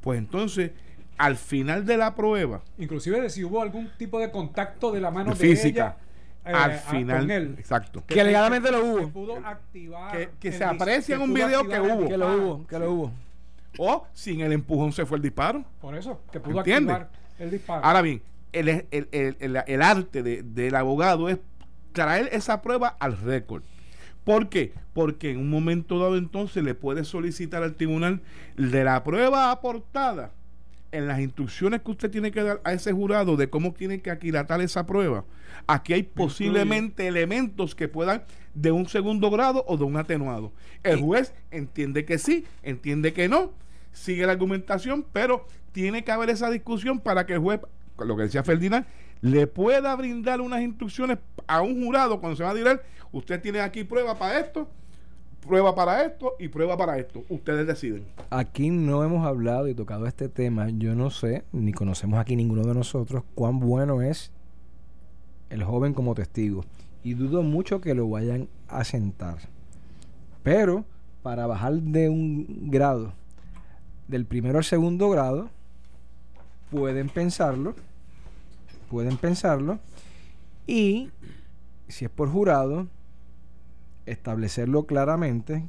pues 0.00 0.18
entonces, 0.18 0.72
al 1.16 1.36
final 1.36 1.84
de 1.86 1.96
la 1.96 2.14
prueba, 2.14 2.62
Inclusive 2.78 3.20
de 3.20 3.30
si 3.30 3.44
hubo 3.44 3.62
algún 3.62 3.90
tipo 3.96 4.20
de 4.20 4.30
contacto 4.30 4.92
de 4.92 5.00
la 5.00 5.10
mano 5.10 5.30
de 5.30 5.36
Física. 5.36 5.96
ella, 6.44 6.52
eh, 6.58 6.62
al 6.62 6.72
final, 6.78 7.20
con 7.20 7.30
él. 7.30 7.54
exacto. 7.58 8.04
Que 8.06 8.20
alegadamente 8.20 8.70
lo 8.70 8.84
hubo. 8.84 8.98
Que 8.98 9.06
pudo 9.08 9.36
activar. 9.44 10.12
Que- 10.16 10.30
que 10.40 10.48
el 10.48 10.54
se 10.54 10.64
aprecia 10.64 11.16
en 11.16 11.22
un 11.22 11.32
video 11.34 11.66
que 11.68 11.80
hubo. 11.80 12.08
que 12.08 12.16
lo 12.16 12.36
hubo, 12.36 12.66
que 12.66 12.78
lo 12.78 12.92
hubo. 12.92 13.12
O 13.78 14.06
sin 14.12 14.40
el 14.40 14.52
empujón 14.52 14.92
se 14.92 15.06
fue 15.06 15.16
el 15.18 15.22
disparo. 15.22 15.64
Por 15.80 15.94
eso, 15.94 16.20
que 16.32 16.40
pudo 16.40 16.58
¿Entiende? 16.58 16.92
activar 16.92 17.10
el 17.38 17.50
disparo. 17.50 17.84
Ahora 17.84 18.02
bien, 18.02 18.22
el, 18.52 18.68
el, 18.68 18.86
el- 18.90 19.36
el- 19.40 19.62
el 19.66 19.82
arte 19.82 20.22
de- 20.22 20.42
del 20.42 20.74
abogado 20.74 21.28
es 21.28 21.38
traer 21.92 22.28
esa 22.32 22.60
prueba 22.62 22.88
al 22.98 23.16
récord. 23.18 23.62
¿Por 24.28 24.50
qué? 24.50 24.74
Porque 24.92 25.30
en 25.30 25.38
un 25.38 25.48
momento 25.48 25.98
dado 25.98 26.18
entonces 26.18 26.62
le 26.62 26.74
puede 26.74 27.04
solicitar 27.04 27.62
al 27.62 27.76
tribunal 27.76 28.20
de 28.58 28.84
la 28.84 29.02
prueba 29.02 29.50
aportada 29.50 30.32
en 30.92 31.08
las 31.08 31.20
instrucciones 31.20 31.80
que 31.80 31.92
usted 31.92 32.10
tiene 32.10 32.30
que 32.30 32.42
dar 32.42 32.60
a 32.62 32.74
ese 32.74 32.92
jurado 32.92 33.38
de 33.38 33.48
cómo 33.48 33.72
tiene 33.72 34.02
que 34.02 34.10
aquilatar 34.10 34.60
esa 34.60 34.84
prueba. 34.84 35.24
Aquí 35.66 35.94
hay 35.94 36.02
posiblemente 36.02 37.06
elementos 37.06 37.74
que 37.74 37.88
puedan 37.88 38.22
de 38.52 38.70
un 38.70 38.86
segundo 38.86 39.30
grado 39.30 39.64
o 39.66 39.78
de 39.78 39.84
un 39.84 39.96
atenuado. 39.96 40.52
El 40.82 41.00
juez 41.00 41.32
entiende 41.50 42.04
que 42.04 42.18
sí, 42.18 42.44
entiende 42.62 43.14
que 43.14 43.30
no, 43.30 43.52
sigue 43.92 44.26
la 44.26 44.32
argumentación, 44.32 45.06
pero 45.10 45.46
tiene 45.72 46.04
que 46.04 46.12
haber 46.12 46.28
esa 46.28 46.50
discusión 46.50 47.00
para 47.00 47.24
que 47.24 47.32
el 47.32 47.38
juez, 47.38 47.60
lo 47.96 48.14
que 48.14 48.24
decía 48.24 48.44
Ferdinand, 48.44 48.84
le 49.20 49.46
pueda 49.46 49.94
brindar 49.96 50.40
unas 50.40 50.60
instrucciones 50.62 51.18
a 51.46 51.62
un 51.62 51.84
jurado 51.84 52.20
cuando 52.20 52.36
se 52.36 52.44
va 52.44 52.50
a 52.50 52.54
dirigir, 52.54 52.80
usted 53.12 53.40
tiene 53.40 53.60
aquí 53.60 53.84
prueba 53.84 54.18
para 54.18 54.38
esto, 54.38 54.68
prueba 55.40 55.74
para 55.74 56.04
esto 56.04 56.34
y 56.38 56.48
prueba 56.48 56.76
para 56.76 56.98
esto. 56.98 57.24
Ustedes 57.28 57.66
deciden. 57.66 58.04
Aquí 58.30 58.70
no 58.70 59.02
hemos 59.04 59.26
hablado 59.26 59.68
y 59.68 59.74
tocado 59.74 60.06
este 60.06 60.28
tema. 60.28 60.68
Yo 60.70 60.94
no 60.94 61.10
sé, 61.10 61.44
ni 61.52 61.72
conocemos 61.72 62.18
aquí 62.18 62.36
ninguno 62.36 62.62
de 62.62 62.74
nosotros, 62.74 63.24
cuán 63.34 63.60
bueno 63.60 64.02
es 64.02 64.32
el 65.50 65.64
joven 65.64 65.94
como 65.94 66.14
testigo. 66.14 66.64
Y 67.02 67.14
dudo 67.14 67.42
mucho 67.42 67.80
que 67.80 67.94
lo 67.94 68.08
vayan 68.08 68.48
a 68.68 68.84
sentar. 68.84 69.38
Pero 70.42 70.84
para 71.22 71.46
bajar 71.46 71.74
de 71.74 72.08
un 72.08 72.70
grado, 72.70 73.12
del 74.08 74.24
primero 74.24 74.58
al 74.58 74.64
segundo 74.64 75.10
grado, 75.10 75.50
pueden 76.70 77.08
pensarlo. 77.08 77.74
Pueden 78.88 79.16
pensarlo. 79.16 79.78
Y 80.66 81.10
si 81.88 82.04
es 82.04 82.10
por 82.10 82.28
jurado, 82.30 82.88
establecerlo 84.06 84.86
claramente 84.86 85.66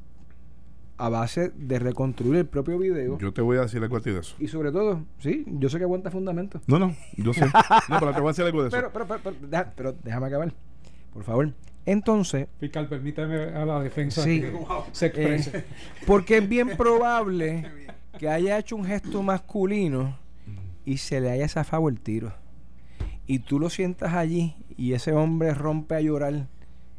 a 0.98 1.08
base 1.10 1.50
de 1.56 1.80
reconstruir 1.80 2.36
el 2.36 2.46
propio 2.46 2.78
video. 2.78 3.18
Yo 3.20 3.32
te 3.34 3.42
voy 3.42 3.58
a 3.58 3.62
decir 3.62 3.82
algo 3.82 3.96
a 3.98 4.02
ti 4.02 4.12
de 4.12 4.20
eso. 4.20 4.36
Y 4.40 4.48
sobre 4.50 4.72
todo, 4.72 5.04
sí, 5.20 5.46
yo 5.48 5.70
sé 5.70 5.78
que 5.78 5.86
aguanta 5.86 6.12
fundamento. 6.12 6.60
No, 6.68 6.78
no, 6.78 6.94
yo 7.16 7.34
sé. 7.34 7.46
No, 7.46 8.00
pero 8.00 8.14
te 8.14 8.20
voy 8.20 8.28
a 8.30 8.32
decir 8.32 8.46
algo 8.46 8.62
de 8.64 8.68
eso. 8.68 8.78
Pero, 8.78 8.92
pero, 8.92 9.08
pero, 9.08 9.20
pero, 9.24 9.36
deja- 9.48 9.74
pero 9.76 9.94
déjame 10.04 10.28
acabar, 10.28 10.54
por 11.14 11.24
favor. 11.24 11.54
Entonces, 11.86 12.48
Fiscal, 12.60 12.88
permítame 12.90 13.36
a 13.36 13.66
la 13.66 13.80
defensa 13.80 14.22
Sí. 14.24 14.42
que 14.42 14.54
se 14.92 15.06
exprese. 15.08 15.58
eh, 15.60 15.66
porque 16.06 16.38
es 16.40 16.50
bien 16.50 16.76
probable 16.76 17.66
que 18.20 18.28
haya 18.28 18.60
hecho 18.60 18.76
un 18.76 18.84
gesto 18.84 19.24
masculino 19.24 20.18
y 20.86 20.98
se 20.98 21.22
le 21.22 21.32
haya 21.32 21.48
zafado 21.48 21.88
el 21.88 22.00
tiro. 22.02 22.34
Y 23.30 23.38
tú 23.38 23.60
lo 23.60 23.70
sientas 23.70 24.16
allí 24.16 24.56
y 24.76 24.94
ese 24.94 25.14
hombre 25.14 25.54
rompe 25.54 25.94
a 25.94 26.02
llorar. 26.02 26.48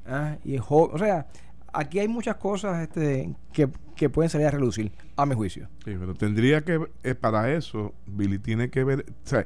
¿ah? 0.06 0.36
Y 0.44 0.54
es 0.54 0.62
o 0.68 0.96
sea, 0.96 1.26
aquí 1.72 1.98
hay 1.98 2.06
muchas 2.06 2.36
cosas 2.36 2.82
este, 2.82 3.34
que, 3.52 3.68
que 3.96 4.08
pueden 4.08 4.30
salir 4.30 4.46
a 4.46 4.52
relucir, 4.52 4.92
a 5.16 5.26
mi 5.26 5.34
juicio. 5.34 5.68
Sí, 5.84 5.96
pero 5.98 6.14
tendría 6.14 6.60
que, 6.60 6.86
eh, 7.02 7.16
para 7.16 7.52
eso, 7.52 7.94
Billy 8.06 8.38
tiene 8.38 8.70
que 8.70 8.84
ver, 8.84 9.06
o 9.08 9.28
sea, 9.28 9.44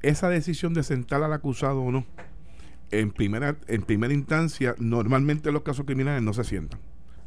esa 0.00 0.30
decisión 0.30 0.72
de 0.72 0.82
sentar 0.82 1.22
al 1.22 1.34
acusado 1.34 1.82
o 1.82 1.92
no, 1.92 2.06
en 2.90 3.10
primera, 3.10 3.58
en 3.66 3.82
primera 3.82 4.14
instancia, 4.14 4.76
normalmente 4.78 5.52
los 5.52 5.60
casos 5.60 5.84
criminales 5.84 6.22
no 6.22 6.32
se 6.32 6.44
sientan. 6.44 6.80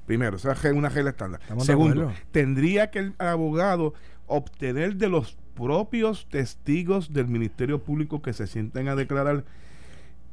Primero, 0.08 0.38
esa 0.38 0.54
es 0.54 0.74
una 0.74 0.90
regla 0.90 1.12
estándar. 1.12 1.40
Segundo, 1.60 2.12
tendría 2.32 2.90
que 2.90 2.98
el 2.98 3.14
abogado 3.20 3.94
obtener 4.26 4.96
de 4.96 5.08
los 5.08 5.38
propios 5.60 6.26
testigos 6.30 7.12
del 7.14 7.28
Ministerio 7.28 7.80
Público 7.84 8.22
que 8.22 8.34
se 8.34 8.48
sienten 8.48 8.88
a 8.88 8.96
declarar 8.96 9.44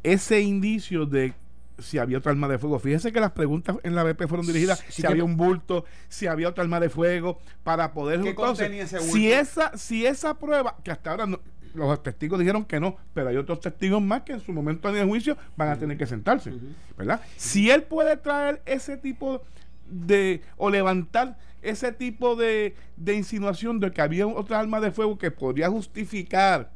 ese 0.02 0.40
indicio 0.40 1.06
de 1.06 1.32
si 1.78 1.98
había 1.98 2.18
otra 2.18 2.32
arma 2.32 2.48
de 2.48 2.58
fuego. 2.58 2.78
Fíjese 2.78 3.12
que 3.12 3.20
las 3.20 3.32
preguntas 3.32 3.76
en 3.82 3.94
la 3.94 4.02
BP 4.02 4.26
fueron 4.28 4.46
dirigidas 4.46 4.78
Sí, 4.78 4.84
si 4.88 5.02
que- 5.02 5.08
había 5.08 5.24
un 5.24 5.36
bulto, 5.36 5.84
si 6.08 6.26
había 6.26 6.48
otra 6.48 6.62
arma 6.64 6.80
de 6.80 6.88
fuego, 6.88 7.38
para 7.64 7.92
poder... 7.92 8.22
¿Qué 8.22 8.30
entonces, 8.30 8.64
contenía 8.66 8.84
ese 8.84 8.98
bulto? 8.98 9.12
si 9.14 9.30
esa, 9.32 9.76
si 9.76 10.06
esa 10.06 10.34
prueba, 10.38 10.76
que 10.82 10.90
hasta 10.90 11.10
ahora 11.10 11.26
no- 11.26 11.40
los 11.74 12.02
testigos 12.02 12.38
dijeron 12.38 12.64
que 12.64 12.80
no, 12.80 12.96
pero 13.12 13.28
hay 13.28 13.36
otros 13.36 13.60
testigos 13.60 14.00
más 14.00 14.22
que 14.22 14.32
en 14.32 14.40
su 14.40 14.52
momento 14.52 14.88
en 14.88 14.96
el 14.96 15.06
juicio 15.06 15.36
van 15.56 15.68
a 15.68 15.76
tener 15.76 15.98
que 15.98 16.06
sentarse, 16.06 16.50
¿verdad? 16.96 17.20
Si 17.36 17.70
él 17.70 17.82
puede 17.82 18.16
traer 18.16 18.62
ese 18.64 18.96
tipo 18.96 19.42
de, 19.90 20.40
o 20.56 20.70
levantar 20.70 21.36
ese 21.70 21.92
tipo 21.92 22.36
de, 22.36 22.74
de 22.96 23.14
insinuación 23.14 23.80
de 23.80 23.92
que 23.92 24.02
había 24.02 24.26
otra 24.26 24.60
arma 24.60 24.80
de 24.80 24.90
fuego 24.90 25.18
que 25.18 25.30
podría 25.30 25.68
justificar 25.68 26.72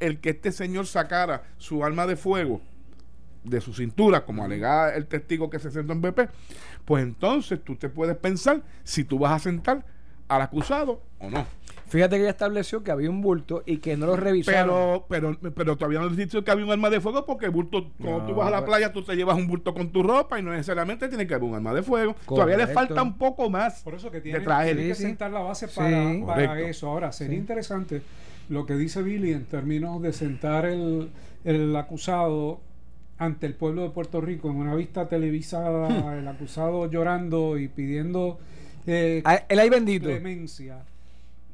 el 0.00 0.20
que 0.20 0.30
este 0.30 0.52
señor 0.52 0.86
sacara 0.86 1.42
su 1.56 1.84
arma 1.84 2.06
de 2.06 2.16
fuego 2.16 2.60
de 3.44 3.60
su 3.60 3.72
cintura, 3.72 4.24
como 4.24 4.44
alegaba 4.44 4.94
el 4.94 5.06
testigo 5.06 5.50
que 5.50 5.58
se 5.58 5.70
sentó 5.70 5.92
en 5.92 6.02
BP, 6.02 6.28
pues 6.84 7.02
entonces 7.02 7.62
tú 7.62 7.76
te 7.76 7.88
puedes 7.88 8.16
pensar 8.16 8.62
si 8.84 9.04
tú 9.04 9.18
vas 9.18 9.32
a 9.32 9.38
sentar 9.38 9.84
al 10.28 10.42
acusado 10.42 11.02
o 11.20 11.30
no. 11.30 11.44
Fíjate 11.88 12.16
que 12.16 12.22
ella 12.22 12.30
estableció 12.32 12.84
que 12.84 12.90
había 12.90 13.08
un 13.08 13.22
bulto 13.22 13.62
y 13.64 13.78
que 13.78 13.96
no 13.96 14.04
lo 14.04 14.14
revisaron. 14.16 15.02
Pero, 15.08 15.36
pero, 15.40 15.52
pero 15.54 15.76
todavía 15.78 16.00
no 16.00 16.08
he 16.08 16.16
dicho 16.16 16.44
que 16.44 16.50
había 16.50 16.66
un 16.66 16.70
arma 16.70 16.90
de 16.90 17.00
fuego 17.00 17.24
porque 17.24 17.46
el 17.46 17.50
bulto, 17.50 17.90
cuando 17.98 18.18
No, 18.20 18.26
tú 18.26 18.34
vas 18.34 18.48
a 18.48 18.50
la 18.50 18.64
playa, 18.66 18.92
tú 18.92 19.02
te 19.02 19.16
llevas 19.16 19.38
un 19.38 19.46
bulto 19.46 19.72
con 19.72 19.90
tu 19.90 20.02
ropa 20.02 20.38
y 20.38 20.42
no 20.42 20.50
necesariamente 20.50 21.08
tiene 21.08 21.26
que 21.26 21.32
haber 21.32 21.48
un 21.48 21.54
arma 21.54 21.72
de 21.72 21.82
fuego. 21.82 22.14
Todavía 22.26 22.58
le 22.58 22.66
falta 22.66 23.02
un 23.02 23.16
poco 23.16 23.48
más 23.48 23.82
Por 23.82 23.94
eso 23.94 24.10
que 24.10 24.18
de 24.18 24.22
tiene, 24.24 24.40
traer. 24.40 24.76
tiene 24.76 24.90
que 24.90 24.94
Sí, 24.96 25.02
sí. 25.02 25.08
sentar 25.08 25.30
la 25.30 25.40
base 25.40 25.66
Sí. 25.66 25.76
para, 25.76 25.90
para 26.26 26.46
Correcto. 26.48 26.68
eso. 26.68 26.88
Ahora, 26.90 27.10
sería 27.10 27.32
Sí. 27.36 27.40
interesante 27.40 28.02
lo 28.50 28.66
que 28.66 28.74
dice 28.76 29.02
Billy 29.02 29.32
en 29.32 29.46
términos 29.46 30.02
de 30.02 30.12
sentar 30.12 30.66
el, 30.66 31.08
el 31.44 31.74
acusado 31.74 32.60
ante 33.16 33.46
el 33.46 33.54
pueblo 33.54 33.82
de 33.82 33.90
Puerto 33.90 34.20
Rico 34.20 34.50
en 34.50 34.56
una 34.56 34.74
vista 34.74 35.08
televisada, 35.08 35.88
el 36.18 36.28
acusado 36.28 36.90
llorando 36.90 37.56
y 37.58 37.68
pidiendo 37.68 38.38
eh, 38.86 39.22
Ah, 39.24 39.42
El 39.48 39.58
ay 39.58 39.70
bendito. 39.70 40.06
clemencia, 40.08 40.78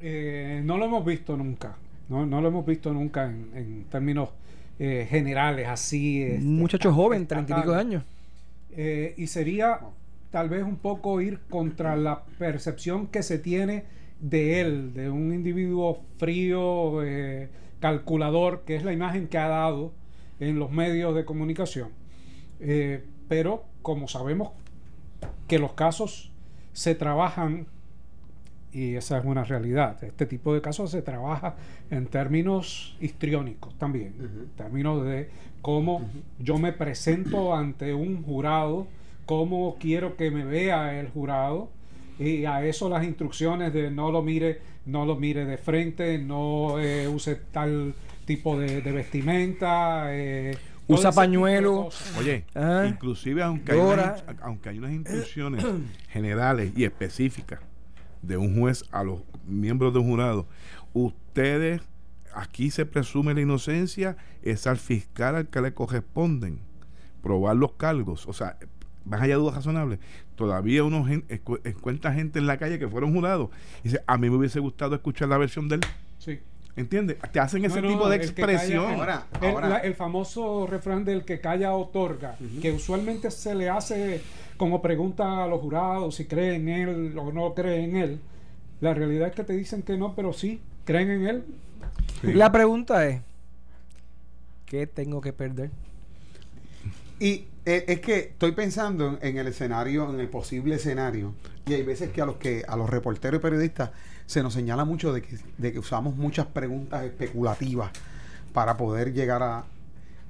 eh, 0.01 0.61
no 0.65 0.79
lo 0.79 0.85
hemos 0.87 1.05
visto 1.05 1.37
nunca. 1.37 1.77
No, 2.09 2.27
no 2.27 2.41
lo 2.41 2.49
hemos 2.49 2.67
visto 2.67 2.93
nunca 2.93 3.25
en, 3.27 3.51
en 3.55 3.85
términos 3.85 4.31
eh, 4.79 5.07
generales, 5.09 5.67
así. 5.69 6.23
este, 6.23 6.45
muchacho 6.45 6.93
joven, 6.93 7.27
treinta 7.27 7.57
y 7.57 7.61
pico 7.63 7.73
de 7.73 7.79
años. 7.81 8.05
Y 9.17 9.27
sería 9.29 9.81
tal 10.31 10.49
vez 10.49 10.65
un 10.65 10.77
poco 10.77 11.21
ir 11.21 11.39
contra 11.49 11.97
la 11.97 12.25
percepción 12.39 13.07
que 13.07 13.23
se 13.23 13.39
tiene 13.39 13.85
de 14.21 14.61
él, 14.61 14.93
de 14.95 15.09
un 15.11 15.33
individuo 15.33 16.03
frío, 16.19 16.99
calculador, 17.81 18.65
que 18.67 18.75
es 18.77 18.85
la 18.85 18.93
imagen 18.93 19.29
que 19.29 19.39
ha 19.39 19.49
dado 19.49 19.93
en 20.41 20.59
los 20.59 20.73
medios 20.73 21.15
de 21.15 21.25
comunicación. 21.25 21.91
Pero 23.29 23.65
como 23.83 24.09
sabemos 24.09 24.51
que 25.47 25.59
los 25.59 25.73
casos 25.75 26.33
se 26.75 26.95
trabajan, 26.95 27.67
y 28.73 28.97
esa 28.97 29.19
es 29.19 29.25
una 29.25 29.45
realidad, 29.45 30.03
este 30.03 30.27
tipo 30.27 30.53
de 30.53 30.61
casos 30.61 30.91
se 30.91 31.01
trabaja 31.01 31.55
en 31.91 32.07
términos 32.07 32.97
histriónicos 33.01 33.75
también, 33.79 34.15
en 34.19 34.49
términos 34.57 35.05
de 35.07 35.31
cómo 35.63 36.03
yo 36.39 36.59
me 36.59 36.73
presento 36.73 37.55
ante 37.55 37.95
un 37.95 38.23
jurado, 38.23 38.89
cómo 39.25 39.77
quiero 39.79 40.17
que 40.17 40.31
me 40.31 40.45
vea 40.45 40.99
el 40.99 41.09
jurado, 41.09 41.71
y 42.19 42.45
a 42.45 42.65
eso 42.67 42.89
las 42.89 43.05
instrucciones 43.05 43.73
de 43.73 43.91
no 43.91 44.11
lo 44.11 44.23
mire, 44.23 44.61
no 44.87 45.07
lo 45.07 45.17
mire 45.17 45.45
de 45.45 45.57
frente, 45.57 46.19
no 46.19 46.79
eh, 46.81 47.09
use 47.09 47.37
tal 47.53 47.95
tipo 48.25 48.59
de, 48.59 48.81
de 48.83 48.93
vestimenta, 48.93 50.07
eh, 50.11 50.57
Usa 50.87 51.13
pañuelo. 51.13 51.89
Oye, 52.19 52.45
Ah. 52.55 52.85
inclusive 52.89 53.43
aunque 53.43 53.73
hay, 53.73 53.79
unas, 53.79 54.25
aunque 54.43 54.69
hay 54.69 54.79
unas 54.79 54.93
instrucciones 54.93 55.65
generales 56.09 56.73
y 56.77 56.85
específicas 56.85 57.61
de 58.23 58.37
un 58.37 58.59
juez 58.59 58.85
a 58.93 59.03
los 59.05 59.21
miembros 59.47 59.93
de 59.93 60.01
un 60.01 60.07
jurado, 60.09 60.47
ustedes, 60.93 61.81
aquí 62.35 62.71
se 62.71 62.87
presume 62.87 63.35
la 63.35 63.41
inocencia, 63.41 64.17
es 64.43 64.67
al 64.67 64.77
fiscal 64.79 65.37
al 65.37 65.49
que 65.49 65.61
le 65.61 65.75
corresponden 65.75 66.61
probar 67.23 67.57
los 67.57 67.73
cargos. 67.73 68.27
O 68.29 68.33
sea, 68.33 68.57
más 69.05 69.21
allá 69.23 69.35
de 69.35 69.41
dudas 69.41 69.55
razonables, 69.57 69.99
todavía 70.37 70.85
uno 70.85 71.05
gen- 71.05 71.27
encu- 71.29 71.61
encuentra 71.65 72.13
gente 72.13 72.39
en 72.39 72.47
la 72.47 72.57
calle 72.59 72.79
que 72.79 72.89
fueron 72.89 73.13
jurados 73.15 73.51
y 73.81 73.89
dice, 73.89 74.01
a 74.07 74.17
mí 74.19 74.29
me 74.31 74.37
hubiese 74.37 74.61
gustado 74.61 74.95
escuchar 74.95 75.29
la 75.29 75.39
versión 75.39 75.69
de 75.69 75.77
él. 75.77 75.81
Sí. 76.19 76.41
¿Entiendes? 76.77 77.19
Te 77.33 77.39
hacen 77.39 77.65
ese 77.65 77.81
No, 77.81 77.89
no, 77.89 77.95
tipo 77.95 78.09
de 78.09 78.19
calla- 78.19 78.25
expresión. 78.31 78.85
Ahora, 78.95 79.27
el, 79.41 79.51
ahora- 79.51 79.69
la- 79.69 79.79
el 79.79 79.95
famoso 79.95 80.67
refrán 80.67 81.05
del 81.05 81.25
que 81.25 81.41
calla 81.41 81.73
otorga, 81.73 82.37
que 82.61 82.73
usualmente 82.73 83.31
se 83.31 83.55
le 83.55 83.69
hace 83.71 84.21
como 84.57 84.83
pregunta 84.83 85.45
a 85.45 85.47
los 85.47 85.61
jurados 85.61 86.17
si 86.17 86.25
creen 86.25 86.69
en 86.69 86.89
él 86.89 87.19
o 87.19 87.33
no 87.33 87.55
creen 87.55 87.91
en 87.91 87.97
él. 87.97 88.21
La 88.81 88.93
realidad 88.93 89.29
es 89.29 89.35
que 89.35 89.45
te 89.45 89.53
dicen 89.53 89.83
que 89.83 89.97
no, 89.97 90.15
pero 90.17 90.33
sí, 90.33 90.61
creen 90.85 91.11
en 91.11 91.27
él. 91.27 91.45
La 92.23 92.51
pregunta 92.51 93.07
es, 93.07 93.21
¿qué 94.67 94.87
tengo 94.89 95.21
que 95.21 95.33
perder? 95.33 95.71
Y 97.21 97.47
eh, 97.67 97.85
es 97.87 98.01
que 98.01 98.19
estoy 98.19 98.53
pensando 98.53 99.09
en, 99.09 99.19
en 99.23 99.39
el 99.39 99.47
escenario, 99.47 100.11
en 100.13 100.19
el 100.21 100.29
posible 100.29 100.75
escenario. 100.75 101.35
Y 101.67 101.75
hay 101.75 101.83
veces 101.83 102.11
que 102.11 102.21
a 102.21 102.27
los 102.27 102.37
que 102.37 102.65
a 102.67 102.77
los 102.77 102.91
reporteros 102.91 103.39
y 103.39 103.43
periodistas 103.43 103.91
se 104.27 104.43
nos 104.43 104.55
señala 104.55 104.85
mucho 104.85 105.13
de 105.13 105.23
que, 105.23 105.39
de 105.59 105.73
que 105.73 105.79
usamos 105.79 106.17
muchas 106.17 106.47
preguntas 106.47 107.05
especulativas 107.05 107.91
para 108.53 108.77
poder 108.77 109.13
llegar 109.13 109.43
a. 109.43 109.65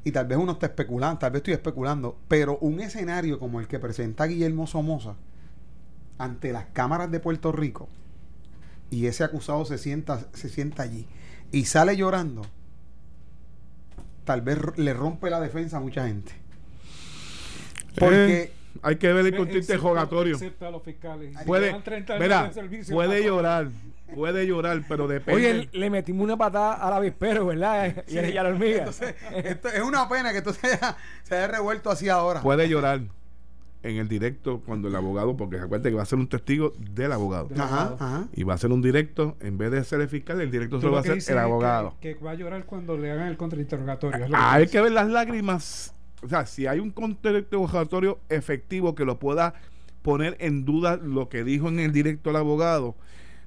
Y 0.03 0.13
tal 0.13 0.27
vez 0.27 0.37
uno 0.39 0.53
está 0.53 0.67
especulando, 0.67 1.19
tal 1.19 1.31
vez 1.31 1.41
estoy 1.41 1.55
especulando, 1.55 2.19
pero 2.29 2.59
un 2.59 2.81
escenario 2.81 3.39
como 3.39 3.61
el 3.61 3.69
que 3.69 3.79
presenta 3.79 4.27
Guillermo 4.27 4.67
Somoza 4.67 5.15
ante 6.19 6.53
las 6.53 6.67
cámaras 6.67 7.11
de 7.11 7.21
Puerto 7.21 7.53
Rico 7.53 7.89
y 8.91 9.07
ese 9.07 9.25
acusado 9.25 9.65
se 9.65 9.79
sienta, 9.79 10.27
se 10.35 10.49
sienta 10.49 10.83
allí 10.83 11.07
y 11.53 11.65
sale 11.65 11.97
llorando, 11.97 12.43
tal 14.25 14.43
vez 14.43 14.59
le 14.77 14.93
rompe 14.93 15.31
la 15.31 15.41
defensa 15.41 15.79
a 15.79 15.81
mucha 15.81 16.07
gente. 16.07 16.33
Porque 17.99 18.43
Eh, 18.43 18.53
hay 18.83 18.97
que 18.97 19.13
ver 19.13 19.27
el 19.27 19.35
a 19.99 20.07
fiscales. 20.81 21.37
Si 21.39 21.45
Puede, 21.45 21.67
llevan 21.67 21.83
30 21.83 22.13
años 22.13 22.21
verá, 22.21 22.49
de 22.49 22.55
servicio, 22.55 22.95
puede 22.95 23.25
llorar, 23.25 23.69
puede 24.15 24.47
llorar, 24.47 24.83
pero 24.89 25.09
depende. 25.09 25.35
Oye, 25.41 25.69
le 25.73 25.91
metimos 25.91 26.25
una 26.25 26.37
patada 26.37 26.75
al 26.75 26.93
avispero, 26.95 27.47
¿verdad? 27.47 28.05
Y, 28.09 28.19
y 28.19 28.37
a 28.37 28.43
la 28.43 28.49
hormiga. 28.51 28.79
Entonces, 28.79 29.15
esto 29.35 29.69
es 29.69 29.81
una 29.83 30.09
pena 30.09 30.33
que 30.33 30.39
esto 30.39 30.53
se 30.53 30.67
haya, 30.69 30.97
se 31.23 31.37
haya 31.37 31.47
revuelto 31.49 31.91
así 31.91 32.09
ahora. 32.09 32.43
puede 32.43 32.69
llorar 32.69 33.01
en 33.83 33.97
el 33.99 34.09
directo 34.09 34.63
cuando 34.65 34.89
el 34.89 34.97
abogado, 34.97 35.37
porque 35.37 35.59
se 35.59 35.65
acuerda 35.65 35.91
que 35.91 35.95
va 35.95 36.03
a 36.03 36.07
ser 36.07 36.19
un 36.19 36.27
testigo 36.29 36.73
del 36.79 37.13
abogado. 37.13 37.49
Ajá, 37.59 37.97
ajá. 38.01 38.29
Y 38.35 38.43
va 38.43 38.55
a 38.55 38.59
ser 38.59 38.73
un 38.73 38.81
directo, 38.81 39.37
en 39.41 39.59
vez 39.59 39.71
de 39.71 39.85
ser 39.85 40.01
el 40.01 40.09
fiscal, 40.09 40.41
el 40.41 40.51
directo 40.51 40.77
se 40.79 40.83
Tú 40.83 40.87
lo 40.89 40.95
va 40.95 41.01
a 41.01 41.03
dices 41.03 41.29
el 41.29 41.35
que- 41.35 41.41
abogado. 41.41 41.95
Que, 42.01 42.15
va 42.15 42.31
a 42.31 42.35
llorar 42.35 42.65
cuando 42.65 42.97
le 42.97 43.13
hagan 43.13 43.29
el 43.29 43.37
contrainterrogatorio. 43.37 44.27
Hay 44.33 44.69
que 44.69 44.81
ver 44.81 44.93
las 44.93 45.09
lágrimas. 45.09 45.95
O 46.25 46.29
sea, 46.29 46.47
si 46.47 46.67
hay 46.67 46.79
un 46.81 46.91
contrainterrogatorio 46.91 48.19
efectivo 48.29 48.95
que 48.95 49.05
lo 49.05 49.19
pueda 49.19 49.55
poner 50.03 50.37
en 50.41 50.65
duda 50.65 50.97
lo 50.97 51.29
que 51.29 51.45
dijo 51.45 51.69
en 51.69 51.79
el 51.81 51.93
directo 51.93 52.31
el 52.31 52.37
abogado, 52.37 52.95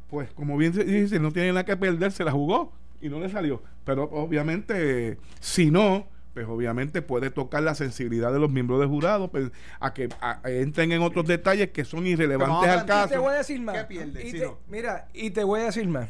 pues 0.09 0.31
como 0.33 0.57
bien 0.57 0.73
se 0.73 0.83
dice, 0.83 1.19
no 1.19 1.31
tiene 1.31 1.49
nada 1.49 1.65
que 1.65 1.75
perder, 1.75 2.11
se 2.11 2.23
la 2.23 2.31
jugó 2.31 2.71
y 3.01 3.09
no 3.09 3.19
le 3.19 3.29
salió. 3.29 3.61
Pero 3.83 4.03
obviamente, 4.03 5.17
si 5.39 5.69
no, 5.71 6.07
pues 6.33 6.47
obviamente 6.47 7.01
puede 7.01 7.31
tocar 7.31 7.63
la 7.63 7.73
sensibilidad 7.73 8.31
de 8.31 8.37
los 8.39 8.51
miembros 8.51 8.79
del 8.79 8.89
jurado 8.89 9.29
pues, 9.31 9.49
a 9.79 9.93
que 9.93 10.07
a- 10.21 10.39
a 10.43 10.51
entren 10.51 10.91
en 10.91 11.01
otros 11.01 11.25
detalles 11.25 11.71
que 11.71 11.83
son 11.83 12.05
irrelevantes 12.05 12.69
al 12.69 12.85
plantear- 12.85 13.05
Y 13.05 13.09
te 13.09 13.13
caso. 13.15 13.21
voy 13.23 13.33
a 13.33 13.37
decir 13.37 13.59
más. 13.61 13.75
¿Qué 13.77 13.83
pierde, 13.85 14.27
Y 14.27 14.31
si 14.31 14.39
te- 14.39 14.45
no? 14.45 14.57
Mira, 14.69 15.07
y 15.13 15.31
te 15.31 15.43
voy 15.43 15.61
a 15.61 15.63
decir 15.65 15.87
más. 15.87 16.09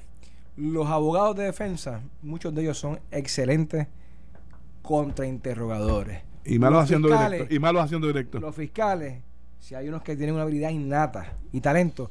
Los 0.58 0.88
abogados 0.88 1.36
de 1.38 1.44
defensa, 1.46 2.02
muchos 2.22 2.54
de 2.54 2.62
ellos 2.64 2.78
son 2.78 3.00
excelentes 3.12 3.88
contrainterrogadores. 4.82 6.22
Y 6.48 6.60
malos 6.60 6.78
Los 6.78 6.84
haciendo 6.86 7.08
fiscales- 7.10 7.32
directo. 7.32 7.56
Y 7.56 7.60
malos 7.60 7.84
haciendo 7.84 8.08
directo. 8.08 8.40
Los 8.40 8.56
fiscales, 8.56 9.22
si 9.60 9.76
hay 9.76 9.88
unos 9.90 10.02
que 10.02 10.16
tienen 10.16 10.36
una 10.36 10.44
habilidad 10.44 10.70
innata 10.70 11.34
y 11.52 11.62
talento, 11.62 12.10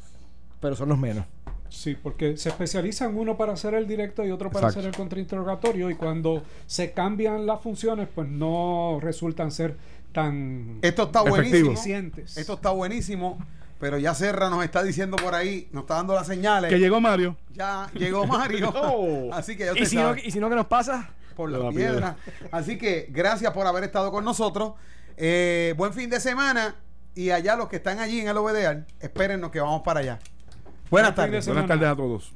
pero 0.60 0.76
son 0.76 0.88
los 0.90 0.98
menos. 0.98 1.24
Sí, 1.68 1.96
porque 2.00 2.36
se 2.36 2.48
especializan 2.50 3.16
uno 3.16 3.36
para 3.36 3.52
hacer 3.54 3.74
el 3.74 3.86
directo 3.88 4.24
y 4.24 4.30
otro 4.30 4.50
para 4.50 4.68
Exacto. 4.68 4.80
hacer 4.80 4.90
el 4.90 4.96
contrainterrogatorio 4.96 5.90
y 5.90 5.96
cuando 5.96 6.42
se 6.66 6.92
cambian 6.92 7.44
las 7.44 7.60
funciones 7.60 8.08
pues 8.14 8.28
no 8.28 8.98
resultan 9.02 9.50
ser 9.50 9.76
tan 10.12 10.78
Esto 10.82 11.02
está 11.04 11.20
Efectivo. 11.20 11.36
buenísimo. 11.36 11.72
eficientes. 11.72 12.36
Esto 12.36 12.54
está 12.54 12.70
buenísimo. 12.70 13.38
Pero 13.78 13.98
ya 13.98 14.14
Serra 14.14 14.48
nos 14.48 14.64
está 14.64 14.82
diciendo 14.82 15.16
por 15.18 15.34
ahí, 15.34 15.68
nos 15.72 15.82
está 15.82 15.96
dando 15.96 16.14
las 16.14 16.26
señales. 16.26 16.70
Que 16.70 16.78
llegó 16.78 16.98
Mario. 16.98 17.36
Ya 17.52 17.90
llegó 17.94 18.26
Mario. 18.26 18.72
Oh. 18.74 19.30
Así 19.34 19.54
que 19.56 19.64
ya 19.66 19.70
Y 19.72 19.82
usted 19.82 19.84
si, 19.86 19.96
no, 19.96 20.16
y 20.16 20.30
si 20.30 20.38
no, 20.40 20.48
¿qué 20.48 20.54
nos 20.54 20.66
pasa? 20.66 21.10
Por 21.36 21.50
La 21.52 21.58
la 21.58 21.70
piedra. 21.70 22.16
piedra. 22.16 22.48
Así 22.50 22.76
que 22.78 23.06
gracias 23.10 23.52
por 23.52 23.64
haber 23.66 23.84
estado 23.84 24.10
con 24.10 24.24
nosotros. 24.24 24.72
Eh, 25.16 25.74
buen 25.76 25.92
fin 25.92 26.10
de 26.10 26.18
semana. 26.18 26.74
Y 27.14 27.30
allá 27.30 27.54
los 27.56 27.68
que 27.68 27.76
están 27.76 27.98
allí 28.00 28.20
en 28.20 28.28
el 28.28 28.36
OBDR, 28.36 28.84
espérennos 29.00 29.50
que 29.50 29.60
vamos 29.60 29.82
para 29.82 30.00
allá. 30.00 30.18
Buenas 30.90 31.14
tardes. 31.14 31.46
Buenas 31.46 31.66
tardes 31.66 31.88
a 31.88 31.96
todos. 31.96 32.32